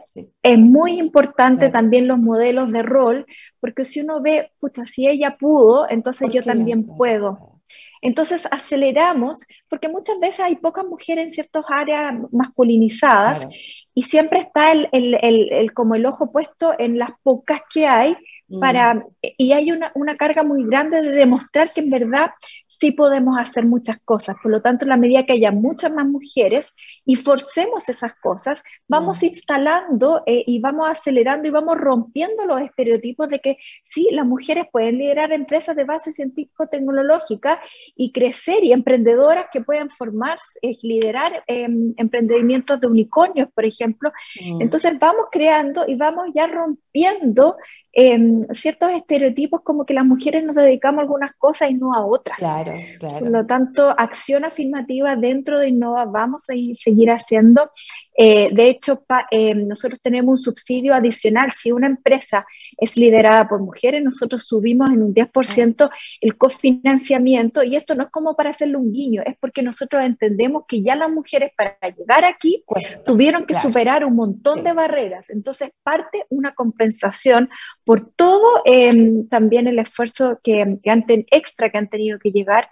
es 0.43 0.57
muy 0.57 0.99
importante 0.99 1.69
también 1.69 2.07
los 2.07 2.19
modelos 2.19 2.71
de 2.71 2.83
rol, 2.83 3.25
porque 3.59 3.85
si 3.85 4.01
uno 4.01 4.21
ve, 4.21 4.51
pucha, 4.59 4.85
si 4.85 5.07
ella 5.07 5.37
pudo, 5.37 5.89
entonces 5.89 6.29
yo 6.31 6.43
también 6.43 6.85
puedo. 6.85 7.48
Entonces 8.01 8.47
aceleramos, 8.51 9.43
porque 9.67 9.89
muchas 9.89 10.19
veces 10.19 10.39
hay 10.39 10.55
pocas 10.55 10.85
mujeres 10.85 11.25
en 11.25 11.31
ciertas 11.31 11.65
áreas 11.67 12.13
masculinizadas 12.31 13.47
y 13.93 14.03
siempre 14.03 14.39
está 14.39 14.71
el, 14.71 14.87
el, 14.91 15.15
el, 15.51 15.73
como 15.73 15.95
el 15.95 16.05
ojo 16.05 16.31
puesto 16.31 16.73
en 16.79 16.97
las 16.97 17.11
pocas 17.23 17.61
que 17.73 17.87
hay 17.87 18.15
para, 18.59 18.95
mm. 18.95 19.03
y 19.37 19.51
hay 19.51 19.71
una, 19.71 19.91
una, 19.95 20.15
carga 20.15 20.43
muy 20.43 20.65
grande 20.65 21.01
de 21.01 21.11
demostrar 21.11 21.71
que 21.71 21.81
en 21.81 21.89
verdad 21.89 22.31
sí 22.79 22.91
podemos 22.91 23.37
hacer 23.37 23.65
muchas 23.65 23.99
cosas. 24.05 24.37
Por 24.41 24.51
lo 24.51 24.61
tanto, 24.61 24.85
en 24.85 24.89
la 24.89 24.97
medida 24.97 25.25
que 25.25 25.33
haya 25.33 25.51
muchas 25.51 25.91
más 25.91 26.07
mujeres 26.07 26.73
y 27.05 27.15
forcemos 27.15 27.89
esas 27.89 28.13
cosas, 28.15 28.63
vamos 28.87 29.21
mm. 29.21 29.25
instalando 29.25 30.23
eh, 30.25 30.43
y 30.47 30.59
vamos 30.59 30.89
acelerando 30.89 31.47
y 31.47 31.51
vamos 31.51 31.77
rompiendo 31.77 32.45
los 32.45 32.61
estereotipos 32.61 33.27
de 33.29 33.39
que 33.39 33.57
sí, 33.83 34.07
las 34.11 34.25
mujeres 34.25 34.65
pueden 34.71 34.97
liderar 34.97 35.31
empresas 35.33 35.75
de 35.75 35.83
base 35.83 36.11
científico-tecnológica 36.11 37.61
y 37.95 38.11
crecer 38.11 38.63
y 38.63 38.71
emprendedoras 38.71 39.47
que 39.51 39.61
pueden 39.61 39.89
formarse, 39.89 40.59
eh, 40.61 40.77
liderar 40.81 41.43
em, 41.47 41.93
emprendimientos 41.97 42.79
de 42.79 42.87
unicornios, 42.87 43.49
por 43.53 43.65
ejemplo. 43.65 44.11
Mm. 44.41 44.61
Entonces 44.61 44.93
vamos 44.99 45.27
creando 45.31 45.85
y 45.87 45.95
vamos 45.95 46.29
ya 46.33 46.47
rompiendo 46.47 47.57
Em, 47.91 48.45
ciertos 48.53 48.91
estereotipos 48.91 49.61
como 49.63 49.83
que 49.83 49.95
las 49.95 50.05
mujeres 50.05 50.43
nos 50.43 50.55
dedicamos 50.55 50.99
a 50.99 51.01
algunas 51.01 51.35
cosas 51.35 51.71
y 51.71 51.73
no 51.73 51.93
a 51.95 52.05
otras. 52.05 52.37
Claro, 52.37 52.73
claro. 52.99 53.19
Por 53.19 53.29
lo 53.31 53.45
tanto, 53.47 53.89
acción 53.97 54.45
afirmativa 54.45 55.15
dentro 55.15 55.59
de 55.59 55.69
Innova 55.69 56.05
vamos 56.05 56.43
a 56.49 56.53
seguir 56.75 57.09
haciendo 57.09 57.71
eh, 58.21 58.49
de 58.51 58.69
hecho, 58.69 59.05
eh, 59.31 59.55
nosotros 59.55 59.97
tenemos 60.03 60.33
un 60.33 60.39
subsidio 60.39 60.93
adicional. 60.93 61.53
Si 61.53 61.71
una 61.71 61.87
empresa 61.87 62.45
es 62.75 62.97
liderada 62.97 63.47
por 63.47 63.61
mujeres, 63.61 64.03
nosotros 64.03 64.43
subimos 64.45 64.89
en 64.89 65.03
un 65.03 65.13
10% 65.13 65.89
el 66.19 66.37
cofinanciamiento 66.37 67.63
y 67.63 67.77
esto 67.77 67.95
no 67.95 68.03
es 68.03 68.09
como 68.09 68.35
para 68.35 68.49
hacerle 68.49 68.75
un 68.75 68.91
guiño, 68.91 69.21
es 69.25 69.37
porque 69.39 69.63
nosotros 69.63 70.03
entendemos 70.03 70.63
que 70.67 70.81
ya 70.81 70.97
las 70.97 71.09
mujeres 71.09 71.53
para 71.55 71.77
llegar 71.95 72.25
aquí 72.25 72.61
tuvieron 73.05 73.45
que 73.45 73.53
superar 73.53 74.03
un 74.03 74.17
montón 74.17 74.65
de 74.65 74.73
barreras. 74.73 75.29
Entonces, 75.29 75.69
parte 75.81 76.25
una 76.29 76.53
compensación 76.53 77.49
por 77.85 78.11
todo 78.11 78.63
em, 78.65 79.29
también 79.29 79.65
el 79.67 79.79
esfuerzo 79.79 80.41
que, 80.43 80.77
que 80.83 81.25
extra 81.31 81.69
que 81.69 81.77
han 81.77 81.87
tenido 81.87 82.19
que 82.19 82.31
llegar 82.31 82.67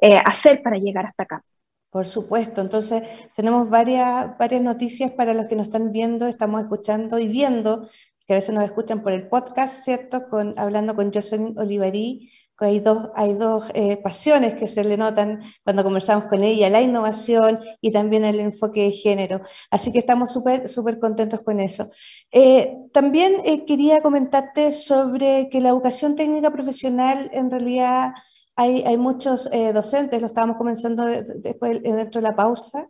eh, 0.00 0.14
a 0.16 0.20
hacer 0.20 0.62
para 0.62 0.78
llegar 0.78 1.06
hasta 1.06 1.24
acá. 1.24 1.44
Por 1.92 2.06
supuesto, 2.06 2.62
entonces 2.62 3.02
tenemos 3.36 3.68
varias, 3.68 4.38
varias 4.38 4.62
noticias 4.62 5.12
para 5.12 5.34
los 5.34 5.46
que 5.46 5.56
nos 5.56 5.66
están 5.66 5.92
viendo, 5.92 6.26
estamos 6.26 6.62
escuchando 6.62 7.18
y 7.18 7.28
viendo, 7.28 7.86
que 8.26 8.32
a 8.32 8.36
veces 8.36 8.54
nos 8.54 8.64
escuchan 8.64 9.02
por 9.02 9.12
el 9.12 9.28
podcast, 9.28 9.84
¿cierto? 9.84 10.24
Hablando 10.56 10.96
con 10.96 11.12
Jocelyn 11.12 11.52
Oliverí, 11.58 12.30
que 12.58 12.64
hay 12.64 12.80
dos, 12.80 13.10
hay 13.14 13.34
dos 13.34 13.66
eh, 13.74 13.98
pasiones 13.98 14.54
que 14.54 14.68
se 14.68 14.84
le 14.84 14.96
notan 14.96 15.42
cuando 15.64 15.84
conversamos 15.84 16.24
con 16.24 16.42
ella, 16.42 16.70
la 16.70 16.80
innovación 16.80 17.60
y 17.82 17.92
también 17.92 18.24
el 18.24 18.40
enfoque 18.40 18.84
de 18.84 18.92
género. 18.92 19.42
Así 19.70 19.92
que 19.92 19.98
estamos 19.98 20.32
súper, 20.32 20.70
súper 20.70 20.98
contentos 20.98 21.42
con 21.42 21.60
eso. 21.60 21.90
Eh, 22.30 22.74
también 22.94 23.34
eh, 23.44 23.66
quería 23.66 24.00
comentarte 24.00 24.72
sobre 24.72 25.50
que 25.50 25.60
la 25.60 25.68
educación 25.68 26.16
técnica 26.16 26.50
profesional 26.50 27.28
en 27.34 27.50
realidad 27.50 28.14
hay, 28.56 28.82
hay 28.82 28.98
muchos 28.98 29.48
eh, 29.52 29.72
docentes, 29.72 30.20
lo 30.20 30.26
estábamos 30.26 30.56
comenzando 30.56 31.06
después 31.06 31.80
eh, 31.82 31.92
dentro 31.92 32.20
de 32.20 32.28
la 32.28 32.36
pausa, 32.36 32.88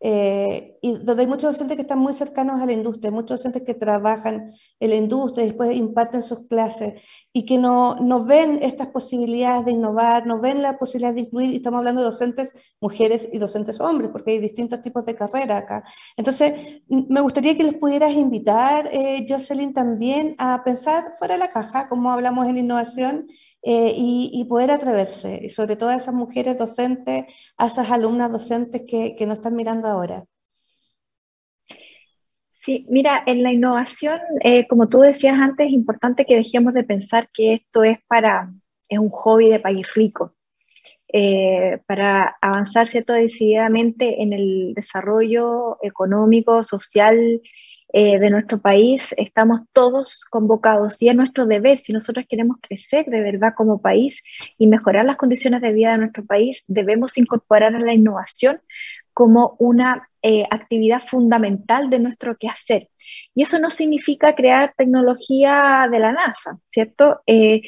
eh, 0.00 0.78
y 0.80 0.92
donde 0.98 1.22
hay 1.22 1.26
muchos 1.26 1.50
docentes 1.50 1.76
que 1.76 1.82
están 1.82 1.98
muy 1.98 2.14
cercanos 2.14 2.60
a 2.60 2.66
la 2.66 2.72
industria, 2.72 3.10
muchos 3.10 3.40
docentes 3.40 3.62
que 3.64 3.74
trabajan 3.74 4.48
en 4.78 4.90
la 4.90 4.94
industria 4.94 5.44
y 5.44 5.48
después 5.48 5.74
imparten 5.74 6.22
sus 6.22 6.46
clases 6.46 7.02
y 7.32 7.44
que 7.44 7.58
no, 7.58 7.96
no 7.96 8.24
ven 8.24 8.60
estas 8.62 8.86
posibilidades 8.88 9.64
de 9.64 9.72
innovar, 9.72 10.24
no 10.24 10.40
ven 10.40 10.62
la 10.62 10.78
posibilidad 10.78 11.12
de 11.12 11.22
incluir, 11.22 11.50
y 11.50 11.56
estamos 11.56 11.78
hablando 11.78 12.02
de 12.02 12.06
docentes 12.06 12.54
mujeres 12.80 13.28
y 13.32 13.38
docentes 13.38 13.80
hombres, 13.80 14.10
porque 14.12 14.32
hay 14.32 14.38
distintos 14.38 14.80
tipos 14.82 15.04
de 15.04 15.16
carrera 15.16 15.56
acá. 15.56 15.82
Entonces, 16.16 16.80
me 16.88 17.20
gustaría 17.20 17.56
que 17.56 17.64
les 17.64 17.74
pudieras 17.74 18.12
invitar, 18.12 18.88
Jocelyn, 19.28 19.74
también 19.74 20.36
a 20.38 20.62
pensar 20.62 21.12
fuera 21.18 21.34
de 21.34 21.40
la 21.40 21.50
caja, 21.50 21.88
como 21.88 22.12
hablamos 22.12 22.46
en 22.46 22.56
innovación, 22.56 23.26
eh, 23.62 23.92
y, 23.96 24.44
poder 24.44 24.70
atreverse, 24.70 25.40
y 25.42 25.48
sobre 25.48 25.76
todo 25.76 25.90
a 25.90 25.96
esas 25.96 26.14
mujeres 26.14 26.56
docentes, 26.56 27.26
a 27.56 27.66
esas 27.66 27.90
alumnas 27.90 28.30
docentes 28.30 28.82
que, 28.86 29.16
que 29.16 29.26
nos 29.26 29.38
están 29.38 29.56
mirando 29.56 29.88
ahora. 29.88 30.24
Sí, 32.52 32.86
mira, 32.88 33.22
en 33.26 33.42
la 33.42 33.52
innovación, 33.52 34.20
eh, 34.42 34.66
como 34.68 34.88
tú 34.88 35.00
decías 35.00 35.38
antes, 35.40 35.68
es 35.68 35.72
importante 35.72 36.24
que 36.24 36.36
dejemos 36.36 36.74
de 36.74 36.84
pensar 36.84 37.28
que 37.32 37.54
esto 37.54 37.84
es 37.84 37.98
para, 38.08 38.52
es 38.88 38.98
un 38.98 39.10
hobby 39.10 39.48
de 39.48 39.60
país 39.60 39.86
rico. 39.94 40.34
Eh, 41.10 41.80
para 41.86 42.36
avanzar 42.42 42.86
cierto 42.86 43.14
decididamente 43.14 44.22
en 44.22 44.34
el 44.34 44.74
desarrollo 44.74 45.78
económico, 45.82 46.62
social 46.62 47.40
eh, 47.92 48.18
de 48.18 48.30
nuestro 48.30 48.60
país, 48.60 49.14
estamos 49.16 49.62
todos 49.72 50.20
convocados 50.30 51.00
y 51.00 51.08
es 51.08 51.16
nuestro 51.16 51.46
deber, 51.46 51.78
si 51.78 51.92
nosotros 51.92 52.26
queremos 52.28 52.58
crecer 52.60 53.06
de 53.06 53.20
verdad 53.20 53.54
como 53.56 53.80
país 53.80 54.22
y 54.58 54.66
mejorar 54.66 55.04
las 55.06 55.16
condiciones 55.16 55.62
de 55.62 55.72
vida 55.72 55.92
de 55.92 55.98
nuestro 55.98 56.24
país, 56.26 56.64
debemos 56.66 57.16
incorporar 57.16 57.72
la 57.72 57.94
innovación 57.94 58.60
como 59.14 59.56
una 59.58 60.08
eh, 60.22 60.44
actividad 60.50 61.00
fundamental 61.00 61.90
de 61.90 61.98
nuestro 61.98 62.36
quehacer. 62.36 62.88
Y 63.34 63.42
eso 63.42 63.58
no 63.58 63.70
significa 63.70 64.34
crear 64.34 64.74
tecnología 64.76 65.88
de 65.90 65.98
la 65.98 66.12
NASA, 66.12 66.58
¿cierto? 66.64 67.22
Eh, 67.26 67.62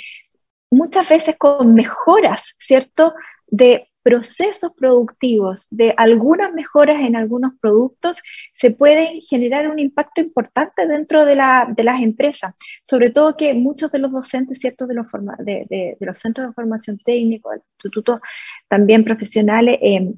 muchas 0.70 1.08
veces 1.08 1.36
con 1.36 1.74
mejoras, 1.74 2.54
¿cierto? 2.58 3.14
De 3.48 3.89
procesos 4.02 4.72
productivos, 4.76 5.66
de 5.70 5.94
algunas 5.96 6.52
mejoras 6.52 7.00
en 7.00 7.16
algunos 7.16 7.52
productos, 7.60 8.22
se 8.54 8.70
puede 8.70 9.20
generar 9.20 9.68
un 9.70 9.78
impacto 9.78 10.20
importante 10.20 10.86
dentro 10.86 11.24
de, 11.24 11.36
las 11.36 12.02
empresas. 12.02 12.54
Sobre 12.82 13.10
todo 13.10 13.36
que 13.36 13.54
muchos 13.54 13.92
de 13.92 13.98
los 13.98 14.12
docentes, 14.12 14.58
¿cierto? 14.58 14.86
De 14.86 14.94
los, 14.94 15.06
de, 15.38 15.96
los 16.00 16.18
centros 16.18 16.48
de 16.48 16.54
formación 16.54 16.98
técnica, 16.98 17.50
institutos 17.54 18.20
también 18.68 19.04
profesionales, 19.04 19.78
eh, 19.82 20.14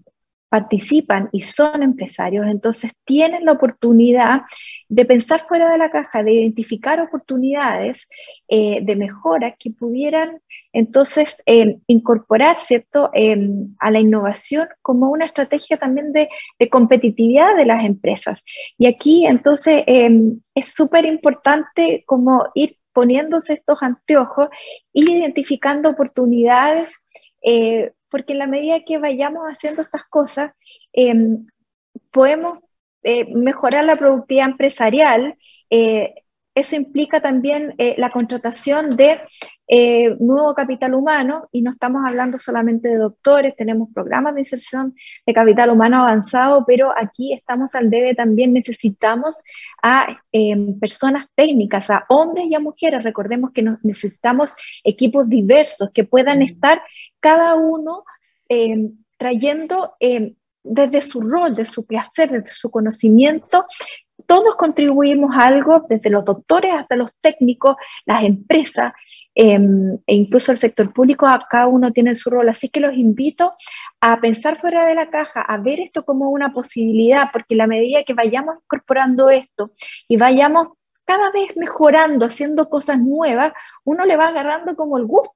participan 0.52 1.30
y 1.32 1.40
son 1.40 1.82
empresarios, 1.82 2.46
entonces 2.46 2.92
tienen 3.06 3.46
la 3.46 3.52
oportunidad 3.52 4.42
de 4.90 5.06
pensar 5.06 5.46
fuera 5.48 5.70
de 5.70 5.78
la 5.78 5.90
caja, 5.90 6.22
de 6.22 6.32
identificar 6.32 7.00
oportunidades 7.00 8.06
eh, 8.48 8.80
de 8.82 8.94
mejora 8.96 9.56
que 9.58 9.70
pudieran 9.70 10.42
entonces 10.74 11.42
eh, 11.46 11.78
incorporar 11.86 12.58
¿cierto? 12.58 13.08
Em, 13.14 13.74
a 13.78 13.90
la 13.90 14.00
innovación 14.00 14.68
como 14.82 15.10
una 15.10 15.24
estrategia 15.24 15.78
también 15.78 16.12
de, 16.12 16.28
competitividad 16.70 17.56
de 17.56 17.64
las 17.64 17.82
empresas. 17.86 18.44
Y 18.76 18.86
aquí 18.86 19.24
entonces 19.24 19.84
em, 19.86 20.38
es 20.54 20.74
súper 20.74 21.06
importante 21.06 22.04
como 22.06 22.44
ir 22.54 22.76
poniéndose 22.92 23.54
estos 23.54 23.82
anteojos, 23.82 24.48
ir 24.92 25.08
identificando 25.08 25.88
oportunidades 25.88 26.92
eh, 27.42 27.92
porque 28.12 28.34
en 28.34 28.38
la 28.40 28.46
medida 28.46 28.84
que 28.84 28.98
vayamos 28.98 29.44
haciendo 29.44 29.80
estas 29.80 30.04
cosas, 30.04 30.52
em, 30.92 31.46
podemos 32.12 32.58
eh, 33.02 33.24
mejorar 33.34 33.84
la 33.86 33.96
productividad 33.96 34.50
empresarial. 34.50 35.36
Eh, 35.70 36.14
eso 36.54 36.76
implica 36.76 37.20
también 37.20 37.74
eh, 37.78 37.94
la 37.98 38.10
contratación 38.10 38.96
de 38.96 39.20
nuevo 40.20 40.52
capital 40.54 40.92
humano 40.92 41.48
y 41.50 41.62
no 41.62 41.70
estamos 41.70 42.02
hablando 42.06 42.38
solamente 42.38 42.88
de 42.88 42.98
doctores, 42.98 43.56
tenemos 43.56 43.88
programas 43.94 44.34
de 44.34 44.42
inserción 44.42 44.94
de 45.24 45.32
capital 45.32 45.70
humano 45.70 46.02
avanzado, 46.02 46.64
pero 46.66 46.92
aquí 46.94 47.32
estamos 47.32 47.74
al 47.74 47.88
debe 47.88 48.14
también, 48.14 48.52
necesitamos 48.52 49.42
a 49.82 50.20
em, 50.30 50.78
personas 50.78 51.24
técnicas, 51.34 51.88
a 51.88 52.04
hombres 52.10 52.48
y 52.50 52.54
a 52.54 52.60
mujeres. 52.60 53.02
Recordemos 53.02 53.52
que 53.52 53.64
necesitamos 53.82 54.54
equipos 54.84 55.26
diversos 55.30 55.90
que 55.94 56.04
puedan 56.04 56.42
estar 56.42 56.82
cada 57.18 57.54
uno 57.54 58.04
trayendo 59.16 59.94
desde 60.64 61.00
su 61.00 61.20
rol, 61.20 61.54
de 61.54 61.64
su 61.64 61.84
placer, 61.84 62.30
desde 62.30 62.50
su 62.50 62.70
conocimiento, 62.70 63.66
todos 64.32 64.56
contribuimos 64.56 65.34
algo, 65.36 65.84
desde 65.86 66.08
los 66.08 66.24
doctores 66.24 66.72
hasta 66.72 66.96
los 66.96 67.10
técnicos, 67.20 67.76
las 68.06 68.24
empresas 68.24 68.94
em, 69.34 69.98
e 70.06 70.14
incluso 70.14 70.52
el 70.52 70.56
sector 70.56 70.90
público, 70.90 71.26
cada 71.50 71.66
uno 71.66 71.92
tiene 71.92 72.14
su 72.14 72.30
rol. 72.30 72.48
Así 72.48 72.70
que 72.70 72.80
los 72.80 72.94
invito 72.94 73.52
a 74.00 74.22
pensar 74.22 74.58
fuera 74.58 74.86
de 74.86 74.94
la 74.94 75.10
caja, 75.10 75.42
a 75.42 75.58
ver 75.58 75.80
esto 75.80 76.06
como 76.06 76.30
una 76.30 76.50
posibilidad, 76.54 77.28
porque 77.30 77.56
la 77.56 77.66
medida 77.66 78.04
que 78.04 78.14
vayamos 78.14 78.54
incorporando 78.64 79.28
esto 79.28 79.72
y 80.08 80.16
vayamos 80.16 80.68
cada 81.04 81.30
vez 81.30 81.54
mejorando, 81.54 82.24
haciendo 82.24 82.70
cosas 82.70 82.98
nuevas, 83.00 83.52
uno 83.84 84.06
le 84.06 84.16
va 84.16 84.28
agarrando 84.28 84.74
como 84.76 84.96
el 84.96 85.04
gusto 85.04 85.34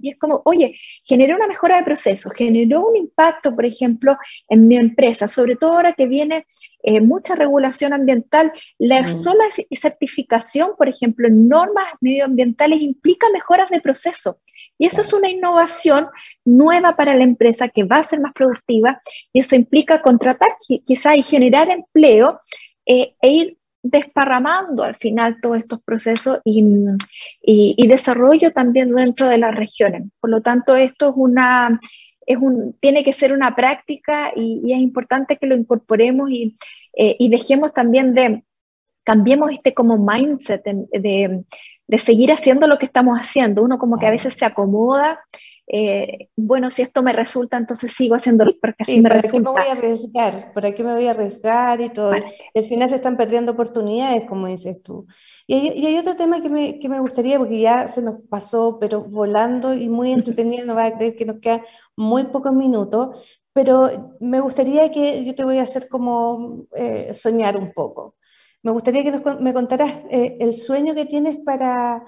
y 0.00 0.10
es 0.10 0.18
como, 0.18 0.42
oye, 0.44 0.78
generó 1.04 1.36
una 1.36 1.46
mejora 1.46 1.76
de 1.76 1.84
proceso, 1.84 2.30
generó 2.30 2.86
un 2.86 2.96
impacto, 2.96 3.54
por 3.54 3.66
ejemplo, 3.66 4.16
en 4.48 4.68
mi 4.68 4.76
empresa, 4.76 5.28
sobre 5.28 5.56
todo 5.56 5.72
ahora 5.72 5.92
que 5.92 6.06
viene 6.06 6.46
eh, 6.82 7.00
mucha 7.00 7.34
regulación 7.34 7.92
ambiental. 7.92 8.52
La 8.78 9.02
mm. 9.02 9.08
sola 9.08 9.44
certificación, 9.70 10.70
por 10.78 10.88
ejemplo, 10.88 11.28
en 11.28 11.48
normas 11.48 11.86
medioambientales 12.00 12.80
implica 12.80 13.26
mejoras 13.32 13.68
de 13.70 13.80
proceso. 13.80 14.38
Y 14.78 14.86
eso 14.86 15.00
es 15.00 15.12
una 15.12 15.30
innovación 15.30 16.08
nueva 16.44 16.96
para 16.96 17.14
la 17.14 17.24
empresa 17.24 17.68
que 17.68 17.84
va 17.84 17.96
a 17.96 18.02
ser 18.02 18.20
más 18.20 18.32
productiva 18.34 19.00
y 19.32 19.40
eso 19.40 19.56
implica 19.56 20.02
contratar 20.02 20.50
quizá 20.84 21.16
y 21.16 21.22
generar 21.22 21.70
empleo 21.70 22.40
eh, 22.84 23.14
e 23.22 23.28
ir 23.28 23.58
desparramando 23.90 24.82
al 24.82 24.96
final 24.96 25.40
todos 25.40 25.58
estos 25.58 25.80
procesos 25.82 26.40
y, 26.44 26.64
y, 27.42 27.86
desarrollo 27.86 28.52
también 28.52 28.94
dentro 28.94 29.28
de 29.28 29.38
las 29.38 29.54
regiones. 29.54 30.04
Por 30.20 30.30
lo 30.30 30.42
tanto, 30.42 30.74
esto 30.76 31.10
es 31.10 31.14
una, 31.16 31.80
es 32.26 32.36
un, 32.36 32.76
tiene 32.80 33.04
que 33.04 33.12
ser 33.12 33.32
una 33.32 33.54
práctica 33.54 34.32
y, 34.34 34.72
es 34.72 34.78
importante 34.78 35.36
que 35.36 35.46
lo 35.46 35.54
incorporemos 35.54 36.30
y, 36.30 36.56
eh, 36.94 37.16
y, 37.18 37.28
dejemos 37.28 37.72
también 37.72 38.14
de, 38.14 38.42
cambiemos 39.04 39.52
este 39.52 39.72
como 39.72 39.98
mindset 39.98 40.64
de, 40.64 41.44
de, 41.86 41.98
seguir 41.98 42.32
haciendo 42.32 42.66
lo 42.66 42.78
que 42.78 42.86
estamos 42.86 43.18
haciendo. 43.18 43.62
Uno 43.62 43.78
como 43.78 43.98
que 43.98 44.06
a 44.06 44.10
veces 44.10 44.34
se 44.34 44.44
acomoda 44.44 45.20
eh, 45.68 46.28
bueno, 46.36 46.70
si 46.70 46.82
esto 46.82 47.02
me 47.02 47.12
resulta, 47.12 47.56
entonces 47.56 47.92
sigo 47.92 48.14
haciéndolo 48.14 48.52
porque 48.60 48.84
así 48.84 49.00
me 49.00 49.08
resulta. 49.08 49.52
¿Para 49.52 49.64
qué 49.64 49.70
me 49.70 49.72
voy 49.72 49.76
a 49.76 49.78
arriesgar? 49.78 50.52
¿Para 50.52 50.72
qué 50.72 50.84
me 50.84 50.94
voy 50.94 51.06
a 51.06 51.10
arriesgar 51.10 51.80
y 51.80 51.88
todo? 51.88 52.12
Al 52.12 52.64
final 52.64 52.88
se 52.88 52.96
están 52.96 53.16
perdiendo 53.16 53.52
oportunidades, 53.52 54.24
como 54.24 54.46
dices 54.46 54.82
tú. 54.82 55.06
Y 55.46 55.84
hay, 55.84 55.98
otro 55.98 56.14
tema 56.14 56.40
que 56.40 56.48
me, 56.48 56.78
que 56.78 56.88
me, 56.88 57.00
gustaría, 57.00 57.38
porque 57.38 57.60
ya 57.60 57.88
se 57.88 58.00
nos 58.00 58.20
pasó, 58.28 58.78
pero 58.78 59.02
volando 59.02 59.74
y 59.74 59.88
muy 59.88 60.12
entretenido, 60.12 60.64
no 60.66 60.76
va 60.76 60.86
a 60.86 60.96
creer 60.96 61.16
que 61.16 61.24
nos 61.24 61.40
quedan 61.40 61.62
muy 61.96 62.24
pocos 62.24 62.52
minutos, 62.52 63.40
pero 63.52 64.16
me 64.20 64.38
gustaría 64.40 64.90
que 64.90 65.24
yo 65.24 65.34
te 65.34 65.44
voy 65.44 65.58
a 65.58 65.62
hacer 65.62 65.88
como 65.88 66.66
eh, 66.76 67.12
soñar 67.12 67.56
un 67.56 67.72
poco. 67.72 68.14
Me 68.62 68.70
gustaría 68.70 69.02
que 69.02 69.12
nos, 69.12 69.40
me 69.40 69.52
contaras 69.54 69.92
eh, 70.10 70.36
el 70.40 70.52
sueño 70.52 70.94
que 70.94 71.06
tienes 71.06 71.36
para 71.36 72.04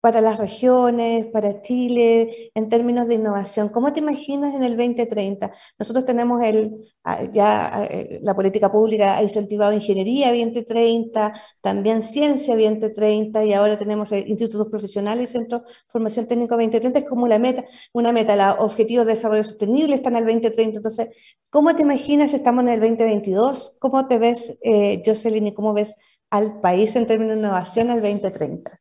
para 0.00 0.20
las 0.20 0.38
regiones, 0.38 1.26
para 1.26 1.60
Chile, 1.62 2.50
en 2.54 2.68
términos 2.68 3.06
de 3.08 3.14
innovación? 3.14 3.68
¿Cómo 3.68 3.92
te 3.92 4.00
imaginas 4.00 4.54
en 4.54 4.62
el 4.64 4.76
2030? 4.76 5.52
Nosotros 5.78 6.04
tenemos 6.04 6.42
el, 6.42 6.76
ah, 7.04 7.24
ya 7.32 7.86
eh, 7.90 8.20
la 8.22 8.34
política 8.34 8.70
pública 8.72 9.16
ha 9.16 9.22
incentivado 9.22 9.72
ingeniería 9.72 10.28
2030, 10.28 11.32
también 11.60 12.02
ciencia 12.02 12.56
2030 12.56 13.44
y 13.44 13.52
ahora 13.52 13.76
tenemos 13.76 14.12
institutos 14.12 14.68
profesionales 14.68 15.30
centros 15.30 15.62
de 15.62 15.68
formación 15.88 16.26
técnica 16.26 16.56
2030. 16.56 17.00
Es 17.00 17.04
como 17.04 17.26
la 17.28 17.38
meta, 17.38 17.64
una 17.92 18.12
meta, 18.12 18.36
los 18.36 18.56
objetivos 18.70 19.06
de 19.06 19.12
desarrollo 19.12 19.44
sostenible 19.44 19.94
están 19.96 20.16
el 20.16 20.24
2030. 20.24 20.76
Entonces, 20.78 21.08
¿cómo 21.50 21.74
te 21.74 21.82
imaginas? 21.82 22.34
Estamos 22.34 22.64
en 22.64 22.70
el 22.70 22.80
2022. 22.80 23.76
¿Cómo 23.78 24.06
te 24.06 24.18
ves, 24.18 24.56
eh, 24.62 25.02
Jocelyn, 25.04 25.48
y 25.48 25.54
cómo 25.54 25.72
ves 25.72 25.96
al 26.30 26.60
país 26.60 26.96
en 26.96 27.06
términos 27.06 27.36
de 27.36 27.40
innovación 27.40 27.90
al 27.90 28.00
2030? 28.00 28.80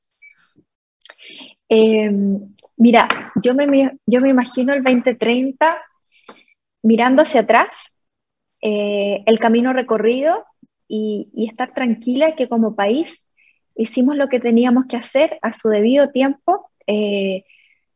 Em, 1.70 2.56
mira, 2.78 3.08
yo 3.36 3.54
me, 3.54 3.98
yo 4.06 4.22
me 4.22 4.30
imagino 4.30 4.74
el 4.74 4.84
2030 4.84 5.80
mirando 6.82 7.22
hacia 7.22 7.42
atrás, 7.42 7.96
eh, 8.62 9.24
el 9.26 9.40
camino 9.40 9.72
recorrido 9.72 10.46
y, 10.88 11.30
estar 11.48 11.74
tranquila 11.74 12.36
que 12.36 12.50
como 12.50 12.76
país 12.76 13.28
hicimos 13.76 14.18
lo 14.18 14.28
que 14.28 14.40
teníamos 14.40 14.86
que 14.88 14.98
hacer 14.98 15.40
a 15.42 15.54
su 15.54 15.70
debido 15.70 16.10
tiempo. 16.10 16.70
Eh, 16.88 17.44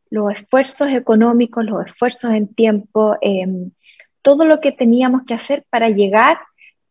los 0.09 0.32
esfuerzos 0.32 0.91
económicos, 0.91 1.65
los 1.65 1.88
esfuerzos 1.88 2.32
en 2.32 2.53
tiempo, 2.53 3.17
em, 3.21 3.71
todo 4.21 4.45
lo 4.45 4.61
que 4.61 4.71
teníamos 4.71 5.24
que 5.26 5.34
hacer 5.34 5.65
para 5.69 5.89
llegar 5.89 6.38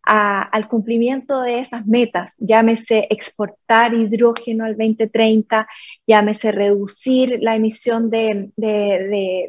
al 0.05 0.69
cumplimiento 0.69 1.43
de 1.43 1.61
esas 1.61 1.87
metas, 1.87 2.35
llámese 2.39 3.07
exportar 3.11 3.95
hidrógeno 3.95 4.65
al 4.65 4.77
2030, 4.77 5.69
llámese 6.07 6.51
reducir 6.51 7.39
la 7.41 7.55
emisión 7.55 8.11
de, 8.11 8.51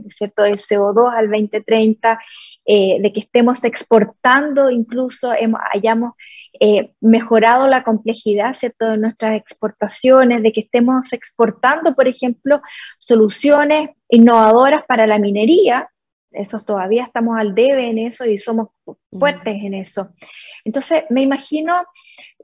¿cierto? 0.10 0.44
de 0.44 0.52
CO2 0.52 1.12
al 1.16 1.30
2030, 1.30 2.20
eh, 2.66 2.98
de 3.02 3.14
que 3.14 3.22
estemos 3.22 3.64
exportando, 3.64 4.70
incluso 4.70 5.32
hayamos 5.74 6.14
eh, 6.60 6.94
mejorado 7.02 7.68
la 7.68 7.84
complejidad 7.84 8.54
¿cierto? 8.54 8.92
de 8.92 8.98
nuestras 8.98 9.36
exportaciones, 9.36 10.44
de 10.44 10.54
que 10.54 10.62
estemos 10.62 11.12
exportando, 11.14 11.96
por 11.96 12.08
ejemplo, 12.08 12.62
soluciones 12.98 13.90
innovadoras 14.08 14.84
para 14.88 15.08
la 15.08 15.18
minería, 15.18 15.90
eso 16.34 16.60
todavía 16.60 17.04
estamos 17.04 17.38
al 17.38 17.56
debe 17.56 17.90
en 17.90 18.00
eso 18.00 18.26
y 18.26 18.38
somos 18.38 18.70
fuertes 19.12 19.56
en 19.64 19.74
eso. 19.74 20.10
Entonces, 20.66 21.04
me 21.10 21.22
imagino 21.22 21.74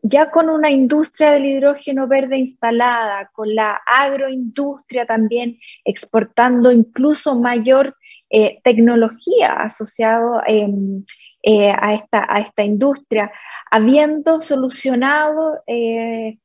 ya 0.02 0.32
con 0.32 0.50
una 0.50 0.70
industria 0.70 1.32
del 1.32 1.46
hidrógeno 1.46 2.08
verde 2.08 2.38
instalada, 2.38 3.30
con 3.34 3.54
la 3.54 3.82
agroindustria 3.86 5.06
también 5.06 5.60
exportando 5.84 6.72
incluso 6.72 7.36
mayor 7.36 7.96
eh, 8.30 8.60
tecnología 8.64 9.54
asociado 9.54 10.42
em, 10.46 11.04
eh, 11.44 11.74
a, 11.78 11.94
esta, 11.96 12.26
a 12.30 12.40
esta 12.40 12.64
industria, 12.64 13.32
habiendo 13.72 14.42
solucionado 14.42 15.62
eh, 15.68 16.38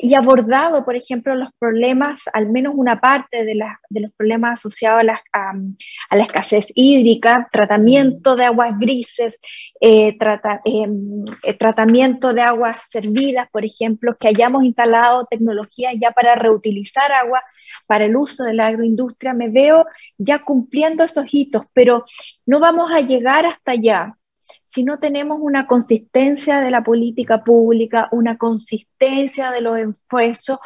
y 0.00 0.14
abordado, 0.14 0.84
por 0.84 0.96
ejemplo, 0.96 1.34
los 1.34 1.50
problemas, 1.58 2.22
al 2.32 2.50
menos 2.50 2.72
una 2.76 3.00
parte 3.00 3.44
de, 3.44 3.54
de 3.90 4.00
los 4.00 4.12
problemas 4.12 4.60
asociados 4.60 5.00
a 5.00 5.04
la, 5.04 5.22
a, 5.32 6.16
la, 6.16 6.22
escasez 6.24 6.72
hídrica, 6.74 7.48
tratamiento 7.52 8.36
de 8.36 8.44
aguas 8.46 8.78
grises, 8.78 9.38
eh, 9.80 10.16
em, 10.64 11.24
eh, 11.42 11.54
tratamiento 11.54 12.32
de 12.32 12.42
aguas 12.42 12.84
servidas, 12.88 13.48
por 13.50 13.64
ejemplo, 13.64 14.16
que 14.18 14.28
hayamos 14.28 14.64
instalado 14.64 15.26
tecnologías 15.26 15.94
ya 16.00 16.10
para 16.12 16.34
reutilizar 16.34 17.12
agua 17.12 17.42
para 17.86 18.06
el 18.06 18.16
uso 18.16 18.44
de 18.44 18.54
la 18.54 18.68
agroindustria, 18.68 19.34
me 19.34 19.50
veo 19.50 19.84
ya 20.16 20.42
cumpliendo 20.42 21.04
esos 21.04 21.26
hitos, 21.32 21.64
pero 21.72 22.04
no 22.46 22.60
vamos 22.60 22.90
a 22.92 23.00
llegar 23.00 23.46
hasta 23.46 23.72
allá 23.72 24.16
si 24.64 24.84
no 24.84 24.98
tenemos 24.98 25.38
una 25.40 25.66
consistencia 25.66 26.60
de 26.60 26.70
la 26.70 26.82
política 26.82 27.44
pública, 27.44 28.08
una 28.12 28.38
consistencia 28.38 29.50
de 29.50 29.60
los 29.60 29.78
esfuerzos, 29.78 30.58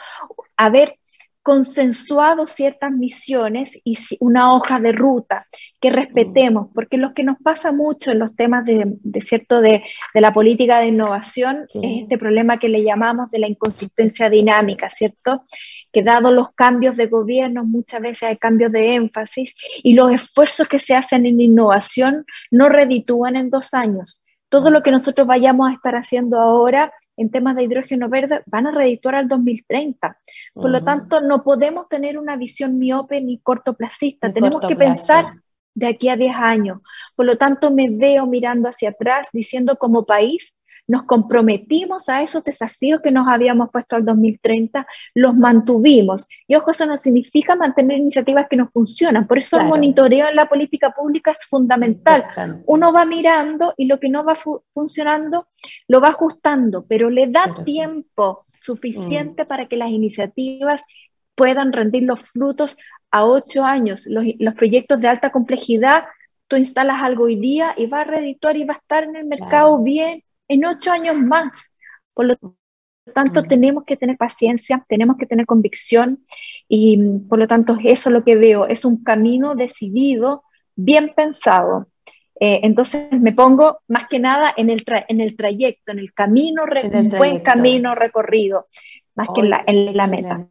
haber 0.56 0.98
consensuado 1.46 2.48
ciertas 2.48 2.90
misiones 2.90 3.78
y 3.84 3.96
una 4.18 4.52
hoja 4.52 4.80
de 4.80 4.90
ruta 4.90 5.46
que 5.80 5.90
respetemos, 5.90 6.70
porque 6.74 6.96
lo 6.96 7.14
que 7.14 7.22
nos 7.22 7.36
pasa 7.40 7.70
mucho 7.70 8.10
en 8.10 8.18
los 8.18 8.34
temas 8.34 8.64
de, 8.64 8.98
cierto 9.20 9.60
de, 9.60 9.84
la 10.12 10.34
política 10.34 10.80
de 10.80 10.88
innovación 10.88 11.68
es 11.72 12.02
este 12.02 12.18
problema 12.18 12.58
que 12.58 12.68
le 12.68 12.82
llamamos 12.82 13.30
de 13.30 13.38
la 13.38 13.46
inconsistencia 13.48 14.28
dinámica, 14.28 14.90
¿cierto? 14.90 15.44
que 15.92 16.02
dado 16.02 16.32
los 16.32 16.52
cambios 16.52 16.96
de 16.96 17.06
gobierno, 17.06 17.64
muchas 17.64 18.00
veces 18.00 18.24
hay 18.24 18.38
cambios 18.38 18.72
de 18.72 18.94
énfasis 18.94 19.54
y 19.84 19.94
los 19.94 20.10
esfuerzos 20.10 20.66
que 20.66 20.80
se 20.80 20.96
hacen 20.96 21.26
en 21.26 21.40
innovación 21.40 22.26
no 22.50 22.68
reditúan 22.68 23.36
en 23.36 23.50
dos 23.50 23.72
años. 23.72 24.20
Todo 24.48 24.70
lo 24.70 24.82
que 24.82 24.90
nosotros 24.90 25.28
vayamos 25.28 25.70
a 25.70 25.74
estar 25.74 25.94
haciendo 25.94 26.40
ahora 26.40 26.92
en 27.16 27.30
temas 27.30 27.56
de 27.56 27.64
hidrógeno 27.64 28.08
verde 28.08 28.42
van 28.46 28.66
a 28.66 28.70
redituar 28.70 29.14
al 29.14 29.28
2030. 29.28 30.18
Por 30.54 30.70
lo 30.70 30.84
tanto, 30.84 31.20
no 31.20 31.42
podemos 31.42 31.88
tener 31.88 32.18
una 32.18 32.36
visión 32.36 32.78
miope 32.78 33.20
ni 33.20 33.38
cortoplacista. 33.38 34.32
Tenemos 34.32 34.66
que 34.66 34.76
pensar 34.76 35.34
de 35.74 35.86
aquí 35.86 36.08
a 36.08 36.16
10 36.16 36.34
años. 36.36 36.80
Por 37.14 37.26
lo 37.26 37.36
tanto, 37.36 37.70
me 37.70 37.90
veo 37.90 38.26
mirando 38.26 38.68
hacia 38.68 38.90
atrás 38.90 39.28
diciendo 39.32 39.76
como 39.76 40.04
país, 40.04 40.54
nos 40.86 41.04
comprometimos 41.04 42.08
a 42.08 42.22
esos 42.22 42.44
desafíos 42.44 43.00
que 43.02 43.10
nos 43.10 43.26
habíamos 43.28 43.70
puesto 43.70 43.96
al 43.96 44.04
2030, 44.04 44.86
los 45.14 45.34
mantuvimos. 45.34 46.28
Y 46.46 46.54
ojo, 46.54 46.70
eso 46.70 46.86
no 46.86 46.96
significa 46.96 47.56
mantener 47.56 47.98
iniciativas 47.98 48.46
que 48.48 48.56
no 48.56 48.66
funcionan. 48.66 49.26
Por 49.26 49.38
eso 49.38 49.58
el 49.58 49.66
monitoreo 49.66 50.28
en 50.28 50.36
la 50.36 50.48
política 50.48 50.90
pública 50.90 51.32
es 51.32 51.44
fundamental. 51.46 52.26
Uno 52.66 52.92
va 52.92 53.04
mirando 53.04 53.74
y 53.76 53.86
lo 53.86 53.98
que 53.98 54.08
no 54.08 54.24
va 54.24 54.34
funcionando 54.72 55.48
lo 55.88 56.00
va 56.00 56.08
ajustando, 56.08 56.86
pero 56.86 57.10
le 57.10 57.28
da 57.28 57.64
tiempo 57.64 58.46
suficiente 58.60 59.44
mm. 59.44 59.46
para 59.46 59.66
que 59.66 59.76
las 59.76 59.90
iniciativas 59.90 60.84
puedan 61.34 61.72
rendir 61.72 62.04
los 62.04 62.20
frutos 62.30 62.76
a 63.10 63.24
ocho 63.24 63.64
años. 63.64 64.06
Los, 64.06 64.24
los 64.38 64.54
proyectos 64.54 65.00
de 65.00 65.08
alta 65.08 65.30
complejidad 65.30 66.04
tú 66.48 66.56
instalas 66.56 67.02
algo 67.02 67.24
hoy 67.24 67.36
día 67.36 67.74
y 67.76 67.86
va 67.86 68.02
a 68.02 68.04
redituar 68.04 68.56
y 68.56 68.64
va 68.64 68.74
a 68.74 68.78
estar 68.78 69.04
en 69.04 69.16
el 69.16 69.24
mercado 69.24 69.82
bien 69.82 70.22
en 70.48 70.64
ocho 70.64 70.92
años 70.92 71.16
más. 71.16 71.76
Por 72.14 72.26
lo 72.26 72.36
tanto, 73.12 73.42
mm. 73.42 73.48
tenemos 73.48 73.84
que 73.84 73.96
tener 73.96 74.16
paciencia, 74.16 74.84
tenemos 74.88 75.16
que 75.16 75.26
tener 75.26 75.46
convicción 75.46 76.24
y 76.68 76.98
por 77.28 77.38
lo 77.38 77.46
tanto 77.46 77.76
eso 77.84 78.08
es 78.08 78.12
lo 78.12 78.24
que 78.24 78.36
veo, 78.36 78.66
es 78.66 78.84
un 78.84 79.02
camino 79.02 79.54
decidido, 79.54 80.42
bien 80.74 81.12
pensado. 81.14 81.88
Eh, 82.38 82.60
entonces 82.64 83.10
me 83.12 83.32
pongo 83.32 83.78
más 83.88 84.08
que 84.08 84.18
nada 84.18 84.52
en 84.56 84.68
el, 84.68 84.84
en 85.08 85.20
el 85.20 85.36
trayecto, 85.36 85.92
en 85.92 85.98
el 85.98 86.12
camino, 86.12 86.64
un 86.64 87.08
buen 87.10 87.40
camino 87.40 87.94
recorrido, 87.94 88.66
más 89.14 89.28
que 89.34 89.40
en 89.40 89.50
la, 89.50 89.64
en 89.66 89.96
la 89.96 90.06
meta. 90.06 90.48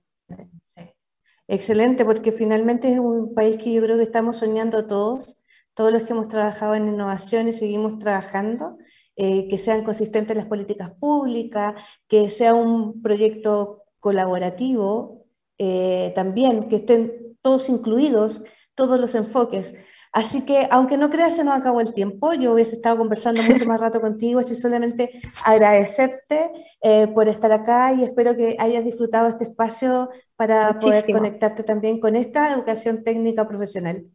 Excelente, 1.48 2.06
porque 2.06 2.32
finalmente 2.32 2.92
es 2.92 2.98
un 2.98 3.36
país 3.36 3.58
que 3.58 3.72
yo 3.72 3.82
creo 3.82 3.98
que 3.98 4.04
estamos 4.04 4.38
soñando 4.38 4.88
todos, 4.88 5.38
todos 5.76 5.94
los 5.94 6.04
que 6.04 6.14
hemos 6.14 6.28
trabajado 6.28 6.74
en 6.74 6.88
innovación 6.88 7.48
y 7.48 7.54
seguimos 7.54 8.00
trabajando, 8.00 8.80
eh, 9.16 9.48
que 9.48 9.58
sean 9.58 9.84
consistentes 9.84 10.36
las 10.36 10.46
políticas 10.46 10.92
públicas, 10.92 11.74
que 12.08 12.30
sea 12.30 12.54
un 12.54 13.02
proyecto 13.02 13.84
colaborativo 14.00 15.26
eh, 15.58 16.12
también, 16.16 16.68
que 16.68 16.78
estén 16.78 17.38
todos 17.42 17.70
incluidos, 17.70 18.44
todos 18.76 19.00
los 19.00 19.16
enfoques. 19.16 19.76
Así 20.12 20.46
que, 20.46 20.68
aunque 20.72 20.98
no 20.98 21.10
creas, 21.10 21.36
se 21.36 21.44
nos 21.44 21.56
acabó 21.56 21.82
el 21.82 21.94
tiempo. 21.94 22.34
Yo 22.34 22.54
hubiese 22.54 22.76
estado 22.76 22.98
conversando 22.98 23.44
mucho 23.44 23.66
más 23.68 23.82
rato 23.82 24.00
contigo, 24.00 24.40
así 24.40 24.56
solamente 24.56 25.22
agradecerte 25.44 26.52
eh, 26.82 27.08
por 27.08 27.28
estar 27.28 27.52
acá 27.52 27.92
y 27.94 28.04
espero 28.04 28.36
que 28.36 28.56
hayas 28.60 28.86
disfrutado 28.86 29.28
este 29.28 29.44
espacio 29.44 30.10
para 30.38 30.78
poder 30.80 31.06
conectarte 31.12 31.64
también 31.64 32.00
con 32.00 32.16
esta 32.16 32.54
educación 32.54 33.04
técnica 33.04 33.48
profesional. 33.48 34.06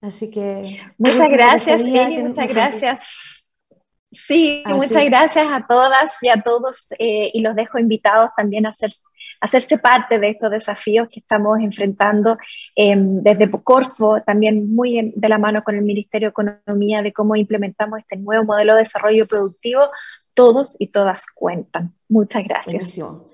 Así 0.00 0.30
que... 0.30 0.78
Muchas 0.98 1.28
gracias, 1.28 1.82
muchas 1.84 2.48
gracias. 2.48 3.41
Sí, 4.12 4.62
muchas 4.66 5.04
gracias 5.06 5.46
a 5.50 5.66
todas 5.66 6.22
y 6.22 6.28
a 6.28 6.42
todos 6.42 6.92
eh, 6.98 7.30
y 7.32 7.40
los 7.40 7.56
dejo 7.56 7.78
invitados 7.78 8.30
también 8.36 8.66
a 8.66 8.70
hacer 8.70 8.90
hacerse 9.42 9.76
parte 9.76 10.20
de 10.20 10.30
estos 10.30 10.50
desafíos 10.52 11.08
que 11.10 11.18
estamos 11.18 11.58
enfrentando 11.58 12.38
em, 12.76 13.22
desde 13.22 13.50
Corfo, 13.50 14.22
también 14.22 14.72
muy 14.72 15.12
de 15.16 15.28
la 15.28 15.36
mano 15.36 15.64
con 15.64 15.74
el 15.74 15.82
Ministerio 15.82 16.28
de 16.28 16.30
Economía, 16.30 17.02
de 17.02 17.12
cómo 17.12 17.34
implementamos 17.34 17.98
este 17.98 18.16
nuevo 18.16 18.44
modelo 18.44 18.74
de 18.74 18.80
desarrollo 18.80 19.26
productivo. 19.26 19.90
Todos 20.34 20.76
y 20.78 20.86
todas 20.86 21.26
cuentan. 21.26 21.92
Muchas 22.08 22.44
gracias. 22.44 22.74
Buenísimo. 22.74 23.28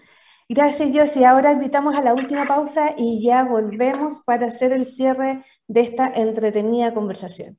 Gracias, 0.49 0.89
Josie. 0.93 1.26
Ahora 1.26 1.53
invitamos 1.53 1.95
a 1.95 2.03
la 2.03 2.14
última 2.14 2.47
pausa 2.47 2.95
y 2.97 3.22
ya 3.22 3.45
volvemos 3.45 4.20
para 4.24 4.47
hacer 4.47 4.72
el 4.72 4.89
cierre 4.89 5.45
de 5.68 5.83
esta 5.83 6.09
entretenida 6.09 6.95
conversación. 6.95 7.59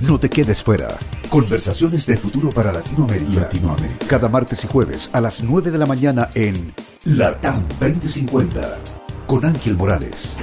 No 0.00 0.18
te 0.18 0.28
quedes 0.28 0.62
fuera. 0.62 0.98
Conversaciones 1.30 2.06
de 2.06 2.16
futuro 2.16 2.50
para 2.50 2.72
Latinoamérica. 2.72 3.42
Latinoamérica. 3.42 4.06
Cada 4.06 4.28
martes 4.28 4.64
y 4.64 4.66
jueves 4.68 5.08
a 5.12 5.20
las 5.20 5.42
9 5.42 5.70
de 5.70 5.78
la 5.78 5.86
mañana 5.86 6.30
en 6.34 6.74
LATAM 7.04 7.62
2050 7.80 8.78
con 9.26 9.44
Ángel 9.44 9.76
Morales. 9.76 10.36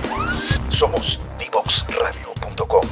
Somos 0.69 1.19
divoxradio.com. 1.37 2.87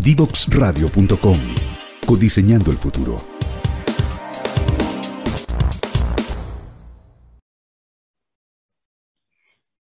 Divoxradio.com. 0.00 1.38
Codiseñando 2.06 2.70
el 2.70 2.76
futuro. 2.76 3.33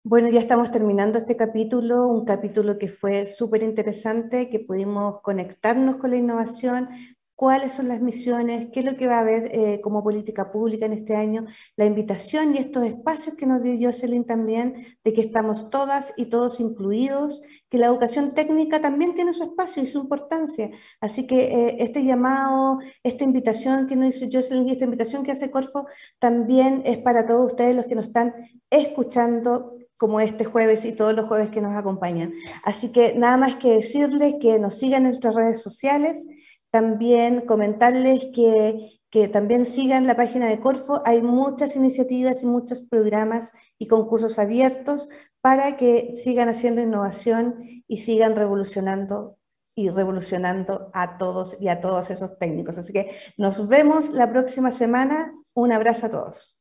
Bueno, 0.09 0.28
ya 0.28 0.38
estamos 0.38 0.70
terminando 0.70 1.18
este 1.18 1.34
capítulo, 1.36 2.07
un 2.07 2.24
capítulo 2.24 2.78
que 2.78 2.86
fue 2.86 3.26
súper 3.26 3.64
interesante, 3.64 4.48
que 4.48 4.61
pudimos 4.61 5.20
conectarnos 5.20 5.96
con 5.96 6.11
la 6.12 6.16
innovación, 6.16 6.90
cuáles 7.34 7.72
son 7.72 7.88
las 7.88 8.00
misiones, 8.00 8.68
qué 8.72 8.80
es 8.80 8.86
lo 8.86 8.96
que 8.96 9.09
va 9.09 9.16
a 9.16 9.20
haber 9.22 9.50
eh, 9.52 9.80
como 9.80 10.04
política 10.04 10.52
pública 10.52 10.86
en 10.86 10.92
este 10.92 11.16
año, 11.16 11.44
la 11.74 11.86
invitación 11.86 12.54
y 12.54 12.59
estos 12.59 12.84
espacios 12.84 13.34
que 13.34 13.46
nos 13.46 13.64
dio 13.64 13.76
Jocelyn 13.80 14.24
también, 14.24 14.76
de 15.02 15.12
que 15.12 15.22
estamos 15.22 15.70
todas 15.70 16.14
y 16.16 16.26
todos 16.26 16.61
incluidos, 16.61 17.42
que 17.68 17.78
la 17.78 17.86
educación 17.86 18.30
técnica 18.30 18.80
también 18.80 19.16
tiene 19.16 19.32
su 19.32 19.42
espacio 19.42 19.82
y 19.82 19.86
su 19.86 19.98
importancia. 19.98 20.70
Así 21.00 21.26
que 21.26 21.46
eh, 21.46 21.76
este 21.80 22.04
llamado, 22.04 22.78
esta 23.02 23.24
invitación 23.24 23.88
que 23.88 23.96
nos 23.96 24.07
dice 24.07 24.28
Jocelyn 24.32 24.68
y 24.68 24.72
esta 24.72 24.84
invitación 24.84 25.24
que 25.24 25.32
hace 25.32 25.50
Corfo 25.50 25.88
también 26.20 26.82
es 26.84 26.98
para 26.98 27.26
todos 27.26 27.50
ustedes 27.50 27.74
los 27.74 27.86
que 27.86 27.96
nos 27.96 28.07
están 28.07 28.32
escuchando 28.70 29.72
como 29.97 30.20
este 30.20 30.44
jueves 30.44 30.84
y 30.84 30.92
todos 30.92 31.14
los 31.14 31.26
jueves 31.26 31.51
que 31.51 31.61
nos 31.61 31.74
acompañan. 31.74 32.32
Así 32.64 32.92
que 32.92 33.14
nada 33.14 33.36
más 33.36 33.57
que 33.57 33.72
decirles 33.72 34.34
que 34.40 34.59
nos 34.59 34.78
sigan 34.78 35.05
en 35.05 35.11
nuestras 35.11 35.34
redes 35.34 35.62
sociales, 35.62 36.26
también 36.70 37.40
comentarles 37.40 38.28
que, 38.34 39.01
que 39.11 39.28
también 39.28 39.64
sigan 39.64 40.07
la 40.07 40.16
página 40.16 40.47
de 40.49 40.61
Corfo. 40.61 41.03
Hay 41.07 41.22
muchas 41.22 41.76
iniciativas 41.76 42.42
y 42.42 42.47
muchos 42.47 42.82
programas 42.82 43.53
y 43.78 43.86
concursos 43.86 44.38
abiertos 44.38 45.09
para 45.40 45.76
que 45.76 46.12
sigan 46.16 46.49
haciendo 46.49 46.82
innovación 46.82 47.57
y 47.86 47.99
sigan 47.99 48.36
revolucionando 48.36 49.38
y 49.74 49.90
revolucionando 49.90 50.90
a 50.94 51.18
todos 51.18 51.57
y 51.61 51.68
a 51.68 51.80
todos 51.80 52.11
esos 52.11 52.38
técnicos. 52.38 52.78
Así 52.78 52.92
que 52.92 53.11
nos 53.36 53.68
vemos 53.68 54.11
la 54.11 54.30
próxima 54.30 54.70
semana. 54.70 55.34
Un 55.55 55.72
abrazo 55.72 56.07
a 56.07 56.11
todos. 56.11 56.59